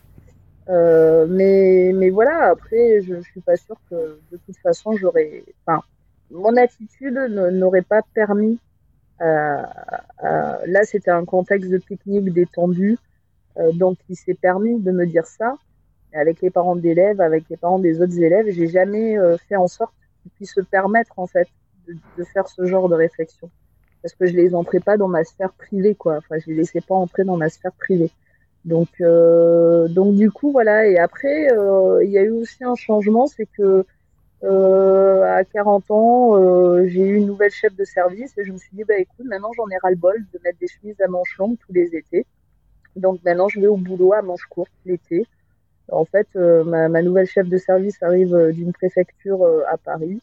Euh, 0.69 1.25
mais, 1.29 1.91
mais 1.95 2.09
voilà, 2.09 2.49
après, 2.49 3.01
je, 3.01 3.15
je 3.15 3.21
suis 3.21 3.41
pas 3.41 3.55
sûre 3.55 3.77
que 3.89 4.19
de 4.31 4.37
toute 4.45 4.57
façon, 4.57 4.93
j'aurais. 4.97 5.43
Enfin, 5.65 5.81
mon 6.31 6.55
attitude 6.57 7.13
n'aurait 7.13 7.83
pas 7.83 8.01
permis. 8.13 8.59
Euh, 9.21 9.63
euh, 10.23 10.57
là, 10.65 10.83
c'était 10.83 11.11
un 11.11 11.25
contexte 11.25 11.69
de 11.69 11.77
pique-nique 11.77 12.33
détendu, 12.33 12.97
euh, 13.57 13.71
donc 13.71 13.97
il 14.09 14.15
s'est 14.15 14.35
permis 14.35 14.79
de 14.79 14.91
me 14.91 15.05
dire 15.05 15.25
ça. 15.25 15.55
Avec 16.13 16.41
les 16.41 16.49
parents 16.49 16.75
d'élèves, 16.75 17.19
avec 17.19 17.45
les 17.49 17.57
parents 17.57 17.79
des 17.79 18.01
autres 18.01 18.17
élèves, 18.17 18.47
j'ai 18.49 18.67
jamais 18.67 19.17
fait 19.49 19.57
en 19.57 19.67
sorte 19.67 19.93
qu'ils 20.21 20.31
puissent 20.31 20.53
se 20.53 20.61
permettre 20.61 21.19
en 21.19 21.27
fait 21.27 21.47
de, 21.87 22.23
faire 22.23 22.47
ce 22.47 22.65
genre 22.65 22.87
de 22.87 22.95
réflexion 22.95 23.51
parce 24.01 24.13
que 24.15 24.25
je 24.25 24.33
les 24.33 24.55
entrais 24.55 24.79
pas 24.79 24.95
dans 24.95 25.09
ma 25.09 25.25
sphère 25.25 25.51
privée, 25.51 25.95
quoi. 25.95 26.17
Enfin, 26.17 26.37
je 26.39 26.49
les 26.49 26.55
laissais 26.55 26.79
pas 26.79 26.95
entrer 26.95 27.25
dans 27.25 27.35
ma 27.35 27.49
sphère 27.49 27.73
privée. 27.73 28.09
Donc, 28.63 28.87
euh, 29.01 29.89
donc 29.89 30.15
du 30.15 30.31
coup, 30.31 30.51
voilà. 30.51 30.87
Et 30.87 30.97
après, 30.97 31.49
il 32.03 32.09
y 32.09 32.17
a 32.17 32.23
eu 32.23 32.31
aussi 32.31 32.63
un 32.63 32.75
changement, 32.75 33.27
c'est 33.27 33.47
que 33.57 33.85
euh, 34.43 35.23
à 35.23 35.43
40 35.43 35.89
ans, 35.89 36.35
euh, 36.35 36.87
j'ai 36.87 37.01
eu 37.01 37.15
une 37.15 37.25
nouvelle 37.25 37.51
chef 37.51 37.75
de 37.75 37.83
service 37.83 38.37
et 38.37 38.45
je 38.45 38.51
me 38.51 38.57
suis 38.57 38.69
dit, 38.73 38.83
bah 38.83 38.97
écoute, 38.97 39.25
maintenant 39.25 39.51
j'en 39.55 39.67
ai 39.69 39.77
ras 39.77 39.89
le 39.89 39.95
bol 39.95 40.23
de 40.33 40.39
mettre 40.43 40.59
des 40.59 40.67
chemises 40.67 40.99
à 41.01 41.07
manches 41.07 41.37
longues 41.37 41.57
tous 41.65 41.73
les 41.73 41.95
étés. 41.95 42.25
Donc 42.95 43.23
maintenant, 43.23 43.47
je 43.47 43.59
vais 43.59 43.67
au 43.67 43.77
boulot 43.77 44.13
à 44.13 44.21
manches 44.21 44.45
courtes 44.49 44.71
l'été. 44.85 45.25
En 45.91 46.05
fait, 46.05 46.27
euh, 46.35 46.63
ma, 46.63 46.89
ma, 46.89 47.01
nouvelle 47.01 47.27
chef 47.27 47.47
de 47.47 47.57
service 47.57 48.01
arrive 48.03 48.35
euh, 48.35 48.51
d'une 48.51 48.73
préfecture 48.73 49.45
à 49.69 49.77
Paris. 49.77 50.21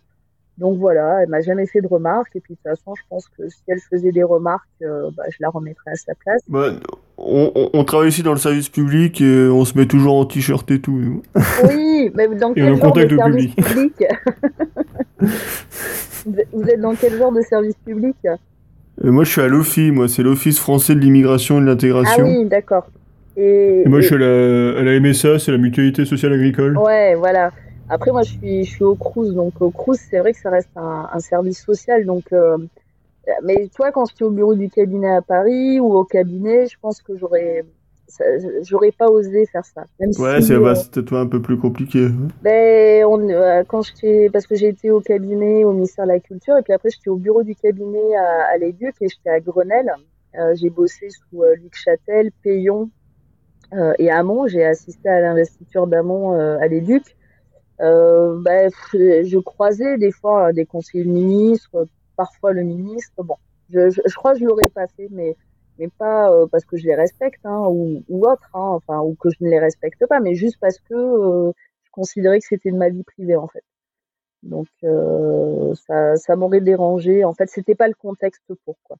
Donc 0.59 0.79
voilà, 0.79 1.23
elle 1.23 1.29
m'a 1.29 1.41
jamais 1.41 1.67
fait 1.67 1.81
de 1.81 1.89
remarques 1.89 2.37
et 2.37 2.41
puis 2.41 2.55
de 2.55 2.59
toute 2.59 2.79
façon, 2.79 2.95
je 2.95 3.03
pense 3.11 3.27
que 3.37 3.49
si 3.49 3.61
elle 3.67 3.81
faisait 3.91 4.13
des 4.13 4.23
remarques, 4.23 4.69
euh, 4.83 5.11
bah, 5.17 5.25
je 5.29 5.37
la 5.41 5.49
remettrais 5.49 5.91
à 5.91 5.97
sa 5.97 6.15
place. 6.15 6.43
Bah, 6.49 6.71
on, 7.19 7.51
on, 7.55 7.71
on, 7.73 7.85
travaille 7.85 8.11
ici 8.11 8.23
dans 8.23 8.33
le 8.33 8.39
service 8.39 8.69
public 8.69 9.21
et 9.21 9.49
on 9.49 9.65
se 9.65 9.77
met 9.77 9.87
toujours 9.87 10.15
en 10.15 10.25
t-shirt 10.27 10.71
et 10.71 10.81
tout. 10.81 10.97
Nous. 10.97 11.23
Oui, 11.69 12.13
mais 12.15 12.29
dans 12.29 12.53
quel 12.53 12.77
genre 12.77 12.93
de 12.93 13.09
service 13.17 13.55
public, 13.55 13.97
public? 13.97 14.05
Vous 16.53 16.69
êtes 16.69 16.81
dans 16.81 16.95
quel 16.95 17.19
genre 17.19 17.33
de 17.33 17.43
service 17.43 17.77
public? 17.85 18.17
Et 18.25 18.29
euh, 19.07 19.11
Moi, 19.11 19.25
je 19.25 19.31
suis 19.31 19.41
à 19.41 19.49
l'OFI, 19.49 19.91
moi, 19.91 20.09
c'est 20.09 20.23
l'Office 20.23 20.59
français 20.61 20.95
de 20.95 21.01
l'immigration 21.01 21.59
et 21.59 21.63
de 21.63 21.67
l'intégration. 21.67 22.25
Ah 22.25 22.29
oui, 22.29 22.45
d'accord. 22.47 22.87
Et, 23.37 23.83
et, 23.85 23.89
moi, 23.89 23.99
et... 23.99 24.03
je 24.03 24.07
suis 24.07 24.15
à 24.15 24.19
la, 24.19 24.79
à 24.79 24.83
la 24.83 25.01
MSA, 25.01 25.39
c'est 25.41 25.51
la 25.51 25.59
Mutualité 25.59 26.05
sociale 26.05 26.33
agricole. 26.33 26.79
Ouais, 26.79 27.15
voilà. 27.17 27.51
Après, 27.89 28.11
moi, 28.11 28.23
je 28.23 28.33
suis, 28.33 28.65
je 28.65 28.71
suis 28.71 28.85
au 28.85 28.95
Crous, 28.95 29.33
donc 29.35 29.61
au 29.61 29.71
Crous, 29.71 29.99
c'est 30.11 30.19
vrai 30.19 30.33
que 30.33 30.39
ça 30.39 30.51
reste 30.51 30.71
un, 30.77 31.09
un 31.13 31.19
service 31.21 31.63
social. 31.63 32.05
Donc, 32.05 32.33
euh, 32.33 32.57
mais 33.43 33.69
toi, 33.75 33.93
quand 33.93 34.07
j'étais 34.07 34.25
au 34.25 34.31
bureau 34.31 34.55
du 34.55 34.69
cabinet 34.69 35.11
à 35.11 35.23
Paris 35.23 35.81
ou 35.81 35.95
au 35.95 36.05
cabinet, 36.05 36.67
je 36.67 36.77
pense 36.81 37.01
que 37.01 37.17
j'aurais, 37.17 37.65
j'aurais 38.63 38.93
pas 38.93 39.09
osé 39.09 39.47
faire 39.47 39.65
ça. 39.65 39.85
Même 40.01 40.11
ouais, 40.19 40.41
si, 40.41 40.49
c'est 40.49 40.55
euh, 40.55 40.75
peut-être 40.93 41.15
un 41.15 41.27
peu 41.27 41.41
plus 41.41 41.59
compliqué. 41.59 42.09
Ben, 42.43 43.05
on, 43.05 43.29
euh, 43.29 43.63
quand 43.67 43.83
j'étais, 43.83 44.31
parce 44.33 44.47
que 44.47 44.55
j'ai 44.55 44.69
été 44.69 44.91
au 44.91 45.01
cabinet 45.01 45.65
au 45.65 45.73
ministère 45.73 46.07
de 46.07 46.13
la 46.13 46.21
Culture 46.21 46.57
et 46.59 46.63
puis 46.63 46.73
après 46.73 46.91
j'étais 46.91 47.11
au 47.11 47.17
bureau 47.17 47.43
du 47.43 47.55
cabinet 47.55 48.17
à, 48.17 48.53
à 48.53 48.57
l'Éduc 48.59 48.95
et 49.01 49.09
j'étais 49.09 49.31
à 49.31 49.41
Grenelle. 49.41 49.93
Euh, 50.39 50.55
j'ai 50.57 50.71
bossé 50.71 51.11
sous 51.11 51.43
euh, 51.43 51.55
Luc 51.55 51.75
Châtel, 51.77 52.31
Payon 52.43 52.91
euh, 53.73 53.93
et 53.99 54.11
Hamon. 54.11 54.49
J'ai 54.49 54.65
assisté 54.65 55.09
à 55.09 55.21
l'investiture 55.21 55.87
d'Hamon 55.87 56.33
à 56.33 56.67
l'Éduc. 56.67 57.17
Euh, 57.81 58.41
ben, 58.41 58.71
je 58.93 59.39
croisais 59.39 59.99
des 59.99 60.13
fois 60.13 60.53
des 60.53 60.65
conseillers 60.65 61.05
ministres, 61.05 61.87
parfois 62.17 62.53
le 62.53 62.63
ministre. 62.63 63.23
Bon, 63.23 63.37
je, 63.71 63.91
je, 63.91 64.01
je 64.05 64.15
crois 64.15 64.35
que 64.35 64.41
je 64.41 64.45
l'aurais 64.45 64.69
pas 64.73 64.87
fait, 64.87 65.09
mais 65.11 65.37
mais 65.79 65.89
pas 65.89 66.31
euh, 66.31 66.47
parce 66.47 66.65
que 66.65 66.77
je 66.77 66.85
les 66.85 66.95
respecte 66.95 67.45
hein, 67.45 67.67
ou, 67.69 68.03
ou 68.09 68.27
autre, 68.27 68.49
hein, 68.55 68.61
enfin 68.61 69.01
ou 69.01 69.15
que 69.15 69.31
je 69.31 69.37
ne 69.41 69.51
les 69.51 69.59
respecte 69.59 70.07
pas, 70.07 70.21
mais 70.21 70.35
juste 70.35 70.59
parce 70.61 70.79
que 70.79 70.95
euh, 70.95 71.53
je 71.83 71.91
considérais 71.91 72.39
que 72.41 72.47
c'était 72.47 72.71
de 72.71 72.77
ma 72.77 72.89
vie 72.89 73.03
privée 73.03 73.37
en 73.37 73.49
fait. 73.49 73.65
Donc 74.43 74.69
euh, 74.85 75.75
ça, 75.75 76.17
ça 76.17 76.37
m'aurait 76.37 76.61
dérangé. 76.61 77.25
En 77.25 77.35
fait, 77.35 77.49
c'était 77.49 77.75
pas 77.75 77.89
le 77.89 77.95
contexte 77.95 78.45
pour 78.65 78.77
quoi. 78.85 78.97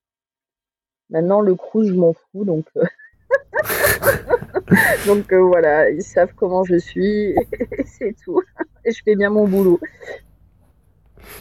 Maintenant, 1.11 1.41
le 1.43 1.55
crew, 1.55 1.85
je 1.85 1.93
m'en 1.93 2.15
fous, 2.15 2.45
donc. 2.45 2.67
Donc 5.07 5.33
euh, 5.33 5.41
voilà, 5.43 5.91
ils 5.91 6.03
savent 6.03 6.33
comment 6.37 6.65
je 6.65 6.77
suis, 6.77 7.35
c'est 7.87 8.15
tout. 8.25 8.41
Et 8.85 8.93
je 8.93 9.01
fais 9.05 9.17
bien 9.17 9.31
mon 9.31 9.47
boulot. 9.47 9.81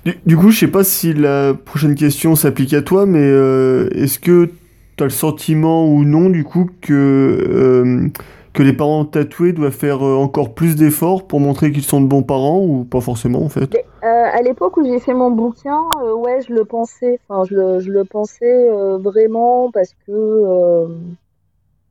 Du, 0.05 0.13
du, 0.25 0.37
coup, 0.37 0.49
je 0.49 0.59
sais 0.59 0.71
pas 0.71 0.83
si 0.83 1.13
la 1.13 1.53
prochaine 1.53 1.95
question 1.95 2.35
s'applique 2.35 2.73
à 2.73 2.81
toi, 2.81 3.05
mais 3.05 3.23
euh, 3.23 3.89
est-ce 3.91 4.19
que 4.19 4.49
tu 4.97 5.03
as 5.03 5.05
le 5.05 5.09
sentiment 5.09 5.87
ou 5.87 6.03
non, 6.03 6.29
du 6.29 6.43
coup, 6.43 6.69
que, 6.81 6.93
euh, 6.93 8.07
que 8.53 8.63
les 8.63 8.73
parents 8.73 9.05
tatoués 9.05 9.53
doivent 9.53 9.71
faire 9.71 10.01
encore 10.01 10.53
plus 10.53 10.75
d'efforts 10.75 11.27
pour 11.27 11.39
montrer 11.39 11.71
qu'ils 11.71 11.83
sont 11.83 12.01
de 12.01 12.07
bons 12.07 12.23
parents 12.23 12.63
ou 12.63 12.83
pas 12.83 13.01
forcément 13.01 13.43
en 13.43 13.49
fait? 13.49 13.75
À 14.01 14.41
l'époque 14.41 14.77
où 14.77 14.85
j'ai 14.85 14.99
fait 14.99 15.13
mon 15.13 15.31
bouquin, 15.31 15.79
ouais, 16.17 16.39
je 16.47 16.53
le 16.53 16.65
pensais. 16.65 17.19
Enfin, 17.27 17.43
je, 17.49 17.79
je 17.79 17.91
le 17.91 18.03
pensais 18.03 18.69
vraiment 18.99 19.69
parce 19.71 19.95
que 20.05 20.87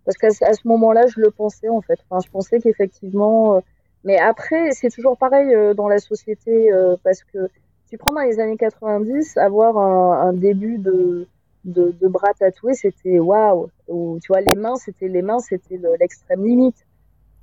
parce 0.04 0.16
qu'à 0.16 0.30
ce 0.30 0.66
moment-là, 0.68 1.06
je 1.06 1.20
le 1.20 1.30
pensais 1.30 1.68
en 1.68 1.80
fait. 1.80 1.98
Enfin, 2.08 2.20
je 2.24 2.30
pensais 2.30 2.60
qu'effectivement. 2.60 3.56
Euh... 3.56 3.60
Mais 4.04 4.18
après, 4.18 4.72
c'est 4.72 4.90
toujours 4.90 5.16
pareil 5.16 5.54
euh, 5.54 5.74
dans 5.74 5.88
la 5.88 5.98
société 5.98 6.72
euh, 6.72 6.96
parce 7.04 7.22
que 7.22 7.48
tu 7.88 7.98
prends 7.98 8.12
dans 8.12 8.22
les 8.22 8.40
années 8.40 8.56
90, 8.56 9.36
avoir 9.36 9.78
un, 9.78 10.28
un 10.28 10.32
début 10.32 10.78
de, 10.78 11.28
de, 11.64 11.94
de, 12.00 12.08
bras 12.08 12.32
tatoués, 12.38 12.74
c'était 12.74 13.20
waouh. 13.20 13.68
Ou 13.88 14.18
tu 14.22 14.28
vois, 14.28 14.40
les 14.40 14.54
mains, 14.54 14.76
c'était 14.76 15.08
les 15.08 15.22
mains, 15.22 15.38
c'était 15.38 15.78
l'extrême 16.00 16.44
limite. 16.44 16.84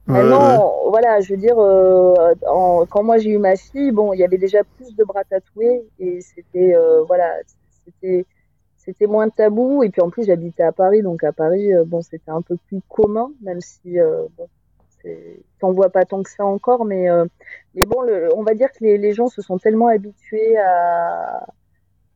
Maintenant, 0.09 0.65
ouais. 0.65 0.89
voilà, 0.89 1.21
je 1.21 1.33
veux 1.33 1.39
dire, 1.39 1.59
euh, 1.59 2.33
en, 2.47 2.85
quand 2.87 3.03
moi 3.03 3.19
j'ai 3.19 3.29
eu 3.29 3.37
ma 3.37 3.55
fille, 3.55 3.91
bon, 3.91 4.11
il 4.11 4.19
y 4.19 4.23
avait 4.23 4.39
déjà 4.39 4.63
plus 4.63 4.95
de 4.95 5.03
bras 5.03 5.23
tatoués 5.23 5.85
et 5.99 6.19
c'était, 6.21 6.75
euh, 6.75 7.03
voilà, 7.03 7.31
c'était 7.85 8.25
c'était 8.79 9.07
moins 9.07 9.29
tabou. 9.29 9.83
Et 9.83 9.89
puis 9.89 10.01
en 10.01 10.09
plus 10.09 10.25
j'habitais 10.25 10.63
à 10.63 10.71
Paris. 10.71 11.01
Donc 11.03 11.23
à 11.23 11.31
Paris 11.31 11.73
euh, 11.73 11.83
bon 11.85 12.01
c'était 12.01 12.31
un 12.31 12.41
peu 12.41 12.57
plus 12.67 12.81
commun 12.89 13.31
même 13.41 13.61
si 13.61 13.99
euh, 13.99 14.25
bon 14.37 14.47
t'en 15.59 15.71
vois 15.71 15.89
pas 15.89 16.05
tant 16.05 16.23
que 16.23 16.29
ça 16.29 16.45
encore. 16.45 16.85
Mais 16.85 17.09
euh, 17.09 17.25
mais 17.75 17.85
bon 17.85 18.01
on 18.35 18.43
va 18.43 18.53
dire 18.55 18.71
que 18.71 18.83
les, 18.83 18.97
les, 18.97 19.13
gens 19.13 19.27
se 19.27 19.41
sont 19.41 19.57
tellement 19.57 19.87
habitués 19.87 20.57
à, 20.57 21.45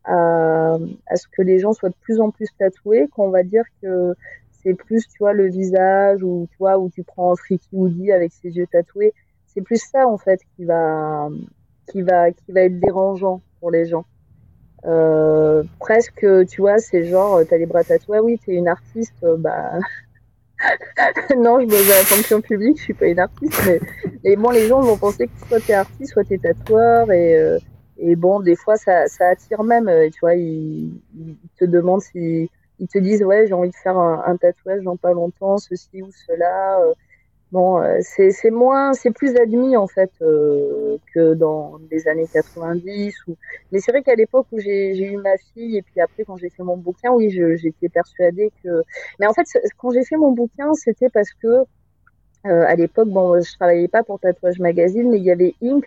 à, 0.05 0.77
à 1.07 1.15
ce 1.15 1.27
que 1.27 1.41
les 1.41 1.59
gens 1.59 1.73
soient 1.73 1.89
de 1.89 1.95
plus 2.01 2.19
en 2.19 2.31
plus 2.31 2.49
tatoués 2.57 3.07
qu'on 3.09 3.29
va 3.29 3.43
dire 3.43 3.63
que 3.81 4.15
c'est 4.51 4.73
plus 4.73 5.07
tu 5.07 5.17
vois 5.19 5.33
le 5.33 5.47
visage 5.49 6.23
ou 6.23 6.47
tu 6.51 6.57
vois 6.57 6.77
où 6.79 6.89
tu 6.89 7.03
prends 7.03 7.35
Freaky 7.35 7.69
Woody 7.73 8.11
avec 8.11 8.31
ses 8.31 8.55
yeux 8.55 8.67
tatoués. 8.67 9.13
C'est 9.47 9.61
plus 9.61 9.81
ça 9.81 10.07
en 10.07 10.17
fait 10.17 10.41
qui 10.55 10.65
va 10.65 11.29
qui 11.87 12.01
va 12.01 12.31
qui 12.31 12.51
va 12.51 12.61
être 12.61 12.79
dérangeant 12.79 13.41
pour 13.59 13.71
les 13.71 13.85
gens 13.85 14.05
euh, 14.85 15.63
presque, 15.79 16.25
tu 16.47 16.61
vois, 16.61 16.77
c'est 16.79 17.05
genre, 17.05 17.41
t'as 17.49 17.57
les 17.57 17.65
bras 17.65 17.83
tatoués, 17.83 18.19
oui, 18.19 18.39
t'es 18.45 18.53
une 18.53 18.67
artiste, 18.67 19.15
euh, 19.23 19.37
bah. 19.37 19.79
non, 21.37 21.59
je 21.59 21.65
bosse 21.67 21.91
à 21.91 21.99
la 21.99 22.05
fonction 22.05 22.41
publique, 22.41 22.77
je 22.77 22.83
suis 22.83 22.93
pas 22.93 23.07
une 23.07 23.19
artiste, 23.19 23.61
mais, 23.65 23.79
mais 24.23 24.35
bon, 24.35 24.49
les 24.49 24.67
gens 24.67 24.81
vont 24.81 24.97
penser 24.97 25.27
que 25.27 25.47
soit 25.47 25.59
t'es 25.59 25.73
artiste, 25.73 26.13
soit 26.13 26.23
t'es 26.23 26.37
tatoueur, 26.37 27.11
et, 27.11 27.35
euh, 27.37 27.59
et 27.97 28.15
bon, 28.15 28.39
des 28.39 28.55
fois, 28.55 28.75
ça, 28.75 29.07
ça 29.07 29.29
attire 29.29 29.63
même, 29.63 29.89
tu 30.11 30.19
vois, 30.21 30.35
ils, 30.35 30.91
ils 31.15 31.37
te 31.57 31.65
demandent 31.65 32.01
si, 32.01 32.49
ils 32.79 32.87
te 32.87 32.97
disent, 32.97 33.23
ouais, 33.23 33.47
j'ai 33.47 33.53
envie 33.53 33.69
de 33.69 33.75
faire 33.75 33.97
un, 33.97 34.23
un, 34.25 34.35
tatouage 34.35 34.83
dans 34.83 34.97
pas 34.97 35.13
longtemps, 35.13 35.57
ceci 35.57 36.01
ou 36.01 36.09
cela, 36.27 36.79
Bon, 37.53 37.79
euh, 37.79 37.99
c'est 38.01 38.49
moins, 38.49 38.93
c'est 38.93 39.11
plus 39.11 39.35
admis 39.35 39.77
en 39.77 39.85
fait 39.85 40.09
euh, 40.23 40.97
que 41.13 41.35
dans 41.35 41.79
les 41.91 42.07
années 42.07 42.25
90. 42.33 43.27
Ou... 43.27 43.35
Mais 43.71 43.79
c'est 43.79 43.91
vrai 43.91 44.01
qu'à 44.01 44.15
l'époque 44.15 44.47
où 44.51 44.59
j'ai 44.59 44.97
eu 44.97 45.17
ma 45.17 45.37
fille 45.37 45.77
et 45.77 45.83
puis 45.83 46.01
après 46.01 46.23
quand 46.23 46.35
j'ai 46.35 46.49
fait 46.49 46.63
mon 46.63 46.77
bouquin, 46.77 47.11
oui, 47.11 47.29
j'étais 47.29 47.89
persuadée 47.89 48.51
que. 48.63 48.81
Mais 49.19 49.27
en 49.27 49.33
fait, 49.33 49.43
quand 49.77 49.91
j'ai 49.91 50.03
fait 50.03 50.17
mon 50.17 50.31
bouquin, 50.31 50.73
c'était 50.73 51.09
parce 51.09 51.31
que 51.31 51.47
euh, 52.47 52.65
à 52.67 52.73
l'époque, 52.75 53.09
bon, 53.09 53.39
je 53.39 53.55
travaillais 53.55 53.87
pas 53.87 54.01
pour 54.01 54.19
Tatouage 54.19 54.57
Magazine, 54.57 55.11
mais 55.11 55.19
il 55.19 55.23
y 55.23 55.31
avait 55.31 55.53
Inked 55.61 55.85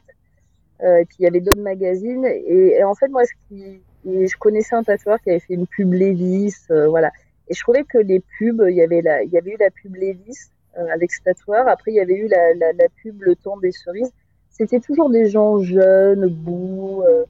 et 0.84 1.04
puis 1.06 1.16
il 1.18 1.22
y 1.24 1.26
avait 1.26 1.40
d'autres 1.40 1.62
magazines. 1.62 2.26
Et, 2.26 2.84
en 2.84 2.94
fait, 2.94 3.08
moi, 3.08 3.24
ce 3.24 3.32
qui, 3.48 3.80
je 4.04 4.36
connaissais 4.36 4.76
un 4.76 4.84
tatoueur 4.84 5.20
qui 5.20 5.30
avait 5.30 5.40
fait 5.40 5.54
une 5.54 5.66
pub 5.66 5.92
Levis, 5.92 6.54
euh, 6.70 6.86
voilà. 6.86 7.10
Et 7.48 7.54
je 7.54 7.60
trouvais 7.60 7.82
que 7.82 7.98
les 7.98 8.22
pubs, 8.38 8.64
il 8.68 8.76
y 8.76 8.82
avait 8.82 9.02
la, 9.02 9.24
il 9.24 9.32
y 9.32 9.38
avait 9.38 9.54
eu 9.54 9.56
la 9.58 9.70
pub 9.70 9.96
Levis 9.96 10.52
euh, 10.78 10.86
avec 10.92 11.12
ce 11.12 11.22
tatoueur. 11.22 11.68
Après, 11.68 11.90
il 11.90 11.94
y 11.94 12.00
avait 12.00 12.16
eu 12.16 12.28
la, 12.28 12.54
la, 12.54 12.72
la, 12.72 12.88
pub 13.02 13.22
Le 13.22 13.34
temps 13.34 13.56
des 13.56 13.72
cerises. 13.72 14.12
C'était 14.50 14.80
toujours 14.80 15.10
des 15.10 15.28
gens 15.28 15.58
jeunes, 15.58 16.28
beaux, 16.28 17.02
euh, 17.04 17.24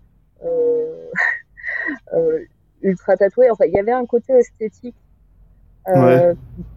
euh, 0.44 1.06
euh, 2.14 2.38
ultra 2.82 3.16
tatoués. 3.16 3.50
Enfin, 3.50 3.64
il 3.66 3.72
y 3.72 3.78
avait 3.78 3.92
un 3.92 4.06
côté 4.06 4.32
esthétique 4.32 4.97
ouais. 5.88 6.34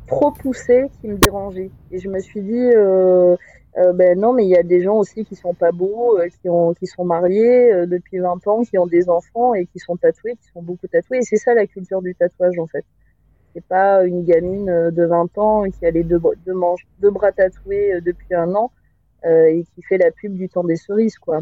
trop 0.08 0.32
poussé 0.32 0.90
qui 1.00 1.08
me 1.08 1.18
dérangeait. 1.18 1.72
Et 1.92 2.00
je 2.00 2.10
me 2.10 2.20
suis 2.20 2.42
dit, 2.42 2.70
ben 3.94 4.20
non, 4.20 4.34
mais 4.34 4.44
il 4.44 4.50
y 4.50 4.58
a 4.58 4.64
des 4.64 4.82
gens 4.82 4.98
aussi 4.98 5.24
qui 5.24 5.36
sont 5.36 5.54
pas 5.54 5.72
beaux, 5.72 6.20
qui, 6.42 6.50
ont, 6.50 6.74
qui 6.74 6.88
sont 6.88 7.06
mariés 7.06 7.86
depuis 7.86 8.18
20 8.18 8.48
ans, 8.48 8.62
qui 8.64 8.78
ont 8.78 8.88
des 8.88 9.10
enfants 9.10 9.54
et 9.54 9.68
qui 9.68 9.80
sont 9.80 9.98
tatoués, 9.98 10.36
qui 10.36 10.48
sont 10.52 10.64
beaucoup 10.64 10.88
tatoués. 10.88 11.20
Et 11.20 11.22
c'est 11.22 11.38
ça 11.38 11.54
la 11.54 11.68
culture 11.68 12.02
du 12.02 12.16
tatouage, 12.16 12.58
en 12.58 12.68
fait. 12.68 12.86
C'est 13.54 13.66
pas 13.66 14.04
une 14.04 14.24
gamine 14.24 14.70
euh, 14.70 14.92
de 14.92 15.06
20 15.06 15.38
ans 15.38 15.64
qui 15.70 15.86
a 15.86 15.92
les 15.92 16.04
deux, 16.04 16.20
deux, 16.46 16.54
manches, 16.54 16.86
deux 17.00 17.10
bras 17.10 17.32
tatoués 17.32 17.96
euh, 17.96 18.02
depuis 18.02 18.36
un 18.36 18.54
an 18.56 18.72
euh, 19.26 19.46
et 19.46 19.66
qui 19.76 19.82
fait 19.82 19.98
la 19.98 20.12
pub 20.12 20.34
du 20.34 20.48
temps 20.50 20.64
des 20.64 20.76
cerises, 20.76 21.18
quoi. 21.18 21.40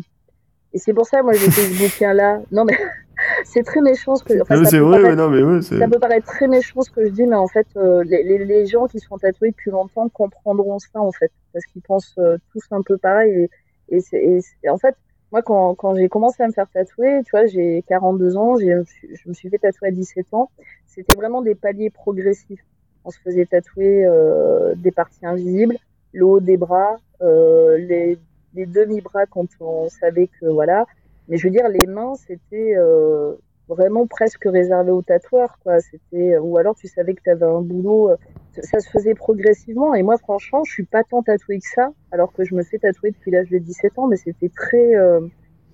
Et 0.74 0.80
c'est 0.80 0.94
pour 0.94 1.06
ça, 1.06 1.24
moi, 1.24 1.34
j'ai 1.34 1.50
fait 1.50 1.62
ce 1.62 1.84
bouquin-là. 1.84 2.42
Non, 2.52 2.66
mais 2.66 2.78
c'est 3.46 3.64
très 3.64 3.82
méchant 3.82 4.16
ce 4.16 4.24
que. 4.24 4.42
Enfin, 4.42 4.64
c'est 4.66 4.80
vrai, 4.80 5.02
paraître, 5.02 5.18
non, 5.18 5.30
mais 5.30 5.44
ouais, 5.44 5.62
ça 5.62 5.88
peut 5.88 6.00
paraître 6.00 6.28
très 6.28 6.48
méchant 6.48 6.82
ce 6.82 6.90
que 6.90 7.06
je 7.06 7.12
dis, 7.12 7.26
mais 7.26 7.36
en 7.36 7.48
fait, 7.48 7.68
euh, 7.78 8.04
les, 8.04 8.24
les, 8.24 8.46
les, 8.46 8.66
gens 8.66 8.88
qui 8.88 9.00
sont 9.00 9.18
tatoués 9.18 9.52
depuis 9.52 9.72
longtemps 9.72 10.10
comprendront 10.10 10.80
ça, 10.80 11.02
en 11.02 11.12
fait, 11.12 11.32
parce 11.54 11.66
qu'ils 11.66 11.82
pensent 11.82 12.16
euh, 12.18 12.38
tous 12.52 12.64
un 12.72 12.82
peu 12.82 12.98
pareil. 12.98 13.48
Et, 13.90 14.00
et, 14.12 14.40
et 14.64 14.70
en 14.70 14.78
fait, 14.78 14.96
moi, 15.32 15.42
quand, 15.42 15.76
quand 15.76 15.96
j'ai 15.96 16.08
commencé 16.08 16.42
à 16.42 16.48
me 16.48 16.54
faire 16.54 16.70
tatouer, 16.70 17.22
tu 17.26 17.32
vois, 17.32 17.46
j'ai 17.48 17.84
42 17.88 18.38
ans, 18.38 18.58
je 18.58 19.28
me 19.28 19.34
suis 19.34 19.50
fait 19.50 19.58
tatouer 19.58 19.90
à 19.90 19.92
17 19.92 20.34
ans. 20.34 20.50
C'était 20.86 21.16
vraiment 21.16 21.42
des 21.42 21.56
paliers 21.56 21.90
progressifs. 21.90 22.64
On 23.04 23.12
se 23.12 23.20
faisait 23.20 23.46
tatouer 23.46 24.06
euh, 24.06 24.74
des 24.76 24.92
parties 24.92 25.26
invisibles, 25.26 25.78
le 26.14 26.26
haut 26.26 26.40
des 26.40 26.58
bras, 26.58 26.98
euh, 27.22 27.78
les, 27.78 28.18
les 28.54 28.66
demi-bras 28.66 29.26
quand 29.26 29.48
on 29.60 29.90
savait 29.90 30.28
que 30.28 30.46
voilà. 30.46 30.86
Mais 31.28 31.38
je 31.38 31.48
veux 31.48 31.52
dire, 31.52 31.68
les 31.68 31.86
mains, 31.86 32.16
c'était 32.16 32.76
euh, 32.78 33.34
vraiment 33.68 34.08
presque 34.08 34.46
réservé 34.46 34.92
aux 34.92 35.02
tatoueurs, 35.02 35.58
quoi. 35.64 35.80
C'était 35.80 36.38
ou 36.38 36.58
alors 36.58 36.76
tu 36.76 36.88
savais 36.88 37.14
que 37.14 37.22
tu 37.24 37.30
avais 37.30 37.46
un 37.46 37.62
boulot. 37.62 38.12
Euh, 38.12 38.16
ça 38.64 38.80
se 38.80 38.90
faisait 38.90 39.14
progressivement. 39.14 39.94
Et 39.94 40.04
moi, 40.04 40.18
franchement, 40.18 40.64
je 40.66 40.72
suis 40.72 40.86
pas 40.86 41.04
tant 41.04 41.22
tatouée 41.22 41.60
que 41.60 41.68
ça, 41.68 41.90
alors 42.12 42.34
que 42.34 42.44
je 42.44 42.56
me 42.56 42.64
fais 42.64 42.78
tatouer 42.78 43.12
depuis 43.12 43.32
l'âge 43.32 43.50
de 43.50 43.58
17 43.58 44.00
ans, 44.00 44.08
mais 44.08 44.18
c'était 44.18 44.50
très 44.50 44.96
euh, 44.96 45.22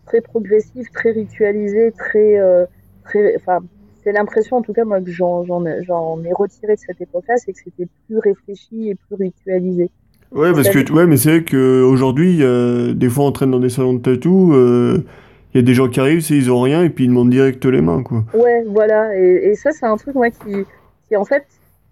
très 0.06 0.22
progressif, 0.22 0.91
très 0.91 1.12
ritualisé, 1.12 1.91
très 1.91 2.39
très. 3.06 3.36
Enfin, 3.38 3.60
c'est 4.04 4.12
l'impression, 4.12 4.58
en 4.58 4.62
tout 4.62 4.74
cas, 4.74 4.84
moi, 4.84 5.00
que 5.00 5.12
j'en 5.12 5.46
ai 5.56 6.34
retiré 6.34 6.76
de 6.76 6.80
cette 6.80 7.00
époque-là, 7.00 7.38
c'est 7.38 7.54
que 7.54 7.60
c'était 7.64 7.88
plus 8.08 8.18
réfléchi 8.20 8.89
et 8.89 8.96
plus 8.96 9.16
ritualisé. 9.16 9.89
Ouais, 10.34 10.52
parce 10.52 10.70
que, 10.70 10.91
ouais, 10.91 11.06
mais 11.06 11.18
c'est 11.18 11.30
vrai 11.30 11.44
qu'aujourd'hui, 11.44 12.39
des 12.39 13.10
fois, 13.10 13.26
on 13.26 13.32
traîne 13.32 13.52
dans 13.52 13.60
des 13.60 13.70
salons 13.70 13.94
de 13.94 14.02
tatou, 14.02 14.54
euh, 14.54 15.06
il 15.54 15.58
y 15.58 15.60
a 15.60 15.64
des 15.64 15.74
gens 15.74 15.88
qui 15.88 15.99
arrivent, 15.99 16.26
ils 16.30 16.51
ont 16.51 16.62
rien, 16.62 16.84
et 16.84 16.89
puis 16.89 17.06
ils 17.06 17.10
demandent 17.10 17.30
direct 17.30 17.64
les 17.66 17.82
mains, 17.82 18.01
quoi. 18.01 18.24
Ouais, 18.34 18.64
voilà, 18.68 19.16
et, 19.18 19.54
ça, 19.56 19.72
c'est 19.72 19.86
un 19.86 19.97
truc, 19.97 20.16
moi, 20.16 20.30
qui, 20.32 20.66
qui 21.08 21.16
en 21.16 21.26
fait, 21.26 21.45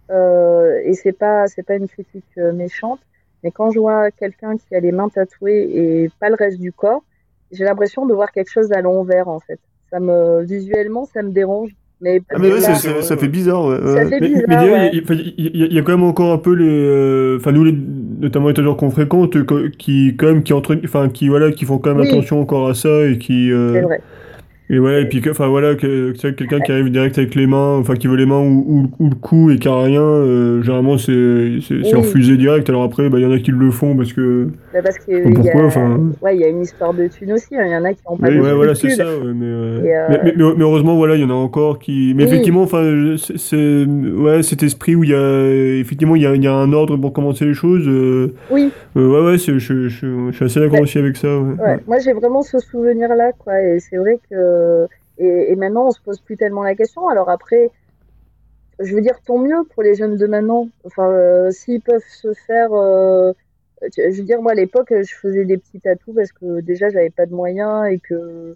euh, 0.09 0.80
et 0.84 0.93
c'est 0.93 1.12
pas, 1.12 1.47
c'est 1.47 1.64
pas 1.64 1.76
une 1.76 1.88
critique 1.88 2.26
euh, 2.38 2.51
méchante, 2.53 2.99
mais 3.43 3.51
quand 3.51 3.72
je 3.72 3.80
vois 3.80 4.12
quelqu'un 4.12 4.57
qui 4.57 4.76
a 4.76 4.80
les 4.80 4.91
mains 4.91 5.09
tatouées 5.09 5.70
et 5.74 6.09
pas 6.20 6.30
le 6.30 6.36
reste 6.36 6.59
du 6.59 6.72
corps, 6.72 7.03
j'ai 7.51 7.64
l'impression 7.64 8.05
de 8.05 8.14
voir 8.14 8.32
quelque 8.32 8.51
chose 8.51 8.72
à 8.72 8.82
l'envers, 8.82 9.28
en 9.28 9.39
fait. 9.39 9.59
Ça 9.91 9.99
me, 9.99 10.43
visuellement, 10.43 11.05
ça 11.05 11.22
me 11.22 11.32
dérange. 11.32 11.72
Mais, 12.02 12.20
ah 12.32 12.39
mais 12.39 12.52
ouais, 12.52 12.62
ça, 12.62 12.74
ça, 12.76 13.16
fait 13.16 13.28
bizarre. 13.28 13.64
Ouais. 13.66 13.78
Ça 13.78 14.08
fait 14.08 14.20
bizarre, 14.20 14.47
mais, 14.49 14.91
mais 15.08 15.16
il 15.38 15.74
y, 15.74 15.78
a 15.78 15.82
quand 15.84 15.91
même 15.91 16.04
encore 16.04 16.32
un 16.34 16.39
peu 16.39 16.56
les, 16.56 16.66
euh, 16.68 17.38
enfin 17.38 17.52
nous 17.52 17.64
les, 17.64 17.78
notamment 18.20 18.49
les 18.49 18.64
gens 18.64 18.74
qu'on 18.74 18.89
fréquente, 18.89 19.38
qui 19.78 20.16
quand 20.18 20.26
même 20.26 20.41
qui 20.41 20.54
entre, 20.54 20.80
enfin 20.84 21.10
qui 21.10 21.28
voilà, 21.28 21.52
qui 21.52 21.66
font 21.66 21.78
quand 21.78 21.93
même 21.93 22.08
attention 22.08 22.41
encore 22.41 22.70
à 22.70 22.74
ça 22.74 23.06
et 23.06 23.20
qui. 23.20 23.52
Euh, 23.52 23.74
c'est 23.74 23.82
vrai. 23.82 24.02
Et 24.74 24.80
voilà, 24.80 24.99
et 24.99 25.05
puis 25.05 25.22
enfin 25.30 25.49
voilà, 25.49 25.76
que, 25.76 26.13
quelqu'un 26.13 26.61
qui 26.61 26.72
arrive 26.72 26.89
direct 26.89 27.17
avec 27.17 27.36
les 27.36 27.45
mains, 27.45 27.76
enfin 27.78 27.95
qui 27.95 28.07
veut 28.07 28.15
les 28.15 28.26
mains 28.26 28.39
ou, 28.39 28.89
ou, 28.99 29.09
le 29.09 29.15
cou 29.15 29.51
et 29.51 29.57
qui 29.59 29.67
a 29.67 29.78
rien, 29.78 30.01
euh, 30.01 30.61
généralement 30.61 30.97
c'est 30.97 31.57
c'est 31.61 31.93
refusé 31.93 32.38
direct. 32.38 32.69
Alors 32.69 32.84
après, 32.84 33.09
bah, 33.09 33.19
il 33.19 33.24
y 33.24 33.26
en 33.26 33.34
a 33.34 33.39
qui 33.39 33.51
le 33.51 33.69
font 33.69 33.97
parce 33.97 34.13
que. 34.13 34.47
Bah 34.74 34.80
parce 34.82 34.97
que 34.99 35.34
pourquoi, 35.34 35.65
enfin. 35.65 35.99
Ouais, 36.22 36.38
il 36.38 36.41
y 36.41 36.45
a 36.45 36.47
une 36.47 36.61
histoire 36.61 36.93
de 36.93 37.05
thunes 37.07 37.34
aussi. 37.34 37.53
Hein. 37.57 37.65
Il 37.65 37.72
y 37.74 37.76
en 37.76 37.84
a 37.84 37.91
qui 37.93 37.99
ont 38.05 38.15
pas. 38.15 38.30
Oui, 38.30 38.39
ouais, 38.39 38.53
voilà, 38.53 38.74
c'est 38.74 38.91
ça. 38.91 39.03
Ouais, 39.03 39.34
mais, 39.36 39.45
euh... 39.45 40.07
mais, 40.09 40.19
mais, 40.24 40.32
mais, 40.38 40.63
heureusement, 40.63 40.95
voilà, 40.95 41.15
il 41.15 41.22
y 41.22 41.26
en 41.26 41.32
a 41.32 41.34
encore 41.34 41.78
qui. 41.78 42.13
Mais 42.15 42.24
effectivement, 42.24 42.61
enfin, 42.61 43.17
c'est 43.17 43.86
ouais 43.86 44.41
cet 44.41 44.63
esprit 44.63 44.95
où 44.95 45.03
il 45.03 45.09
y 45.09 45.13
a 45.13 45.80
effectivement 45.82 46.15
il 46.15 46.22
y 46.22 46.26
a, 46.26 46.34
y 46.34 46.47
a 46.47 46.53
un 46.53 46.72
ordre 46.72 46.95
pour 46.95 47.11
commencer 47.11 47.43
les 47.43 47.53
choses. 47.53 47.89
Euh... 47.89 48.34
Oui. 48.49 48.72
Euh, 48.95 49.07
ouais, 49.07 49.32
ouais, 49.32 49.38
je, 49.38 49.57
je, 49.57 49.88
je, 49.88 50.32
suis 50.32 50.45
assez 50.45 50.59
d'accord 50.61 50.82
aussi 50.82 50.97
avec 50.97 51.17
ça. 51.17 51.28
Ouais. 51.39 51.78
Moi, 51.88 51.99
j'ai 51.99 52.13
vraiment 52.13 52.41
ce 52.41 52.59
souvenir 52.59 53.09
là, 53.15 53.32
quoi, 53.38 53.61
et 53.61 53.80
c'est 53.80 53.97
vrai 53.97 54.19
que 54.30 54.36
euh, 54.62 54.88
et, 55.18 55.55
maintenant, 55.55 55.88
on 55.88 55.91
se 55.91 56.01
pose 56.01 56.20
plus 56.20 56.38
tellement 56.38 56.64
la 56.64 56.76
question. 56.76 57.07
Alors 57.07 57.30
après, 57.30 57.70
je 58.80 58.95
veux 58.95 59.01
dire, 59.01 59.20
tant 59.26 59.38
mieux 59.38 59.64
pour 59.74 59.84
les 59.84 59.95
jeunes 59.95 60.18
de 60.18 60.26
maintenant. 60.28 60.68
Enfin, 60.84 61.09
euh, 61.12 61.51
s'ils 61.51 61.82
peuvent 61.82 62.03
se 62.07 62.34
faire. 62.34 62.74
Euh, 62.74 63.34
je 63.97 64.18
veux 64.18 64.24
dire, 64.24 64.41
moi, 64.41 64.51
à 64.53 64.55
l'époque, 64.55 64.91
je 64.91 65.16
faisais 65.16 65.45
des 65.45 65.57
petits 65.57 65.80
tatous 65.80 66.16
parce 66.16 66.32
que 66.32 66.62
déjà, 66.62 66.89
j'avais 66.89 67.09
pas 67.09 67.26
de 67.26 67.34
moyens 67.34 67.88
et 67.91 67.99
que 67.99 68.55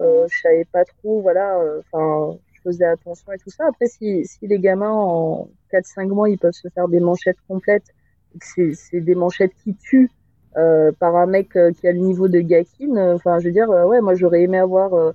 euh, 0.00 0.26
je 0.28 0.40
savais 0.40 0.66
pas 0.66 0.84
trop. 0.84 1.20
Voilà. 1.20 1.60
Enfin, 1.80 2.38
je 2.54 2.60
faisais 2.62 2.84
attention 2.84 3.32
et 3.32 3.38
tout 3.38 3.50
ça. 3.50 3.66
Après, 3.68 3.86
si, 3.86 4.24
les 4.42 4.58
gamins, 4.58 4.92
en 4.92 5.48
4-5 5.72 6.08
mois, 6.08 6.30
ils 6.30 6.38
peuvent 6.38 6.52
se 6.52 6.68
faire 6.68 6.88
des 6.88 7.00
manchettes 7.00 7.38
complètes, 7.48 7.94
c'est 8.40 9.00
des 9.00 9.14
manchettes 9.14 9.54
qui 9.64 9.74
tuent. 9.74 10.10
par 10.54 11.16
un 11.16 11.26
mec 11.26 11.50
qui 11.50 11.88
a 11.88 11.92
le 11.92 11.98
niveau 11.98 12.28
de 12.28 12.40
Gakin, 12.40 13.14
enfin, 13.14 13.38
je 13.38 13.46
veux 13.48 13.52
dire, 13.52 13.68
ouais, 13.68 14.00
moi 14.00 14.14
j'aurais 14.14 14.42
aimé 14.42 14.58
avoir 14.58 15.14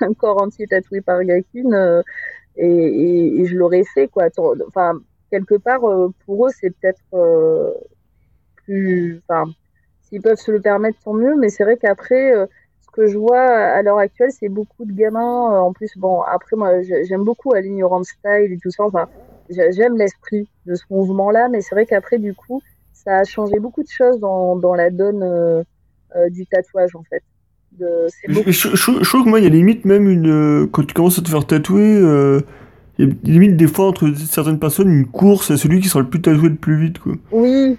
un 0.00 0.12
corps 0.14 0.42
entier 0.42 0.66
tatoué 0.66 1.00
par 1.00 1.22
Gakin 1.24 1.72
euh, 1.72 2.02
et, 2.56 3.44
je 3.44 3.56
l'aurais 3.56 3.84
fait 3.84 4.08
quoi. 4.08 4.28
Enfin, 4.68 4.98
quelque 5.30 5.56
part 5.56 5.84
euh, 5.84 6.08
pour 6.24 6.46
eux 6.46 6.50
c'est 6.58 6.70
peut-être 6.70 7.02
euh, 7.14 7.72
plus, 8.64 9.22
enfin, 9.28 9.50
s'ils 10.02 10.22
peuvent 10.22 10.38
se 10.38 10.50
le 10.50 10.60
permettre 10.60 10.98
tant 11.04 11.12
mieux. 11.14 11.36
Mais 11.36 11.48
c'est 11.48 11.64
vrai 11.64 11.76
qu'après 11.76 12.32
ce 12.80 12.90
que 12.92 13.06
je 13.06 13.18
vois 13.18 13.40
à 13.40 13.82
l'heure 13.82 13.98
actuelle, 13.98 14.30
c'est 14.32 14.48
beaucoup 14.48 14.84
de 14.84 14.92
gamins. 14.92 15.60
en 15.60 15.72
plus, 15.72 15.96
bon, 15.96 16.22
après 16.22 16.56
moi, 16.56 16.82
j'aime 16.82 17.24
beaucoup 17.24 17.52
à 17.52 17.60
l'ignorant 17.60 18.02
style 18.02 18.52
et 18.52 18.58
tout 18.60 18.70
ça. 18.70 18.84
Enfin, 18.84 19.08
j'aime 19.50 19.96
l'esprit 19.96 20.48
de 20.66 20.74
ce 20.74 20.84
mouvement-là, 20.90 21.48
mais 21.48 21.60
c'est 21.60 21.74
vrai 21.74 21.86
qu'après, 21.86 22.18
du 22.18 22.34
coup, 22.34 22.62
ça 22.92 23.18
a 23.18 23.24
changé 23.24 23.60
beaucoup 23.60 23.82
de 23.82 23.88
choses 23.88 24.18
dans 24.18 24.74
la 24.74 24.90
donne 24.90 25.64
du 26.30 26.46
tatouage, 26.46 26.96
en 26.96 27.04
fait. 27.04 27.22
Je, 27.78 29.04
trouve 29.04 29.24
que 29.24 29.28
moi, 29.28 29.40
il 29.40 29.44
y 29.44 29.46
a 29.46 29.50
limite 29.50 29.84
même 29.84 30.08
une. 30.08 30.30
Euh, 30.30 30.66
quand 30.66 30.84
tu 30.84 30.94
commences 30.94 31.18
à 31.18 31.22
te 31.22 31.28
faire 31.28 31.46
tatouer, 31.46 31.82
euh, 31.82 32.40
il 32.98 33.08
y 33.08 33.10
a 33.10 33.14
limite 33.24 33.56
des 33.56 33.66
fois 33.66 33.86
entre 33.86 34.10
certaines 34.14 34.58
personnes 34.58 34.90
une 34.90 35.06
course 35.06 35.50
à 35.50 35.56
celui 35.56 35.80
qui 35.80 35.88
sera 35.88 36.00
le 36.00 36.08
plus 36.08 36.20
tatoué 36.22 36.48
le 36.48 36.56
plus 36.56 36.78
vite. 36.78 36.98
Quoi. 36.98 37.12
Oui, 37.32 37.78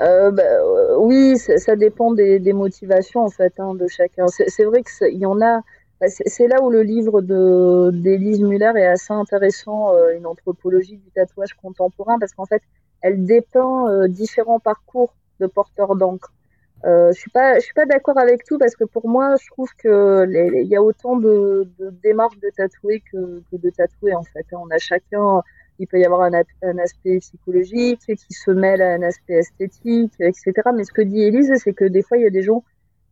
euh, 0.00 0.30
bah, 0.30 0.42
oui, 0.98 1.36
ça, 1.38 1.76
dépend 1.76 2.12
des, 2.12 2.38
des, 2.38 2.52
motivations 2.52 3.24
en 3.24 3.30
fait 3.30 3.54
hein, 3.58 3.74
de 3.74 3.86
chacun. 3.88 4.26
C'est 4.28 4.64
vrai 4.64 4.82
qu'il 4.82 5.18
y 5.18 5.26
en 5.26 5.40
a. 5.40 5.60
Bah, 6.00 6.08
c'est 6.08 6.48
là 6.48 6.62
où 6.62 6.70
le 6.70 6.82
livre 6.82 7.20
de 7.20 7.90
d'Élise 7.92 8.40
Muller 8.40 8.72
est 8.76 8.86
assez 8.86 9.12
intéressant, 9.12 9.92
une 10.16 10.26
anthropologie 10.26 10.96
du 10.96 11.10
tatouage 11.14 11.54
contemporain, 11.54 12.18
parce 12.18 12.32
qu'en 12.32 12.46
fait, 12.46 12.62
elle 13.02 13.24
dépeint 13.24 14.06
différents 14.08 14.60
parcours 14.60 15.14
de 15.40 15.46
porteurs 15.46 15.96
d'encre. 15.96 16.32
Euh, 16.84 17.12
je 17.12 17.18
suis 17.18 17.30
pas, 17.30 17.54
je 17.56 17.60
suis 17.60 17.74
pas 17.74 17.86
d'accord 17.86 18.18
avec 18.18 18.44
tout 18.44 18.58
parce 18.58 18.74
que 18.74 18.84
pour 18.84 19.08
moi, 19.08 19.36
je 19.40 19.46
trouve 19.48 19.68
que 19.78 20.26
il 20.28 20.66
y 20.66 20.74
a 20.74 20.82
autant 20.82 21.16
de, 21.16 21.68
de 21.78 21.90
démarches 22.02 22.38
de 22.40 22.50
tatouer 22.56 23.02
que, 23.12 23.42
que, 23.50 23.56
de 23.56 23.70
tatouer 23.70 24.14
en 24.14 24.24
fait. 24.24 24.44
On 24.52 24.68
a 24.70 24.78
chacun, 24.78 25.42
il 25.78 25.86
peut 25.86 26.00
y 26.00 26.04
avoir 26.04 26.22
un, 26.22 26.32
un, 26.62 26.78
aspect 26.78 27.18
psychologique 27.18 28.00
qui 28.00 28.32
se 28.34 28.50
mêle 28.50 28.82
à 28.82 28.94
un 28.94 29.02
aspect 29.02 29.34
esthétique, 29.34 30.14
etc. 30.18 30.52
Mais 30.74 30.82
ce 30.82 30.92
que 30.92 31.02
dit 31.02 31.22
Elise, 31.22 31.52
c'est 31.62 31.72
que 31.72 31.84
des 31.84 32.02
fois, 32.02 32.18
il 32.18 32.24
y 32.24 32.26
a 32.26 32.30
des 32.30 32.42
gens 32.42 32.64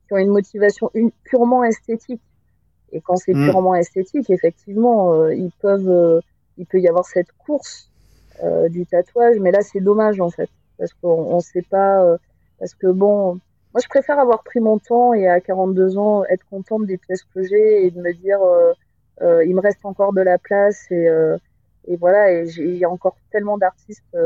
qui 0.08 0.14
ont 0.14 0.18
une 0.18 0.30
motivation 0.30 0.90
une, 0.94 1.12
purement 1.24 1.62
esthétique. 1.62 2.22
Et 2.90 3.00
quand 3.00 3.16
c'est 3.16 3.34
mm. 3.34 3.50
purement 3.50 3.76
esthétique, 3.76 4.30
effectivement, 4.30 5.14
euh, 5.14 5.32
ils 5.32 5.52
peuvent, 5.62 5.88
euh, 5.88 6.20
il 6.58 6.66
peut 6.66 6.80
y 6.80 6.88
avoir 6.88 7.04
cette 7.04 7.30
course 7.38 7.88
euh, 8.42 8.68
du 8.68 8.84
tatouage. 8.84 9.38
Mais 9.38 9.52
là, 9.52 9.60
c'est 9.62 9.80
dommage 9.80 10.20
en 10.20 10.30
fait 10.30 10.50
parce 10.76 10.92
qu'on 10.94 11.36
ne 11.36 11.40
sait 11.40 11.62
pas, 11.62 12.16
parce 12.58 12.72
que 12.74 12.86
bon 12.86 13.38
moi, 13.72 13.80
je 13.80 13.88
préfère 13.88 14.18
avoir 14.18 14.42
pris 14.42 14.58
mon 14.58 14.78
temps 14.78 15.14
et 15.14 15.28
à 15.28 15.40
42 15.40 15.96
ans 15.96 16.24
être 16.24 16.44
contente 16.50 16.86
des 16.86 16.98
pièces 16.98 17.22
que 17.22 17.42
j'ai 17.44 17.86
et 17.86 17.90
de 17.92 18.00
me 18.00 18.12
dire 18.12 18.42
euh, 18.42 18.72
euh, 19.22 19.44
il 19.44 19.54
me 19.54 19.60
reste 19.60 19.84
encore 19.84 20.12
de 20.12 20.22
la 20.22 20.38
place 20.38 20.90
et, 20.90 21.08
euh, 21.08 21.36
voilà 22.00 22.32
et 22.32 22.46
il 22.56 22.76
y 22.76 22.84
a 22.84 22.90
encore 22.90 23.16
tellement 23.30 23.58
d'artistes 23.58 24.16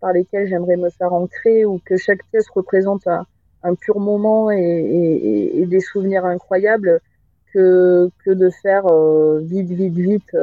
par 0.00 0.12
lesquels 0.12 0.46
j'aimerais 0.48 0.76
me 0.76 0.90
faire 0.90 1.12
ancrer 1.12 1.64
ou 1.64 1.80
que 1.84 1.96
chaque 1.96 2.24
pièce 2.30 2.48
représente 2.50 3.06
un, 3.06 3.26
un 3.62 3.74
pur 3.74 3.98
moment 3.98 4.50
et, 4.50 4.58
et, 4.58 5.60
et, 5.60 5.66
des 5.66 5.80
souvenirs 5.80 6.24
incroyables 6.24 7.00
que, 7.52 8.10
que 8.24 8.30
de 8.30 8.50
faire 8.50 8.86
vite 9.40 9.70
vite 9.70 9.94
vite 9.94 10.36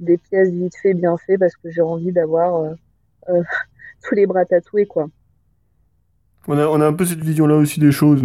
des 0.00 0.18
pièces 0.18 0.50
vite 0.50 0.76
fait 0.76 0.94
bien 0.94 1.16
fait 1.16 1.38
parce 1.38 1.56
que 1.56 1.70
j'ai 1.70 1.82
envie 1.82 2.12
d'avoir 2.12 2.74
tous 3.28 4.14
les 4.14 4.26
bras 4.26 4.44
tatoués 4.44 4.86
quoi. 4.86 5.08
On 6.50 6.58
a, 6.58 6.66
on 6.66 6.80
a 6.80 6.86
un 6.86 6.94
peu 6.94 7.04
cette 7.04 7.20
vision-là 7.20 7.56
aussi 7.56 7.78
des 7.78 7.92
choses. 7.92 8.22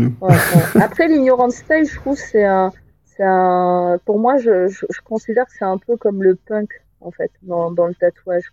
Après, 0.76 1.10
l'ignorant 1.10 1.50
style, 1.50 1.86
je 1.86 1.96
trouve, 1.98 2.18
c'est 2.18 2.46
un, 2.46 2.72
un, 3.20 4.00
pour 4.06 4.18
moi, 4.18 4.38
je, 4.38 4.70
je, 4.70 5.02
considère 5.04 5.46
que 5.46 5.52
c'est 5.60 5.66
un 5.66 5.78
peu 5.78 5.98
comme 5.98 6.24
le 6.24 6.36
punk, 6.36 6.70
en 7.02 7.12
fait, 7.12 7.32
dans, 7.42 7.70
dans 7.70 7.86
le 7.86 7.94
tatouage. 7.94 8.46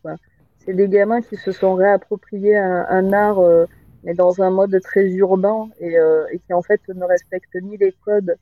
C'est 0.58 0.74
des 0.74 0.88
gamins 0.88 1.22
qui 1.22 1.36
se 1.36 1.52
sont 1.52 1.74
réappropriés 1.74 2.56
un, 2.56 2.84
un 2.88 3.12
art, 3.12 3.38
euh, 3.38 3.66
mais 4.02 4.14
dans 4.14 4.42
un 4.42 4.50
mode 4.50 4.76
très 4.82 5.06
urbain 5.06 5.68
et, 5.78 5.96
euh, 5.96 6.26
et, 6.32 6.40
qui, 6.40 6.52
en 6.52 6.62
fait, 6.62 6.80
ne 6.88 7.04
respectent 7.04 7.54
ni 7.62 7.76
les 7.76 7.94
codes, 8.04 8.34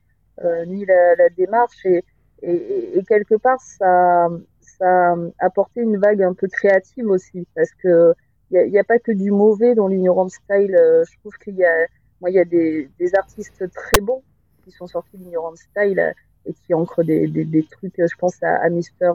euh, 0.43 0.65
ni 0.65 0.83
la, 0.83 1.15
la 1.15 1.29
démarche. 1.29 1.85
Et, 1.85 2.03
et, 2.41 2.97
et, 2.97 3.03
quelque 3.03 3.35
part, 3.35 3.61
ça, 3.61 4.29
ça 4.61 5.11
a 5.11 5.15
apporté 5.37 5.81
une 5.81 5.97
vague 5.97 6.23
un 6.23 6.33
peu 6.33 6.47
créative 6.47 7.07
aussi, 7.07 7.45
parce 7.55 7.71
que 7.83 8.15
il 8.51 8.71
n'y 8.71 8.77
a, 8.77 8.81
a, 8.81 8.83
pas 8.83 8.99
que 8.99 9.11
du 9.11 9.31
mauvais 9.31 9.75
dans 9.75 9.87
l'ignorant 9.87 10.29
style. 10.29 10.75
Euh, 10.75 11.03
je 11.05 11.17
trouve 11.19 11.37
qu'il 11.37 11.55
y 11.55 11.65
a, 11.65 11.87
moi, 12.21 12.29
il 12.29 12.35
y 12.35 12.39
a 12.39 12.45
des, 12.45 12.89
des, 12.99 13.15
artistes 13.15 13.63
très 13.73 14.01
bons 14.01 14.23
qui 14.63 14.71
sont 14.71 14.87
sortis 14.87 15.17
de 15.17 15.23
l'ignorant 15.23 15.55
style 15.55 15.99
euh, 15.99 16.11
et 16.45 16.53
qui 16.53 16.73
ancrent 16.73 17.03
des, 17.03 17.27
des, 17.27 17.63
trucs. 17.63 17.93
Je 17.97 18.15
pense 18.17 18.41
à, 18.41 18.67
Mister 18.69 19.11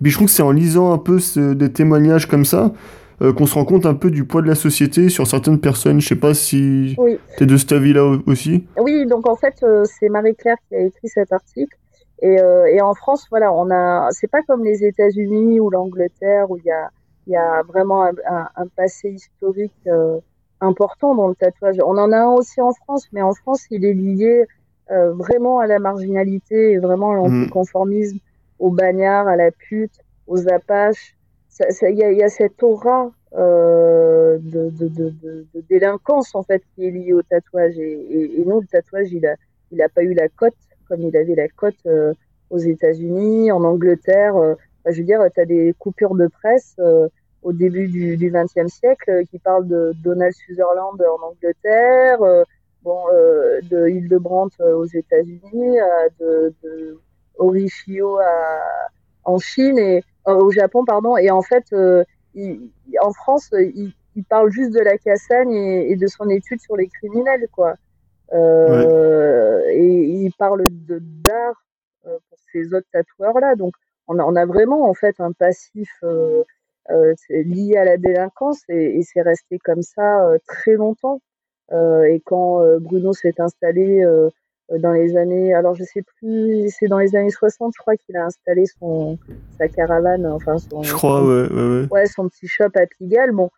Puis 0.01 0.11
je 0.11 0.17
trouve 0.17 0.27
que 0.27 0.33
c'est 0.33 0.43
en 0.43 0.51
lisant 0.51 0.91
un 0.91 0.97
peu 0.97 1.19
des 1.55 1.71
témoignages 1.71 2.27
comme 2.27 2.45
ça 2.45 2.73
euh, 3.21 3.31
qu'on 3.31 3.45
se 3.45 3.53
rend 3.53 3.65
compte 3.65 3.85
un 3.85 3.93
peu 3.93 4.09
du 4.09 4.25
poids 4.25 4.41
de 4.41 4.47
la 4.47 4.55
société 4.55 5.09
sur 5.09 5.27
certaines 5.27 5.59
personnes. 5.59 6.01
Je 6.01 6.07
sais 6.07 6.15
pas 6.15 6.33
si 6.33 6.95
tu 7.37 7.43
es 7.43 7.45
de 7.45 7.57
cet 7.57 7.71
avis-là 7.73 8.03
aussi. 8.25 8.65
Oui, 8.77 9.05
donc 9.05 9.29
en 9.29 9.35
fait, 9.35 9.55
euh, 9.63 9.83
c'est 9.85 10.09
Marie-Claire 10.09 10.57
qui 10.67 10.75
a 10.75 10.79
écrit 10.79 11.07
cet 11.07 11.31
article. 11.31 11.77
Et, 12.21 12.39
euh, 12.39 12.65
et, 12.65 12.81
en 12.81 12.93
France, 12.93 13.27
voilà, 13.29 13.53
on 13.53 13.69
a, 13.69 14.07
c'est 14.11 14.29
pas 14.29 14.41
comme 14.47 14.63
les 14.63 14.83
États-Unis 14.83 15.59
ou 15.59 15.69
l'Angleterre 15.69 16.49
où 16.49 16.57
il 16.57 16.63
y 16.65 16.71
a, 16.71 16.89
y 17.31 17.35
a 17.35 17.61
vraiment 17.63 18.03
un, 18.03 18.49
un, 18.55 18.67
passé 18.75 19.11
historique 19.11 19.87
important 20.59 21.15
dans 21.15 21.27
le 21.27 21.35
tatouage. 21.35 21.77
On 21.85 21.97
en 21.97 22.11
a 22.11 22.17
un 22.17 22.31
aussi 22.31 22.61
en 22.61 22.73
France, 22.73 23.07
mais 23.13 23.21
en 23.21 23.33
France, 23.33 23.65
il 23.71 23.85
est 23.85 23.93
lié 23.93 24.45
vraiment 24.89 25.59
à 25.59 25.67
la 25.67 25.79
marginalité 25.79 26.73
et 26.73 26.77
vraiment 26.77 27.11
à 27.11 27.15
mmh. 27.15 27.39
l'anticonformisme, 27.39 28.17
aux 28.59 28.71
bagnards, 28.71 29.27
à 29.27 29.35
la 29.35 29.51
pute, 29.51 29.99
aux 30.27 30.47
apaches, 30.49 31.15
il 31.59 31.97
y 31.97 32.03
a, 32.03 32.11
y 32.11 32.23
a, 32.23 32.29
cette 32.29 32.61
aura 32.63 33.11
euh, 33.35 34.37
de, 34.41 34.69
de, 34.69 34.87
de, 34.87 35.13
de, 35.53 35.61
délinquance 35.69 36.35
en 36.35 36.43
fait 36.43 36.63
qui 36.73 36.85
est 36.85 36.91
liée 36.91 37.13
au 37.13 37.21
tatouage 37.21 37.77
et, 37.77 37.91
et, 37.91 38.41
et 38.41 38.45
non 38.45 38.59
le 38.59 38.67
tatouage 38.67 39.11
il 39.11 39.25
a 39.25 39.35
il 39.71 39.81
a 39.81 39.89
pas 39.89 40.03
eu 40.03 40.13
la 40.13 40.27
cote 40.29 40.53
comme 40.87 41.01
il 41.01 41.15
avait 41.17 41.35
la 41.35 41.47
cote 41.47 41.75
euh, 41.85 42.13
aux 42.49 42.59
États-Unis 42.59 43.51
en 43.51 43.63
Angleterre 43.63 44.35
euh, 44.35 44.55
je 44.85 44.97
veux 44.99 45.05
dire 45.05 45.21
tu 45.33 45.41
as 45.41 45.45
des 45.45 45.73
coupures 45.79 46.15
de 46.15 46.27
presse 46.27 46.75
euh, 46.79 47.07
au 47.41 47.53
début 47.53 47.87
du, 47.87 48.17
XXe 48.17 48.73
siècle 48.73 49.25
qui 49.29 49.39
parlent 49.39 49.67
de 49.67 49.93
Donald 50.03 50.33
Sutherland 50.33 51.01
en 51.01 51.27
Angleterre 51.27 52.19
bon 52.83 53.05
de 53.69 53.87
Hildebrandt 53.87 54.61
aux 54.61 54.85
États-Unis 54.85 55.77
de, 56.19 56.53
de 56.63 56.99
Orishio 57.37 58.17
à, 58.19 58.59
en 59.23 59.39
Chine 59.39 59.77
et 59.77 60.03
euh, 60.27 60.35
au 60.35 60.51
Japon, 60.51 60.85
pardon. 60.85 61.17
Et 61.17 61.31
en 61.31 61.41
fait, 61.41 61.65
euh, 61.73 62.03
il, 62.33 62.69
en 63.01 63.13
France, 63.13 63.49
il, 63.53 63.93
il, 64.15 64.23
parle 64.23 64.51
juste 64.51 64.71
de 64.71 64.79
la 64.79 64.97
Cassagne 64.97 65.51
et, 65.51 65.91
et, 65.91 65.95
de 65.95 66.07
son 66.07 66.29
étude 66.29 66.61
sur 66.61 66.75
les 66.75 66.87
criminels, 66.87 67.47
quoi. 67.51 67.75
Euh, 68.33 69.61
Et 69.69 70.23
il 70.25 70.33
parle 70.33 70.63
de 70.69 70.99
d'art 70.99 71.63
euh, 72.07 72.17
pour 72.29 72.37
ces 72.51 72.73
autres 72.73 72.87
tatoueurs 72.91 73.39
là. 73.39 73.55
Donc, 73.55 73.73
on 74.07 74.19
a, 74.19 74.23
on 74.23 74.35
a 74.35 74.45
vraiment 74.45 74.89
en 74.89 74.93
fait 74.93 75.19
un 75.19 75.31
passif 75.31 75.89
euh, 76.03 76.43
lié 77.29 77.77
à 77.77 77.85
la 77.85 77.97
délinquance 77.97 78.61
et, 78.69 78.97
et 78.97 79.03
c'est 79.03 79.21
resté 79.21 79.59
comme 79.59 79.81
ça 79.81 80.27
très 80.47 80.73
longtemps. 80.73 81.21
et 81.71 82.21
quand 82.25 82.61
Bruno 82.79 83.13
s'est 83.13 83.39
installé 83.39 84.03
euh, 84.71 84.77
dans 84.79 84.93
les 84.93 85.17
années, 85.17 85.53
alors 85.53 85.75
je 85.75 85.83
sais 85.83 86.01
plus, 86.01 86.69
c'est 86.69 86.87
dans 86.87 86.99
les 86.99 87.15
années 87.15 87.29
60, 87.29 87.73
je 87.75 87.81
crois 87.81 87.97
qu'il 87.97 88.15
a 88.15 88.25
installé 88.25 88.65
son 88.65 89.19
sa 89.57 89.67
caravane, 89.67 90.25
enfin 90.25 90.57
son. 90.57 90.83
Je 90.83 90.93
crois, 90.93 91.23
ouais, 91.23 91.51
ouais, 91.51 91.87
ouais. 91.91 92.05
son 92.05 92.29
petit 92.29 92.47
shop 92.47 92.71
à 92.75 92.85
Pigalle. 92.85 93.31
Bon, 93.31 93.49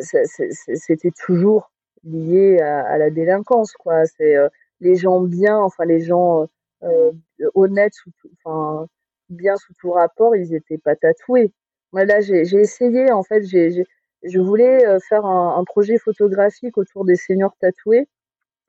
c'était 0.00 1.10
toujours 1.24 1.70
lié 2.04 2.60
à, 2.60 2.86
à, 2.86 2.98
la 2.98 3.10
délinquance, 3.10 3.72
quoi. 3.72 4.06
C'est 4.06 4.36
euh, 4.36 4.48
les 4.80 4.96
gens 4.96 5.20
bien, 5.20 5.58
enfin 5.58 5.84
les 5.84 6.00
gens 6.00 6.48
euh, 6.82 7.12
honnêtes, 7.54 7.96
enfin 8.44 8.86
bien 9.28 9.56
sous 9.56 9.74
tout 9.80 9.90
rapport, 9.90 10.36
ils 10.36 10.54
étaient 10.54 10.78
pas 10.78 10.96
tatoués. 10.96 11.52
Moi 11.92 12.04
là, 12.04 12.20
j'ai 12.20 12.40
essayé, 12.40 13.10
en 13.12 13.22
fait, 13.22 13.42
j'ai 13.44 13.84
je 14.26 14.38
voulais 14.40 14.86
euh, 14.86 14.98
faire 15.08 15.24
un, 15.24 15.62
projet 15.64 15.98
photographique 15.98 16.76
autour 16.78 17.04
des 17.04 17.16
seniors 17.16 17.56
tatoués 17.60 18.08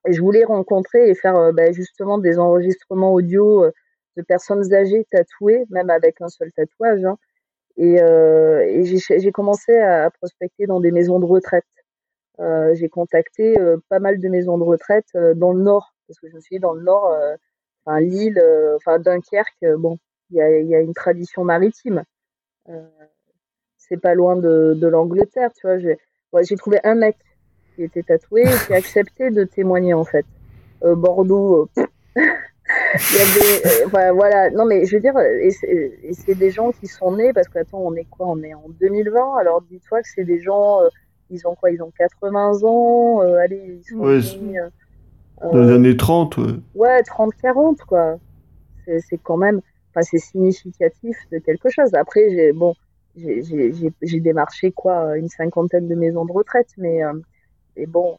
et 0.07 0.13
je 0.13 0.21
voulais 0.21 0.43
rencontrer 0.43 1.09
et 1.09 1.15
faire 1.15 1.35
euh, 1.35 1.51
bah, 1.51 1.71
justement 1.71 2.17
des 2.17 2.39
enregistrements 2.39 3.13
audio 3.13 3.65
euh, 3.65 3.71
de 4.17 4.21
personnes 4.23 4.73
âgées 4.73 5.05
tatouées, 5.11 5.65
même 5.69 5.89
avec 5.89 6.21
un 6.21 6.29
seul 6.29 6.51
tatouage. 6.53 7.05
Hein. 7.05 7.17
Et, 7.77 7.97
j'ai 8.83 9.31
commencé 9.31 9.77
à 9.77 10.09
prospecter 10.09 10.65
dans 10.65 10.79
des 10.79 10.91
maisons 10.91 11.19
de 11.19 11.25
retraite. 11.25 11.65
J'ai 12.73 12.89
contacté 12.89 13.55
pas 13.89 13.99
mal 13.99 14.19
de 14.19 14.27
maisons 14.29 14.57
de 14.57 14.63
retraite 14.63 15.05
dans 15.35 15.53
le 15.53 15.61
nord, 15.61 15.93
parce 16.07 16.19
que 16.19 16.27
je 16.27 16.35
me 16.35 16.39
suis 16.39 16.55
dit 16.55 16.59
dans 16.59 16.73
le 16.73 16.81
nord, 16.81 17.15
enfin 17.85 17.99
Lille, 17.99 18.41
enfin 18.77 18.97
Dunkerque, 18.97 19.63
bon, 19.77 19.99
y 20.31 20.41
a, 20.41 20.59
y 20.59 20.75
a, 20.75 20.79
une 20.81 20.93
tradition 20.93 21.43
maritime. 21.43 22.03
c'est 23.77 24.01
pas 24.01 24.13
loin 24.13 24.35
de, 24.35 24.73
de 24.75 24.87
l'Angleterre, 24.87 25.51
tu 25.53 25.67
vois. 25.67 25.77
J'ai 25.79 25.97
ouais, 26.33 26.43
trouvé 26.57 26.79
un 26.83 26.95
mec 26.95 27.17
qui 27.75 27.83
était 27.83 28.03
tatoué 28.03 28.41
et 28.41 28.65
qui 28.65 28.73
a 28.73 28.77
accepté 28.77 29.29
de 29.29 29.43
témoigner 29.43 29.93
en 29.93 30.03
fait. 30.03 30.25
Euh, 30.83 30.95
Bordeaux, 30.95 31.69
euh, 31.77 31.85
il 32.15 33.15
y 33.15 33.21
avait, 33.21 33.85
euh, 33.85 34.11
voilà, 34.13 34.49
non 34.49 34.65
mais 34.65 34.85
je 34.85 34.95
veux 34.95 35.01
dire, 35.01 35.17
et 35.19 35.51
c'est 36.13 36.35
des 36.35 36.51
gens 36.51 36.71
qui 36.71 36.87
sont 36.87 37.15
nés 37.15 37.33
parce 37.33 37.47
que 37.47 37.59
attends, 37.59 37.79
on 37.79 37.93
est 37.95 38.05
quoi? 38.05 38.27
On 38.27 38.41
est 38.43 38.53
en 38.53 38.65
2020, 38.79 39.37
alors 39.37 39.61
dis-toi 39.61 40.01
que 40.01 40.07
c'est 40.13 40.23
des 40.23 40.41
gens, 40.41 40.81
euh, 40.81 40.89
ils 41.29 41.47
ont 41.47 41.55
quoi? 41.55 41.71
Ils 41.71 41.81
ont 41.81 41.91
80 41.97 42.63
ans, 42.63 43.21
allez, 43.21 43.79
ils 43.79 43.83
sont 43.83 43.99
ouais, 43.99 44.19
nés, 44.41 44.59
dans 45.41 45.61
les 45.61 45.71
années 45.71 45.97
30, 45.97 46.37
ouais. 46.37 46.53
Ouais, 46.75 47.01
30-40 47.01 47.77
quoi. 47.87 48.17
C'est 48.85 49.19
quand 49.21 49.37
même, 49.37 49.61
enfin 49.89 50.01
c'est 50.01 50.17
significatif 50.17 51.17
de 51.31 51.39
quelque 51.39 51.69
chose. 51.69 51.93
Après, 51.93 52.29
j'ai 52.29 52.51
bon, 52.51 52.73
j'ai 53.15 54.19
démarché 54.19 54.71
quoi, 54.71 55.17
une 55.17 55.29
cinquantaine 55.29 55.87
de 55.87 55.95
maisons 55.95 56.25
de 56.25 56.31
retraite, 56.31 56.69
mais 56.77 57.01
et 57.77 57.85
bon, 57.85 58.17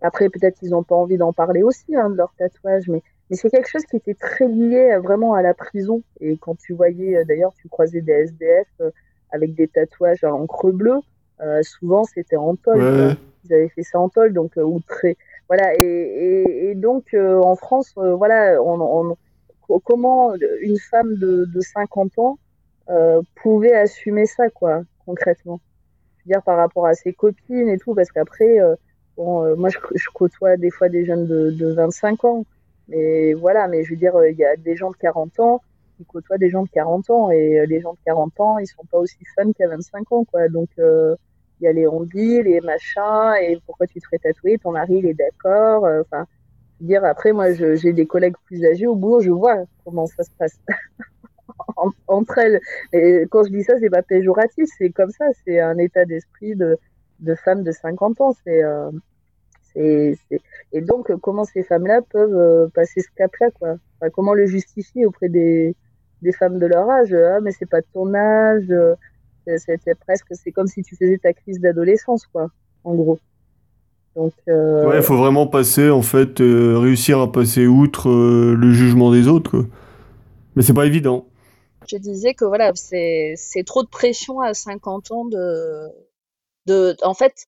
après, 0.00 0.28
peut-être 0.28 0.58
qu'ils 0.58 0.70
n'ont 0.70 0.84
pas 0.84 0.94
envie 0.94 1.16
d'en 1.16 1.32
parler 1.32 1.62
aussi, 1.62 1.96
hein, 1.96 2.10
de 2.10 2.16
leur 2.16 2.32
tatouage, 2.38 2.88
mais, 2.88 3.02
mais 3.30 3.36
c'est 3.36 3.50
quelque 3.50 3.68
chose 3.68 3.84
qui 3.84 3.96
était 3.96 4.14
très 4.14 4.46
lié 4.46 4.92
euh, 4.92 5.00
vraiment 5.00 5.34
à 5.34 5.42
la 5.42 5.54
prison. 5.54 6.02
Et 6.20 6.36
quand 6.36 6.56
tu 6.56 6.74
voyais, 6.74 7.16
euh, 7.16 7.24
d'ailleurs, 7.24 7.52
tu 7.60 7.68
croisais 7.68 8.00
des 8.00 8.12
SDF 8.12 8.68
euh, 8.80 8.90
avec 9.30 9.54
des 9.54 9.66
tatouages 9.66 10.22
à 10.22 10.28
l'encre 10.28 10.70
bleue, 10.70 11.00
euh, 11.40 11.62
souvent 11.62 12.04
c'était 12.04 12.36
en 12.36 12.54
tôle. 12.54 12.78
Ouais. 12.78 13.16
Ils 13.44 13.54
avaient 13.54 13.68
fait 13.68 13.82
ça 13.82 13.98
en 13.98 14.08
tôle, 14.08 14.32
donc, 14.32 14.52
ou 14.56 14.80
très. 14.86 15.16
Voilà, 15.48 15.74
et, 15.74 15.84
et, 15.84 16.70
et 16.70 16.74
donc 16.74 17.14
en 17.14 17.56
France, 17.56 17.94
voilà, 17.96 18.62
on, 18.62 18.80
on, 18.80 19.16
comment 19.84 20.34
une 20.60 20.78
femme 20.78 21.14
de, 21.16 21.44
de 21.44 21.60
50 21.60 22.18
ans 22.18 22.38
pouvait 23.34 23.74
assumer 23.74 24.26
ça, 24.26 24.48
quoi, 24.48 24.82
concrètement? 25.04 25.60
Je 26.18 26.24
veux 26.24 26.34
dire, 26.34 26.42
par 26.42 26.56
rapport 26.56 26.86
à 26.86 26.94
ses 26.94 27.12
copines 27.12 27.68
et 27.68 27.78
tout, 27.78 27.94
parce 27.94 28.10
qu'après, 28.10 28.58
Bon, 29.18 29.44
euh, 29.44 29.56
moi, 29.56 29.68
je, 29.68 29.78
côtoie 30.14 30.56
des 30.56 30.70
fois 30.70 30.88
des 30.88 31.04
jeunes 31.04 31.26
de, 31.26 31.50
de 31.50 31.72
25 31.72 32.24
ans, 32.24 32.44
mais 32.86 33.34
voilà, 33.34 33.66
mais 33.66 33.82
je 33.82 33.90
veux 33.90 33.96
dire, 33.96 34.14
il 34.30 34.38
y 34.38 34.44
a 34.44 34.54
des 34.56 34.76
gens 34.76 34.92
de 34.92 34.96
40 34.96 35.40
ans 35.40 35.60
qui 35.96 36.04
côtoient 36.04 36.38
des 36.38 36.50
gens 36.50 36.62
de 36.62 36.68
40 36.68 37.10
ans, 37.10 37.30
et 37.32 37.58
euh, 37.58 37.66
les 37.66 37.80
gens 37.80 37.94
de 37.94 37.98
40 38.04 38.38
ans, 38.38 38.58
ils 38.58 38.68
sont 38.68 38.84
pas 38.88 38.98
aussi 38.98 39.18
fun 39.34 39.50
qu'à 39.52 39.66
25 39.66 40.12
ans, 40.12 40.24
quoi. 40.24 40.48
Donc, 40.48 40.68
euh, 40.78 41.16
il 41.60 41.64
y 41.64 41.66
a 41.66 41.72
les 41.72 41.88
onguis, 41.88 42.40
les 42.44 42.60
machins, 42.60 43.34
et 43.42 43.58
pourquoi 43.66 43.88
tu 43.88 43.98
te 43.98 44.04
ferais 44.04 44.18
tatouer, 44.18 44.58
ton 44.58 44.70
mari, 44.70 44.98
il 44.98 45.06
est 45.06 45.14
d'accord. 45.14 45.84
Enfin, 46.00 46.24
dire, 46.80 47.04
après, 47.04 47.32
moi, 47.32 47.52
j'ai 47.52 47.92
des 47.92 48.06
collègues 48.06 48.36
plus 48.44 48.64
âgés 48.64 48.86
au 48.86 48.94
boulot, 48.94 49.20
je 49.20 49.30
vois 49.30 49.64
comment 49.84 50.06
ça 50.06 50.22
se 50.24 50.30
passe. 50.38 50.58
entre 52.06 52.38
elles. 52.38 52.60
Et 52.92 53.24
quand 53.30 53.44
je 53.44 53.50
dis 53.50 53.62
ça, 53.62 53.74
c'est 53.78 53.90
pas 53.90 54.02
péjoratif, 54.02 54.68
c'est 54.78 54.90
comme 54.90 55.10
ça, 55.10 55.26
c'est 55.44 55.60
un 55.60 55.78
état 55.78 56.04
d'esprit 56.04 56.54
de, 56.56 56.78
de 57.20 57.34
femmes 57.34 57.62
de 57.62 57.72
50 57.72 58.20
ans. 58.20 58.34
C'est, 58.44 58.62
euh, 58.62 58.90
c'est, 59.72 60.16
Et 60.72 60.80
donc, 60.80 61.14
comment 61.20 61.44
ces 61.44 61.62
femmes-là 61.62 62.02
peuvent 62.02 62.36
euh, 62.36 62.68
passer 62.68 63.00
ce 63.00 63.08
cap-là, 63.16 63.50
quoi? 63.52 63.76
Enfin, 64.00 64.10
Comment 64.10 64.34
le 64.34 64.46
justifier 64.46 65.06
auprès 65.06 65.28
des, 65.28 65.74
des 66.22 66.32
femmes 66.32 66.58
de 66.58 66.66
leur 66.66 66.88
âge? 66.90 67.12
Ah, 67.12 67.40
mais 67.40 67.52
c'est 67.52 67.68
pas 67.68 67.80
de 67.80 67.86
ton 67.92 68.14
âge. 68.14 68.72
C'était 69.56 69.94
presque, 69.94 70.26
c'est 70.32 70.52
comme 70.52 70.66
si 70.66 70.82
tu 70.82 70.94
faisais 70.94 71.16
ta 71.16 71.32
crise 71.32 71.58
d'adolescence, 71.60 72.26
quoi, 72.26 72.50
en 72.84 72.94
gros. 72.94 73.18
Donc, 74.18 74.32
euh... 74.48 74.84
Ouais, 74.84 74.96
il 74.96 75.02
faut 75.04 75.16
vraiment 75.16 75.46
passer, 75.46 75.90
en 75.90 76.02
fait, 76.02 76.40
euh, 76.40 76.76
réussir 76.76 77.20
à 77.20 77.30
passer 77.30 77.68
outre 77.68 78.08
euh, 78.08 78.56
le 78.58 78.72
jugement 78.72 79.12
des 79.12 79.28
autres, 79.28 79.48
quoi. 79.48 79.64
Mais 80.56 80.64
c'est 80.64 80.74
pas 80.74 80.86
évident. 80.86 81.26
Je 81.86 81.96
disais 81.98 82.34
que 82.34 82.44
voilà, 82.44 82.72
c'est 82.74 83.36
trop 83.64 83.84
de 83.84 83.88
pression 83.88 84.40
à 84.40 84.54
50 84.54 85.12
ans 85.12 85.24
de, 85.24 85.88
de, 86.66 86.96
en 87.02 87.14
fait, 87.14 87.46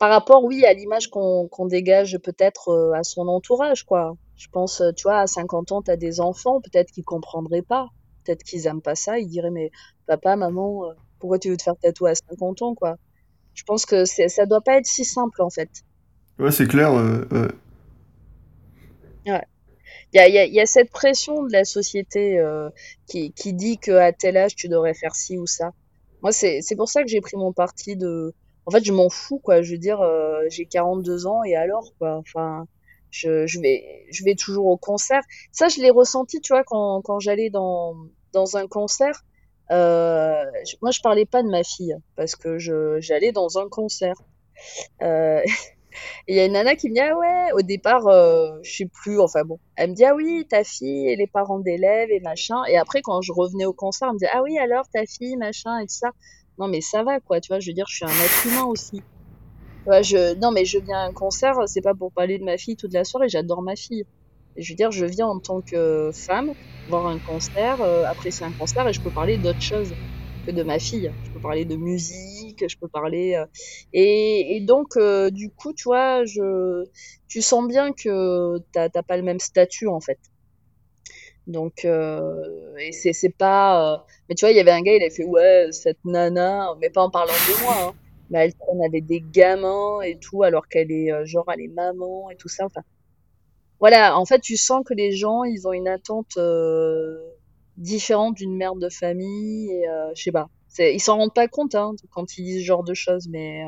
par 0.00 0.10
rapport, 0.10 0.42
oui, 0.42 0.64
à 0.64 0.72
l'image 0.72 1.10
qu'on 1.10 1.46
qu'on 1.46 1.66
dégage 1.66 2.18
peut-être 2.18 2.92
à 2.92 3.04
son 3.04 3.28
entourage, 3.28 3.84
quoi. 3.84 4.16
Je 4.36 4.48
pense, 4.48 4.82
tu 4.96 5.04
vois, 5.04 5.20
à 5.20 5.26
50 5.28 5.70
ans, 5.70 5.80
tu 5.80 5.92
as 5.92 5.96
des 5.96 6.20
enfants, 6.20 6.60
peut-être 6.60 6.90
qu'ils 6.90 7.04
comprendraient 7.04 7.62
pas, 7.62 7.86
peut-être 8.24 8.42
qu'ils 8.42 8.66
aiment 8.66 8.82
pas 8.82 8.96
ça, 8.96 9.20
ils 9.20 9.28
diraient, 9.28 9.52
mais 9.52 9.70
papa, 10.08 10.34
maman, 10.34 10.82
pourquoi 11.20 11.38
tu 11.38 11.50
veux 11.50 11.56
te 11.56 11.62
faire 11.62 11.76
tatouer 11.80 12.10
à 12.10 12.14
50 12.16 12.62
ans, 12.62 12.74
quoi? 12.74 12.96
Je 13.54 13.62
pense 13.62 13.86
que 13.86 14.04
ça 14.04 14.46
doit 14.46 14.60
pas 14.60 14.76
être 14.78 14.86
si 14.86 15.04
simple, 15.04 15.40
en 15.40 15.50
fait. 15.50 15.70
Ouais, 16.40 16.50
c'est 16.50 16.66
clair. 16.66 16.92
Euh, 16.94 17.48
ouais. 19.26 19.42
Il 20.12 20.16
y 20.16 20.38
a, 20.38 20.44
y, 20.46 20.66
cette 20.66 20.90
pression 20.90 21.44
de 21.44 21.52
la 21.52 21.64
société 21.64 22.38
euh, 22.38 22.68
qui, 23.06 23.32
qui 23.32 23.52
dit 23.52 23.78
qu'à 23.78 24.12
tel 24.12 24.36
âge, 24.36 24.56
tu 24.56 24.68
devrais 24.68 24.94
faire 24.94 25.14
ci 25.14 25.38
ou 25.38 25.46
ça. 25.46 25.70
Moi, 26.22 26.32
c'est 26.32 26.62
pour 26.76 26.88
ça 26.88 27.02
que 27.02 27.08
j'ai 27.08 27.20
pris 27.20 27.36
mon 27.36 27.52
parti 27.52 27.96
de... 27.96 28.34
En 28.66 28.70
fait, 28.70 28.84
je 28.84 28.92
m'en 28.92 29.08
fous, 29.08 29.38
quoi. 29.38 29.62
Je 29.62 29.72
veux 29.72 29.78
dire, 29.78 30.00
euh, 30.00 30.42
j'ai 30.48 30.66
42 30.66 31.26
ans 31.26 31.44
et 31.44 31.54
alors, 31.54 31.92
quoi. 31.98 32.16
Enfin, 32.16 32.66
je, 33.10 33.46
je, 33.46 33.60
vais, 33.60 34.06
je 34.10 34.24
vais 34.24 34.34
toujours 34.34 34.66
au 34.66 34.76
concert. 34.76 35.22
Ça, 35.52 35.68
je 35.68 35.80
l'ai 35.80 35.90
ressenti, 35.90 36.40
tu 36.40 36.52
vois, 36.52 36.64
quand, 36.64 37.02
quand 37.02 37.20
j'allais 37.20 37.50
dans, 37.50 37.94
dans 38.32 38.56
un 38.56 38.66
concert. 38.66 39.24
Euh, 39.70 40.44
moi, 40.82 40.90
je 40.90 41.00
parlais 41.00 41.26
pas 41.26 41.42
de 41.42 41.48
ma 41.48 41.62
fille 41.62 41.96
parce 42.16 42.34
que 42.34 42.58
j'allais 42.58 43.32
dans 43.32 43.58
un 43.58 43.68
concert. 43.68 44.16
Euh, 45.90 45.96
il 46.28 46.36
y 46.36 46.40
a 46.40 46.46
une 46.46 46.52
nana 46.52 46.76
qui 46.76 46.88
me 46.88 46.94
dit 46.94 47.00
ah 47.00 47.16
ouais 47.16 47.52
au 47.54 47.62
départ 47.62 48.06
euh, 48.08 48.58
je 48.62 48.76
sais 48.76 48.86
plus 48.86 49.20
enfin 49.20 49.42
bon. 49.44 49.58
Elle 49.76 49.90
me 49.90 49.94
dit 49.94 50.04
ah 50.04 50.14
oui 50.14 50.46
ta 50.48 50.64
fille 50.64 51.08
et 51.08 51.16
les 51.16 51.26
parents 51.26 51.58
d'élèves 51.58 52.10
et 52.10 52.20
machin. 52.20 52.62
Et 52.68 52.76
après 52.76 53.02
quand 53.02 53.20
je 53.22 53.32
revenais 53.32 53.66
au 53.66 53.72
concert 53.72 54.08
elle 54.08 54.14
me 54.14 54.18
dit 54.18 54.26
ah 54.32 54.42
oui 54.42 54.58
alors 54.58 54.88
ta 54.92 55.04
fille 55.06 55.36
machin 55.36 55.78
et 55.78 55.86
tout 55.86 55.94
ça. 55.94 56.10
Non 56.58 56.68
mais 56.68 56.80
ça 56.80 57.02
va 57.02 57.20
quoi 57.20 57.40
tu 57.40 57.48
vois 57.48 57.60
je 57.60 57.70
veux 57.70 57.74
dire 57.74 57.86
je 57.88 57.96
suis 57.96 58.04
un 58.04 58.08
être 58.08 58.46
humain 58.46 58.64
aussi. 58.64 59.02
Je 59.86 60.34
non 60.38 60.52
mais 60.52 60.64
je 60.64 60.78
viens 60.78 60.98
à 60.98 61.02
un 61.08 61.12
concert 61.12 61.56
c'est 61.66 61.80
pas 61.80 61.94
pour 61.94 62.12
parler 62.12 62.38
de 62.38 62.44
ma 62.44 62.58
fille 62.58 62.76
toute 62.76 62.92
la 62.92 63.04
soirée 63.04 63.28
j'adore 63.28 63.62
ma 63.62 63.76
fille. 63.76 64.04
Et 64.56 64.62
je 64.62 64.72
veux 64.72 64.76
dire 64.76 64.90
je 64.90 65.06
viens 65.06 65.26
en 65.26 65.38
tant 65.40 65.60
que 65.60 66.10
femme 66.12 66.54
voir 66.88 67.06
un 67.06 67.18
concert 67.18 67.80
euh, 67.80 68.04
apprécier 68.04 68.44
un 68.46 68.52
concert 68.52 68.86
et 68.88 68.92
je 68.92 69.00
peux 69.00 69.10
parler 69.10 69.38
d'autres 69.38 69.62
choses 69.62 69.94
que 70.46 70.50
de 70.50 70.62
ma 70.62 70.78
fille 70.78 71.10
je 71.24 71.30
peux 71.30 71.40
parler 71.40 71.64
de 71.64 71.76
musique 71.76 72.40
je 72.68 72.76
peux 72.76 72.88
parler. 72.88 73.34
Euh, 73.34 73.46
et, 73.92 74.60
donc, 74.62 74.96
euh, 74.96 75.30
du 75.30 75.50
coup, 75.50 75.72
tu 75.72 75.84
vois, 75.84 76.24
je, 76.24 76.84
tu 77.28 77.42
sens 77.42 77.66
bien 77.66 77.92
que 77.92 78.58
t'as 78.72 78.88
pas 79.02 79.16
le 79.16 79.22
même 79.22 79.40
statut 79.40 79.88
en 79.88 80.00
fait. 80.00 80.18
Donc, 81.46 81.84
euh, 81.84 82.76
et 82.78 82.92
c'est 82.92 83.34
pas. 83.36 84.04
mais 84.28 84.34
tu 84.34 84.44
vois, 84.44 84.52
il 84.52 84.56
y 84.56 84.60
avait 84.60 84.70
un 84.70 84.82
gars, 84.82 84.94
il 84.94 85.02
a 85.02 85.10
fait 85.10 85.24
ouais, 85.24 85.68
cette 85.72 86.04
nana, 86.04 86.74
mais 86.80 86.90
pas 86.90 87.02
en 87.02 87.10
parlant 87.10 87.32
de 87.32 87.62
moi, 87.64 87.74
hein, 87.88 87.94
mais 88.30 88.38
elle 88.44 88.54
traîne 88.54 88.84
avec 88.84 89.06
des 89.06 89.20
gamins 89.20 90.00
et 90.02 90.18
tout, 90.18 90.42
alors 90.42 90.68
qu'elle 90.68 90.92
est 90.92 91.10
genre, 91.26 91.46
elle 91.52 91.62
est 91.62 91.68
maman 91.68 92.30
et 92.30 92.36
tout 92.36 92.48
ça. 92.48 92.66
Enfin, 92.66 92.82
voilà, 93.80 94.18
en 94.18 94.26
fait, 94.26 94.40
tu 94.40 94.56
sens 94.56 94.84
que 94.86 94.94
les 94.94 95.12
gens, 95.12 95.42
ils 95.44 95.66
ont 95.66 95.72
une 95.72 95.88
attente 95.88 96.38
différente 97.80 98.36
d'une 98.36 98.56
mère 98.56 98.76
de 98.76 98.88
famille, 98.88 99.70
et 99.70 99.84
je 100.14 100.22
sais 100.22 100.32
pas. 100.32 100.48
Ils 100.78 101.00
s'en 101.00 101.16
rendent 101.16 101.34
pas 101.34 101.48
compte 101.48 101.74
hein, 101.74 101.94
quand 102.10 102.38
ils 102.38 102.44
disent 102.44 102.60
ce 102.60 102.66
genre 102.66 102.84
de 102.84 102.94
choses, 102.94 103.28
mais, 103.28 103.66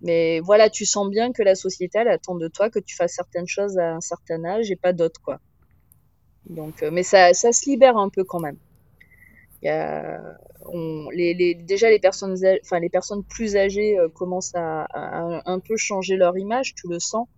mais 0.00 0.40
voilà, 0.40 0.70
tu 0.70 0.84
sens 0.84 1.08
bien 1.08 1.32
que 1.32 1.42
la 1.42 1.54
société, 1.54 1.98
elle 1.98 2.08
attend 2.08 2.36
de 2.36 2.48
toi 2.48 2.70
que 2.70 2.78
tu 2.78 2.94
fasses 2.94 3.14
certaines 3.14 3.48
choses 3.48 3.78
à 3.78 3.94
un 3.94 4.00
certain 4.00 4.44
âge 4.44 4.70
et 4.70 4.76
pas 4.76 4.92
d'autres, 4.92 5.20
quoi. 5.20 5.40
Donc, 6.46 6.82
euh, 6.82 6.90
mais 6.92 7.02
ça, 7.02 7.34
ça 7.34 7.52
se 7.52 7.68
libère 7.68 7.96
un 7.96 8.08
peu 8.08 8.24
quand 8.24 8.40
même. 8.40 8.58
Les, 9.62 11.54
déjà, 11.54 11.90
les 11.90 12.00
personnes, 12.00 12.36
enfin, 12.62 12.80
les 12.80 12.88
personnes 12.88 13.22
plus 13.24 13.56
âgées 13.56 13.98
euh, 13.98 14.08
commencent 14.08 14.54
à, 14.54 14.86
un 15.46 15.60
peu 15.60 15.76
changer 15.76 16.16
leur 16.16 16.36
image, 16.36 16.74
tu 16.74 16.88
le 16.88 16.98
sens. 16.98 17.28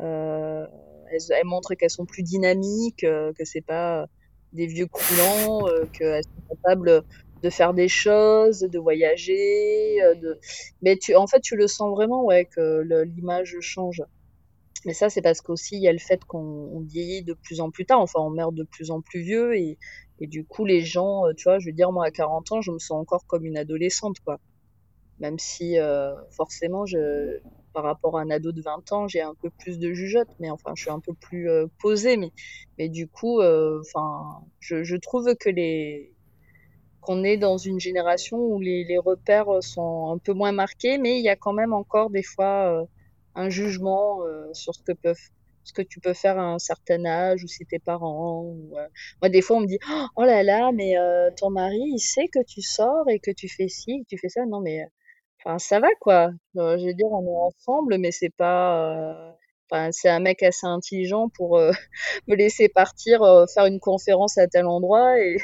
Euh, 0.00 0.66
elles, 1.12 1.20
elles, 1.30 1.46
montrent 1.46 1.74
qu'elles 1.74 1.90
sont 1.90 2.06
plus 2.06 2.22
dynamiques, 2.22 3.04
euh, 3.04 3.32
que 3.34 3.44
c'est 3.44 3.60
pas 3.60 4.06
des 4.52 4.66
vieux 4.66 4.86
croulants, 4.86 5.66
euh, 5.68 5.84
qu'elles 5.92 6.24
sont 6.24 6.54
capables 6.56 7.04
de 7.42 7.50
faire 7.50 7.74
des 7.74 7.88
choses, 7.88 8.60
de 8.60 8.78
voyager, 8.78 10.02
euh, 10.02 10.14
de... 10.14 10.38
mais 10.82 10.96
tu, 10.96 11.14
en 11.14 11.26
fait, 11.26 11.40
tu 11.40 11.56
le 11.56 11.66
sens 11.68 11.90
vraiment, 11.90 12.24
ouais, 12.24 12.44
que 12.44 12.82
l'image 13.04 13.56
change. 13.60 14.02
Mais 14.86 14.94
ça, 14.94 15.10
c'est 15.10 15.22
parce 15.22 15.40
qu'aussi, 15.40 15.76
il 15.76 15.82
y 15.82 15.88
a 15.88 15.92
le 15.92 15.98
fait 15.98 16.24
qu'on 16.24 16.80
vieillit 16.80 17.22
de 17.22 17.34
plus 17.34 17.60
en 17.60 17.70
plus 17.70 17.84
tard, 17.84 18.00
enfin, 18.00 18.20
on 18.20 18.30
meurt 18.30 18.54
de 18.54 18.64
plus 18.64 18.90
en 18.90 19.00
plus 19.00 19.20
vieux, 19.20 19.56
et, 19.56 19.78
et 20.20 20.26
du 20.26 20.44
coup, 20.44 20.64
les 20.64 20.80
gens, 20.82 21.26
euh, 21.26 21.32
tu 21.34 21.44
vois, 21.44 21.58
je 21.58 21.66
veux 21.66 21.72
dire, 21.72 21.92
moi, 21.92 22.06
à 22.06 22.10
40 22.10 22.52
ans, 22.52 22.60
je 22.62 22.70
me 22.70 22.78
sens 22.78 22.98
encore 22.98 23.26
comme 23.26 23.44
une 23.44 23.56
adolescente, 23.58 24.20
quoi. 24.20 24.38
Même 25.18 25.38
si, 25.38 25.78
euh, 25.78 26.14
forcément, 26.30 26.86
je, 26.86 27.40
par 27.72 27.84
rapport 27.84 28.18
à 28.18 28.22
un 28.22 28.30
ado 28.30 28.52
de 28.52 28.62
20 28.62 28.92
ans, 28.92 29.08
j'ai 29.08 29.20
un 29.20 29.34
peu 29.34 29.50
plus 29.50 29.78
de 29.78 29.92
jugeote, 29.92 30.28
mais 30.38 30.50
enfin, 30.50 30.72
je 30.74 30.82
suis 30.82 30.90
un 30.90 31.00
peu 31.00 31.14
plus 31.14 31.50
euh, 31.50 31.66
posée, 31.80 32.16
mais, 32.16 32.32
mais 32.78 32.88
du 32.88 33.08
coup, 33.08 33.40
enfin, 33.42 34.42
je, 34.60 34.96
trouve 34.96 35.34
que 35.36 35.48
les, 35.48 36.12
qu'on 37.00 37.24
est 37.24 37.36
dans 37.36 37.56
une 37.56 37.80
génération 37.80 38.38
où 38.38 38.60
les, 38.60 38.98
repères 38.98 39.62
sont 39.62 40.12
un 40.12 40.18
peu 40.18 40.32
moins 40.32 40.52
marqués, 40.52 40.98
mais 40.98 41.18
il 41.18 41.24
y 41.24 41.28
a 41.28 41.36
quand 41.36 41.52
même 41.52 41.72
encore 41.72 42.10
des 42.10 42.22
fois 42.22 42.80
euh, 42.80 42.84
un 43.34 43.48
jugement 43.48 44.22
euh, 44.24 44.52
sur 44.52 44.74
ce 44.74 44.82
que 44.82 44.92
peuvent 44.92 45.18
ce 45.62 45.74
que 45.74 45.82
tu 45.82 46.00
peux 46.00 46.14
faire 46.14 46.38
à 46.38 46.44
un 46.44 46.58
certain 46.58 47.04
âge 47.04 47.44
ou 47.44 47.46
si 47.46 47.66
tes 47.66 47.78
parents 47.78 48.56
euh, 48.76 48.86
moi 49.20 49.28
des 49.28 49.42
fois 49.42 49.58
on 49.58 49.60
me 49.60 49.66
dit 49.66 49.78
oh 50.16 50.24
là 50.24 50.42
là 50.42 50.72
mais 50.72 50.94
ton 51.36 51.50
mari 51.50 51.82
il 51.94 52.00
sait 52.00 52.28
que 52.28 52.42
tu 52.42 52.62
sors 52.62 53.08
et 53.10 53.18
que 53.20 53.30
tu 53.30 53.48
fais 53.48 53.68
ci 53.68 54.00
que 54.02 54.06
tu 54.08 54.18
fais 54.18 54.28
ça. 54.30 54.46
Non 54.46 54.60
mais 54.60 54.80
enfin 55.44 55.58
ça 55.58 55.80
va 55.80 55.88
quoi 56.00 56.30
je 56.54 56.86
veux 56.86 56.94
dire 56.94 57.08
on 57.10 57.24
est 57.24 57.54
ensemble 57.54 57.98
mais 57.98 58.12
c'est 58.12 58.34
pas 58.34 59.36
Enfin, 59.72 59.90
c'est 59.92 60.08
un 60.08 60.18
mec 60.18 60.42
assez 60.42 60.66
intelligent 60.66 61.28
pour 61.28 61.56
me 62.26 62.34
laisser 62.34 62.68
partir 62.68 63.20
faire 63.54 63.66
une 63.66 63.78
conférence 63.78 64.36
à 64.36 64.48
tel 64.48 64.66
endroit 64.66 65.16
et, 65.20 65.36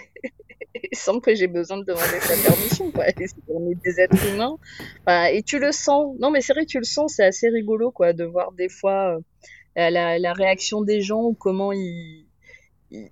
sans 0.92 1.20
que 1.20 1.34
j'ai 1.34 1.47
besoin 1.47 1.78
de 1.78 1.84
demander 1.84 2.20
sa 2.20 2.49
permission. 2.49 2.90
Quoi. 2.90 3.05
On 3.49 3.70
est 3.70 3.74
des 3.82 4.01
êtres 4.01 4.26
humains. 4.28 4.57
et 5.30 5.42
tu 5.42 5.59
le 5.59 5.72
sens. 5.72 6.16
Non, 6.18 6.30
mais 6.30 6.40
c'est 6.40 6.53
vrai, 6.53 6.66
tu 6.66 6.78
le 6.78 6.84
sens. 6.84 7.14
C'est 7.16 7.24
assez 7.24 7.49
rigolo 7.49 7.90
quoi, 7.90 8.12
de 8.12 8.24
voir 8.24 8.53
des 8.53 8.68
fois 8.68 9.16
euh, 9.76 9.90
la, 9.90 10.18
la, 10.18 10.32
réaction 10.32 10.82
des 10.82 11.01
gens 11.01 11.22
ou 11.22 11.34
comment 11.34 11.72
ils. 11.72 12.26
ils 12.90 13.11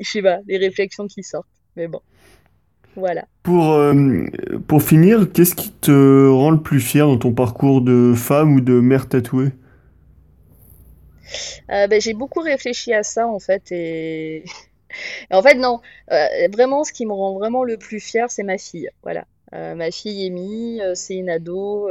je 0.00 0.10
sais 0.10 0.22
pas, 0.22 0.40
les 0.46 0.58
réflexions 0.58 1.06
qui 1.06 1.22
sortent. 1.22 1.46
Mais 1.76 1.88
bon. 1.88 2.00
Voilà. 2.96 3.26
Pour, 3.42 3.72
euh, 3.72 4.24
pour 4.66 4.82
finir, 4.82 5.30
qu'est-ce 5.32 5.54
qui 5.54 5.70
te 5.70 6.28
rend 6.28 6.50
le 6.50 6.60
plus 6.60 6.80
fier 6.80 7.06
dans 7.06 7.18
ton 7.18 7.32
parcours 7.32 7.82
de 7.82 8.14
femme 8.16 8.56
ou 8.56 8.60
de 8.62 8.80
mère 8.80 9.08
tatouée? 9.08 9.50
Euh, 11.70 11.86
ben, 11.86 12.00
J'ai 12.00 12.14
beaucoup 12.14 12.40
réfléchi 12.40 12.94
à 12.94 13.02
ça 13.02 13.26
en 13.26 13.38
fait 13.38 13.70
et 13.70 14.44
en 15.30 15.42
fait, 15.42 15.56
non. 15.56 15.80
Euh, 16.10 16.48
vraiment, 16.52 16.84
ce 16.84 16.92
qui 16.92 17.04
me 17.04 17.12
rend 17.12 17.34
vraiment 17.38 17.64
le 17.64 17.76
plus 17.76 18.00
fier, 18.00 18.30
c'est 18.30 18.42
ma 18.42 18.58
fille. 18.58 18.88
Voilà. 19.02 19.24
Ma 19.52 19.90
fille 19.90 20.26
Amy, 20.26 20.80
c'est 20.94 21.14
une 21.14 21.30
ado. 21.30 21.88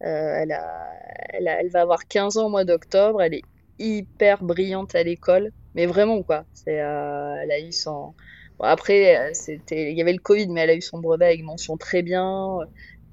elle, 0.00 0.52
a, 0.52 0.92
elle, 1.30 1.48
a, 1.48 1.60
elle, 1.60 1.68
va 1.68 1.80
avoir 1.80 2.06
15 2.06 2.36
ans 2.36 2.46
au 2.46 2.48
mois 2.48 2.64
d'octobre. 2.64 3.22
Elle 3.22 3.34
est 3.34 3.42
hyper 3.78 4.44
brillante 4.44 4.94
à 4.94 5.02
l'école. 5.02 5.50
Mais 5.74 5.86
vraiment, 5.86 6.22
quoi. 6.22 6.44
C'est, 6.52 6.74
elle 6.74 7.50
a 7.50 7.58
eu 7.60 7.72
son. 7.72 8.14
Après, 8.62 9.30
c'était, 9.34 9.90
il 9.92 9.98
y 9.98 10.02
avait 10.02 10.12
le 10.12 10.18
Covid, 10.18 10.48
mais 10.48 10.62
elle 10.62 10.70
a 10.70 10.74
eu 10.74 10.82
son 10.82 10.98
brevet 10.98 11.26
avec 11.26 11.42
mention 11.42 11.76
très 11.76 12.02
bien. 12.02 12.58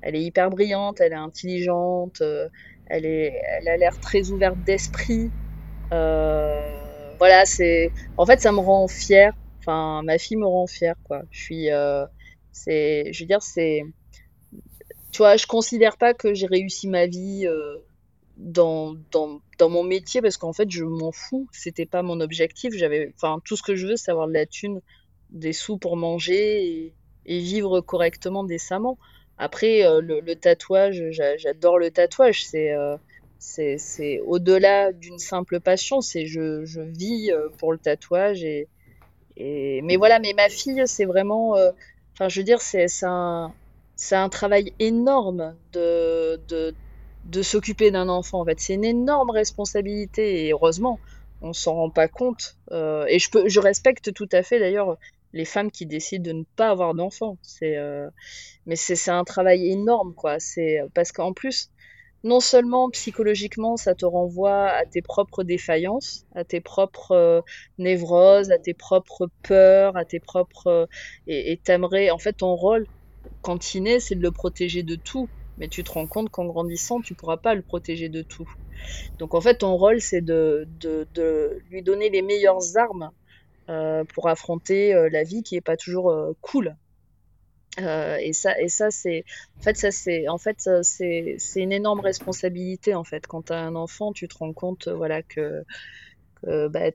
Elle 0.01 0.15
est 0.15 0.21
hyper 0.21 0.49
brillante, 0.49 1.01
elle 1.01 1.13
est 1.13 1.15
intelligente, 1.15 2.21
elle, 2.87 3.05
est, 3.05 3.41
elle 3.59 3.67
a 3.67 3.77
l'air 3.77 3.99
très 3.99 4.29
ouverte 4.31 4.59
d'esprit. 4.59 5.31
Euh, 5.93 7.15
voilà, 7.19 7.45
c'est. 7.45 7.91
En 8.17 8.25
fait, 8.25 8.39
ça 8.41 8.51
me 8.51 8.59
rend 8.59 8.87
fière. 8.87 9.33
Enfin, 9.59 10.01
ma 10.03 10.17
fille 10.17 10.37
me 10.37 10.47
rend 10.47 10.67
fière, 10.67 10.95
quoi. 11.03 11.21
Je 11.31 11.39
suis. 11.41 11.71
Euh, 11.71 12.05
c'est. 12.51 13.11
Je 13.13 13.23
veux 13.23 13.27
dire, 13.27 13.41
c'est. 13.41 13.83
Tu 15.11 15.17
vois, 15.19 15.37
je 15.37 15.47
considère 15.47 15.97
pas 15.97 16.13
que 16.13 16.33
j'ai 16.33 16.45
réussi 16.45 16.87
ma 16.87 17.07
vie 17.07 17.45
euh, 17.47 17.77
dans, 18.37 18.95
dans, 19.11 19.41
dans 19.57 19.69
mon 19.69 19.83
métier 19.83 20.21
parce 20.21 20.37
qu'en 20.37 20.53
fait, 20.53 20.69
je 20.69 20.83
m'en 20.83 21.11
fous. 21.11 21.47
C'était 21.51 21.85
pas 21.85 22.03
mon 22.03 22.19
objectif. 22.21 22.73
J'avais. 22.75 23.11
Enfin, 23.15 23.39
tout 23.45 23.55
ce 23.55 23.63
que 23.63 23.75
je 23.75 23.87
veux, 23.87 23.95
c'est 23.95 24.11
avoir 24.11 24.27
de 24.27 24.33
la 24.33 24.45
thune, 24.45 24.81
des 25.31 25.53
sous 25.53 25.77
pour 25.77 25.97
manger 25.97 26.93
et, 27.25 27.39
vivre 27.39 27.81
correctement 27.81 28.43
décemment. 28.43 28.97
Après, 29.37 29.85
euh, 29.85 30.01
le, 30.01 30.35
tatouage, 30.35 31.03
j'adore 31.11 31.77
le 31.77 31.91
tatouage. 31.91 32.43
C'est 32.45 32.73
c'est 33.39 34.19
au-delà 34.25 34.91
d'une 34.91 35.17
simple 35.17 35.59
passion. 35.59 36.01
C'est 36.01 36.25
je, 36.25 36.65
je, 36.65 36.81
vis 36.81 37.31
euh, 37.31 37.47
pour 37.57 37.71
le 37.71 37.77
tatouage 37.79 38.43
et, 38.43 38.67
et 39.37 39.81
mais 39.81 39.95
voilà. 39.95 40.19
Mais 40.19 40.33
ma 40.33 40.49
fille, 40.49 40.83
c'est 40.85 41.05
vraiment, 41.05 41.55
euh, 41.55 41.71
enfin, 42.13 42.29
je 42.29 42.39
veux 42.39 42.43
dire, 42.43 42.61
c'est 42.61 42.87
un, 43.03 43.53
un 44.11 44.29
travail 44.29 44.73
énorme 44.79 45.55
de, 45.73 46.39
de, 46.47 46.75
de 47.25 47.41
s'occuper 47.41 47.91
d'un 47.91 48.09
enfant. 48.09 48.41
En 48.41 48.45
fait, 48.45 48.59
c'est 48.59 48.73
une 48.73 48.85
énorme 48.85 49.29
responsabilité 49.29 50.45
et 50.45 50.51
heureusement, 50.51 50.99
on 51.41 51.53
s'en 51.53 51.75
rend 51.75 51.89
pas 51.89 52.09
compte. 52.09 52.57
Euh, 52.71 53.05
et 53.07 53.19
je 53.19 53.29
peux, 53.31 53.47
je 53.47 53.59
respecte 53.59 54.13
tout 54.13 54.29
à 54.33 54.43
fait 54.43 54.59
d'ailleurs 54.59 54.97
les 55.33 55.45
femmes 55.45 55.71
qui 55.71 55.85
décident 55.85 56.23
de 56.31 56.37
ne 56.39 56.43
pas 56.55 56.69
avoir 56.69 56.93
d'enfants. 56.95 57.37
C'est, 57.41 57.77
euh, 57.77 58.09
mais 58.65 58.75
c'est 58.75 59.11
un 59.11 59.23
travail 59.23 59.69
énorme, 59.71 60.13
quoi. 60.15 60.39
C'est 60.39 60.81
parce 60.93 61.11
qu'en 61.11 61.33
plus, 61.33 61.69
non 62.23 62.39
seulement 62.39 62.89
psychologiquement, 62.91 63.77
ça 63.77 63.95
te 63.95 64.05
renvoie 64.05 64.67
à 64.69 64.85
tes 64.85 65.01
propres 65.01 65.43
défaillances, 65.43 66.25
à 66.35 66.43
tes 66.45 66.61
propres 66.61 67.11
euh, 67.13 67.41
névroses, 67.77 68.51
à 68.51 68.59
tes 68.59 68.73
propres 68.73 69.29
peurs, 69.43 69.95
à 69.97 70.05
tes 70.05 70.19
propres 70.19 70.87
et 71.27 71.59
t'aimerais. 71.63 72.09
En 72.11 72.17
fait, 72.19 72.33
ton 72.33 72.55
rôle 72.55 72.85
quand 73.41 73.73
il 73.73 73.83
naît, 73.83 73.99
c'est 73.99 74.15
de 74.15 74.21
le 74.21 74.31
protéger 74.31 74.83
de 74.83 74.95
tout. 74.95 75.29
Mais 75.57 75.67
tu 75.67 75.83
te 75.83 75.91
rends 75.91 76.07
compte 76.07 76.29
qu'en 76.29 76.45
grandissant, 76.45 77.01
tu 77.01 77.15
pourras 77.15 77.37
pas 77.37 77.53
le 77.53 77.61
protéger 77.61 78.09
de 78.09 78.21
tout. 78.23 78.49
Donc 79.19 79.33
en 79.35 79.41
fait, 79.41 79.57
ton 79.57 79.75
rôle, 79.75 80.01
c'est 80.01 80.21
de, 80.21 80.65
de, 80.79 81.59
lui 81.69 81.83
donner 81.83 82.09
les 82.09 82.21
meilleures 82.21 82.77
armes 82.77 83.03
euh, 83.03 83.18
pour 84.13 84.27
affronter 84.29 84.93
euh, 84.93 85.09
la 85.11 85.23
vie 85.23 85.43
qui 85.43 85.55
est 85.55 85.61
pas 85.61 85.77
toujours 85.77 86.09
euh, 86.09 86.33
cool. 86.41 86.75
et 87.77 88.33
ça, 88.33 88.59
et 88.59 88.67
ça 88.67 88.91
c'est, 88.91 89.23
en 89.57 89.61
fait, 89.61 89.77
ça 89.77 89.91
c'est, 89.91 90.27
en 90.27 90.37
fait, 90.37 90.69
c'est, 90.81 91.37
une 91.55 91.71
énorme 91.71 91.99
responsabilité 91.99 92.95
en 92.95 93.03
fait. 93.03 93.27
Quand 93.27 93.51
as 93.51 93.59
un 93.59 93.75
enfant, 93.75 94.11
tu 94.11 94.27
te 94.27 94.37
rends 94.37 94.53
compte, 94.53 94.87
voilà, 94.87 95.21
que, 95.23 95.63
que 96.41 96.67
bah, 96.67 96.91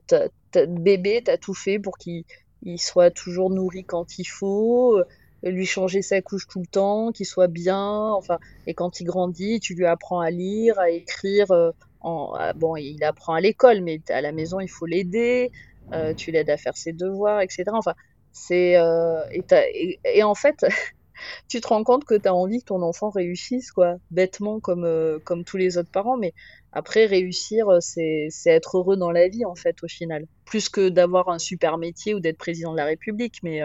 bébé, 0.67 1.21
t'as 1.23 1.37
tout 1.37 1.53
fait 1.53 1.79
pour 1.79 1.97
qu'il 1.97 2.23
il 2.63 2.79
soit 2.79 3.11
toujours 3.11 3.49
nourri 3.49 3.83
quand 3.83 4.17
il 4.17 4.25
faut 4.25 5.03
lui 5.51 5.65
changer 5.65 6.01
sa 6.01 6.21
couche 6.21 6.47
tout 6.47 6.59
le 6.59 6.65
temps, 6.65 7.11
qu'il 7.11 7.25
soit 7.25 7.47
bien. 7.47 8.11
Enfin, 8.11 8.39
et 8.67 8.73
quand 8.73 8.99
il 8.99 9.05
grandit, 9.05 9.59
tu 9.59 9.75
lui 9.75 9.85
apprends 9.85 10.19
à 10.19 10.31
lire, 10.31 10.79
à 10.79 10.89
écrire. 10.89 11.51
Euh, 11.51 11.71
ah, 12.03 12.53
bon, 12.55 12.75
il 12.75 13.03
apprend 13.03 13.33
à 13.33 13.41
l'école, 13.41 13.81
mais 13.81 13.99
à 14.09 14.21
la 14.21 14.31
maison, 14.31 14.59
il 14.59 14.67
faut 14.67 14.85
l'aider. 14.85 15.51
Euh, 15.93 16.13
tu 16.13 16.31
l'aides 16.31 16.49
à 16.49 16.57
faire 16.57 16.75
ses 16.77 16.93
devoirs, 16.93 17.41
etc. 17.41 17.65
Enfin, 17.73 17.93
c'est 18.31 18.77
euh, 18.77 19.21
et, 19.31 19.99
et, 20.03 20.23
en 20.23 20.35
fait, 20.35 20.65
tu 21.49 21.61
te 21.61 21.67
rends 21.67 21.83
compte 21.83 22.05
que 22.05 22.15
tu 22.15 22.27
as 22.27 22.33
envie 22.33 22.59
que 22.59 22.65
ton 22.65 22.81
enfant 22.81 23.09
réussisse, 23.09 23.71
quoi, 23.71 23.95
bêtement 24.11 24.59
comme 24.59 25.19
comme 25.23 25.43
tous 25.43 25.57
les 25.57 25.77
autres 25.77 25.91
parents, 25.91 26.17
mais 26.17 26.33
après, 26.71 27.05
réussir, 27.05 27.67
c'est 27.79 28.29
être 28.45 28.77
heureux 28.77 28.97
dans 28.97 29.11
la 29.11 29.29
vie, 29.29 29.45
en 29.45 29.55
fait, 29.55 29.77
au 29.83 29.87
final. 29.87 30.25
Plus 30.45 30.67
que 30.67 30.89
d'avoir 30.89 31.29
un 31.29 31.39
super 31.39 31.77
métier 31.77 32.13
ou 32.13 32.19
d'être 32.19 32.37
président 32.37 32.73
de 32.73 32.77
la 32.77 32.85
République. 32.85 33.37
Mais, 33.43 33.61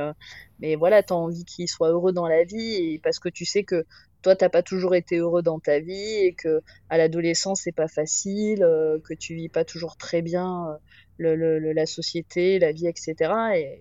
mais 0.60 0.76
voilà, 0.76 1.02
tu 1.02 1.12
as 1.12 1.16
envie 1.16 1.44
qu'il 1.44 1.68
soit 1.68 1.88
heureux 1.90 2.12
dans 2.12 2.28
la 2.28 2.44
vie 2.44 2.74
et 2.74 3.00
parce 3.02 3.18
que 3.18 3.28
tu 3.28 3.44
sais 3.44 3.64
que 3.64 3.84
toi, 4.22 4.36
t'as 4.36 4.48
pas 4.48 4.62
toujours 4.62 4.94
été 4.94 5.16
heureux 5.18 5.42
dans 5.42 5.58
ta 5.58 5.80
vie 5.80 6.16
et 6.24 6.34
que 6.34 6.60
à 6.88 6.98
l'adolescence, 6.98 7.62
c'est 7.64 7.72
pas 7.72 7.88
facile, 7.88 8.62
euh, 8.62 8.98
que 9.04 9.14
tu 9.14 9.34
vis 9.34 9.48
pas 9.48 9.64
toujours 9.64 9.96
très 9.96 10.22
bien 10.22 10.78
euh, 11.20 11.72
la 11.74 11.86
société, 11.86 12.58
la 12.58 12.72
vie, 12.72 12.86
etc. 12.86 13.14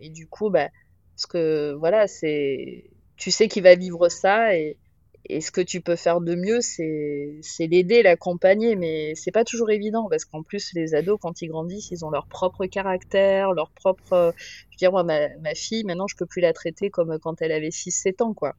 Et, 0.01 0.09
du 0.09 0.27
coup, 0.27 0.49
bah, 0.49 0.69
parce 1.15 1.25
que 1.25 1.73
voilà, 1.73 2.07
c'est, 2.07 2.85
tu 3.17 3.31
sais 3.31 3.47
qu'il 3.47 3.63
va 3.63 3.75
vivre 3.75 4.09
ça 4.09 4.55
et, 4.57 4.77
et 5.25 5.41
ce 5.41 5.51
que 5.51 5.61
tu 5.61 5.81
peux 5.81 5.95
faire 5.95 6.21
de 6.21 6.35
mieux, 6.35 6.61
c'est 6.61 7.67
l'aider, 7.67 8.01
l'accompagner, 8.03 8.75
mais 8.75 9.13
c'est 9.15 9.31
pas 9.31 9.43
toujours 9.43 9.69
évident 9.69 10.07
parce 10.09 10.25
qu'en 10.25 10.43
plus, 10.43 10.73
les 10.73 10.95
ados, 10.95 11.19
quand 11.21 11.41
ils 11.41 11.49
grandissent, 11.49 11.91
ils 11.91 12.05
ont 12.05 12.09
leur 12.09 12.27
propre 12.27 12.65
caractère, 12.65 13.53
leur 13.53 13.71
propre. 13.71 14.33
Je 14.37 14.75
veux 14.75 14.77
dire, 14.77 14.91
moi, 14.91 15.03
ma, 15.03 15.29
ma 15.39 15.55
fille, 15.55 15.83
maintenant, 15.83 16.07
je 16.07 16.15
peux 16.15 16.25
plus 16.25 16.41
la 16.41 16.53
traiter 16.53 16.89
comme 16.89 17.19
quand 17.19 17.41
elle 17.41 17.51
avait 17.51 17.69
6-7 17.69 18.23
ans, 18.23 18.33
quoi. 18.33 18.55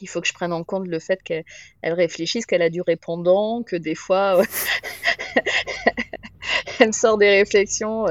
Il 0.00 0.08
faut 0.08 0.20
que 0.20 0.28
je 0.28 0.34
prenne 0.34 0.52
en 0.52 0.64
compte 0.64 0.86
le 0.86 0.98
fait 0.98 1.22
qu'elle 1.22 1.44
réfléchisse, 1.82 2.46
qu'elle 2.46 2.62
a 2.62 2.70
du 2.70 2.80
répondant, 2.80 3.62
que 3.62 3.76
des 3.76 3.94
fois, 3.94 4.42
elle 6.80 6.88
me 6.88 6.92
sort 6.92 7.18
des 7.18 7.30
réflexions 7.30 8.06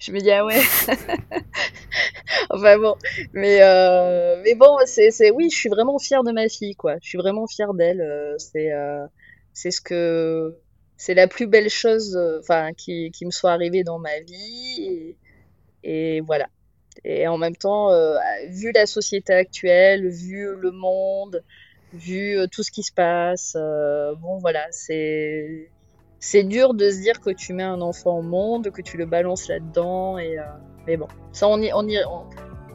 je 0.00 0.12
me 0.12 0.20
dis 0.20 0.30
ah 0.30 0.44
ouais. 0.44 0.60
Enfin 2.50 2.78
bon 2.78 2.96
mais 3.32 3.62
euh, 3.62 4.40
mais 4.44 4.54
bon 4.54 4.76
c'est 4.86 5.30
oui 5.30 5.50
je 5.50 5.56
suis 5.56 5.68
vraiment 5.68 5.98
fière 5.98 6.24
de 6.24 6.32
ma 6.32 6.48
fille 6.48 6.74
quoi. 6.74 6.96
Je 7.02 7.08
suis 7.08 7.18
vraiment 7.18 7.46
fière 7.46 7.74
d'elle 7.74 8.00
euh, 8.00 8.34
c'est 8.38 8.72
euh, 8.72 9.06
ce 9.54 9.80
que 9.80 10.56
c'est 10.96 11.14
la 11.14 11.28
plus 11.28 11.46
belle 11.46 11.70
chose 11.70 12.16
euh, 12.16 12.40
enfin 12.40 12.72
qui 12.72 13.10
qui 13.12 13.26
me 13.26 13.30
soit 13.30 13.52
arrivée 13.52 13.84
dans 13.84 13.98
ma 13.98 14.20
vie 14.20 15.16
et 15.84 16.20
voilà 16.22 16.48
et 17.04 17.26
en 17.28 17.38
même 17.38 17.56
temps 17.56 17.90
euh, 17.90 18.16
vu 18.48 18.72
la 18.72 18.86
société 18.86 19.32
actuelle 19.32 20.08
vu 20.08 20.54
le 20.56 20.70
monde 20.70 21.42
vu 21.92 22.36
tout 22.50 22.62
ce 22.62 22.70
qui 22.70 22.82
se 22.82 22.92
passe 22.92 23.56
bon 24.20 24.38
voilà 24.38 24.66
c'est 24.70 25.70
c'est 26.20 26.42
dur 26.42 26.74
de 26.74 26.90
se 26.90 27.00
dire 27.00 27.20
que 27.20 27.30
tu 27.30 27.52
mets 27.52 27.62
un 27.62 27.80
enfant 27.80 28.18
au 28.18 28.22
monde, 28.22 28.70
que 28.70 28.82
tu 28.82 28.96
le 28.96 29.06
balances 29.06 29.48
là-dedans. 29.48 30.18
Et, 30.18 30.38
euh, 30.38 30.42
mais 30.86 30.96
bon, 30.96 31.08
ça, 31.32 31.48
on 31.48 31.58
n'y 31.58 31.72
on 31.72 31.86
y, 31.86 31.98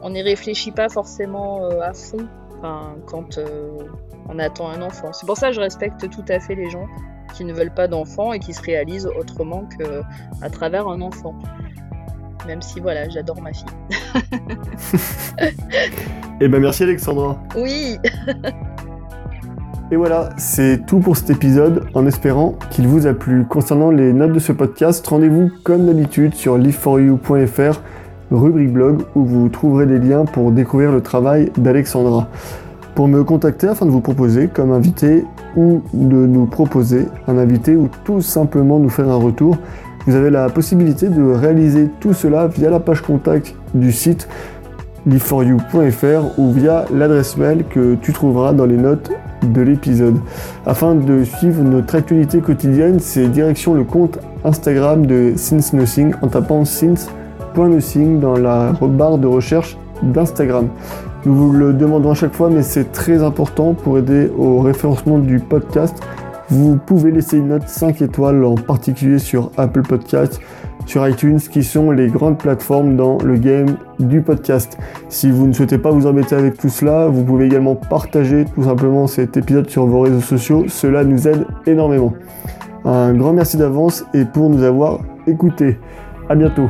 on, 0.02 0.12
réfléchit 0.12 0.70
pas 0.70 0.88
forcément 0.88 1.64
euh, 1.64 1.80
à 1.80 1.92
fond 1.92 2.26
quand 3.06 3.36
euh, 3.36 3.78
on 4.28 4.38
attend 4.38 4.70
un 4.70 4.80
enfant. 4.80 5.12
C'est 5.12 5.26
pour 5.26 5.36
ça 5.36 5.48
que 5.48 5.54
je 5.54 5.60
respecte 5.60 6.08
tout 6.10 6.24
à 6.28 6.40
fait 6.40 6.54
les 6.54 6.70
gens 6.70 6.86
qui 7.36 7.44
ne 7.44 7.52
veulent 7.52 7.74
pas 7.74 7.88
d'enfant 7.88 8.32
et 8.32 8.38
qui 8.38 8.54
se 8.54 8.62
réalisent 8.62 9.10
autrement 9.18 9.68
que 9.78 10.02
à 10.40 10.48
travers 10.48 10.88
un 10.88 11.02
enfant. 11.02 11.34
Même 12.46 12.62
si 12.62 12.80
voilà, 12.80 13.08
j'adore 13.08 13.40
ma 13.40 13.52
fille. 13.52 13.64
eh 16.40 16.48
ben 16.48 16.60
merci 16.60 16.82
Alexandra. 16.82 17.38
Oui. 17.56 17.98
Et 19.90 19.96
voilà, 19.96 20.30
c'est 20.38 20.86
tout 20.86 20.98
pour 20.98 21.16
cet 21.16 21.30
épisode, 21.30 21.84
en 21.94 22.06
espérant 22.06 22.54
qu'il 22.70 22.88
vous 22.88 23.06
a 23.06 23.14
plu. 23.14 23.44
Concernant 23.44 23.90
les 23.90 24.12
notes 24.12 24.32
de 24.32 24.38
ce 24.38 24.52
podcast, 24.52 25.06
rendez-vous 25.06 25.50
comme 25.62 25.86
d'habitude 25.86 26.34
sur 26.34 26.56
liveforyou.fr, 26.56 27.80
rubrique 28.30 28.72
blog, 28.72 29.02
où 29.14 29.24
vous 29.24 29.48
trouverez 29.50 29.86
des 29.86 29.98
liens 29.98 30.24
pour 30.24 30.52
découvrir 30.52 30.90
le 30.90 31.02
travail 31.02 31.52
d'Alexandra. 31.58 32.28
Pour 32.94 33.08
me 33.08 33.24
contacter 33.24 33.68
afin 33.68 33.86
de 33.86 33.90
vous 33.90 34.00
proposer 34.00 34.48
comme 34.48 34.72
invité 34.72 35.24
ou 35.56 35.82
de 35.92 36.26
nous 36.26 36.46
proposer 36.46 37.06
un 37.28 37.36
invité 37.38 37.76
ou 37.76 37.88
tout 38.04 38.20
simplement 38.20 38.78
nous 38.78 38.88
faire 38.88 39.08
un 39.08 39.16
retour, 39.16 39.58
vous 40.06 40.14
avez 40.14 40.30
la 40.30 40.48
possibilité 40.48 41.08
de 41.08 41.22
réaliser 41.22 41.88
tout 42.00 42.12
cela 42.12 42.46
via 42.46 42.70
la 42.70 42.80
page 42.80 43.00
contact 43.00 43.54
du 43.74 43.92
site 43.92 44.28
liveforyou.fr 45.06 46.38
ou 46.38 46.52
via 46.52 46.84
l'adresse 46.92 47.36
mail 47.36 47.64
que 47.68 47.94
tu 47.96 48.12
trouveras 48.12 48.52
dans 48.52 48.66
les 48.66 48.76
notes 48.76 49.10
de 49.42 49.60
l'épisode. 49.60 50.16
Afin 50.66 50.94
de 50.94 51.24
suivre 51.24 51.62
notre 51.62 51.94
actualité 51.94 52.40
quotidienne, 52.40 52.98
c'est 53.00 53.28
direction 53.28 53.74
le 53.74 53.84
compte 53.84 54.18
Instagram 54.44 55.06
de 55.06 55.34
Since 55.36 55.72
Nothing 55.72 56.14
en 56.22 56.28
tapant 56.28 56.64
since.nothing 56.64 58.20
dans 58.20 58.36
la 58.36 58.72
barre 58.80 59.18
de 59.18 59.26
recherche 59.26 59.76
d'Instagram. 60.02 60.68
Nous 61.26 61.34
vous 61.34 61.52
le 61.52 61.72
demandons 61.72 62.10
à 62.10 62.14
chaque 62.14 62.34
fois, 62.34 62.50
mais 62.50 62.62
c'est 62.62 62.92
très 62.92 63.22
important 63.22 63.72
pour 63.72 63.98
aider 63.98 64.30
au 64.36 64.60
référencement 64.60 65.18
du 65.18 65.38
podcast. 65.38 65.96
Vous 66.50 66.76
pouvez 66.76 67.10
laisser 67.10 67.38
une 67.38 67.48
note 67.48 67.68
5 67.68 68.02
étoiles, 68.02 68.44
en 68.44 68.54
particulier 68.54 69.18
sur 69.18 69.50
Apple 69.56 69.82
Podcast, 69.82 70.40
sur 70.86 71.06
iTunes, 71.08 71.38
qui 71.38 71.64
sont 71.64 71.90
les 71.90 72.08
grandes 72.08 72.38
plateformes 72.38 72.96
dans 72.96 73.18
le 73.18 73.36
game 73.36 73.76
du 73.98 74.20
podcast. 74.20 74.78
Si 75.08 75.30
vous 75.30 75.46
ne 75.46 75.52
souhaitez 75.52 75.78
pas 75.78 75.90
vous 75.90 76.06
embêter 76.06 76.34
avec 76.34 76.58
tout 76.58 76.68
cela, 76.68 77.06
vous 77.06 77.24
pouvez 77.24 77.46
également 77.46 77.74
partager 77.74 78.44
tout 78.54 78.64
simplement 78.64 79.06
cet 79.06 79.36
épisode 79.36 79.70
sur 79.70 79.86
vos 79.86 80.00
réseaux 80.00 80.20
sociaux. 80.20 80.64
Cela 80.68 81.04
nous 81.04 81.26
aide 81.26 81.46
énormément. 81.66 82.12
Un 82.84 83.14
grand 83.14 83.32
merci 83.32 83.56
d'avance 83.56 84.04
et 84.12 84.26
pour 84.26 84.50
nous 84.50 84.62
avoir 84.62 85.00
écoutés. 85.26 85.78
À 86.28 86.34
bientôt. 86.34 86.68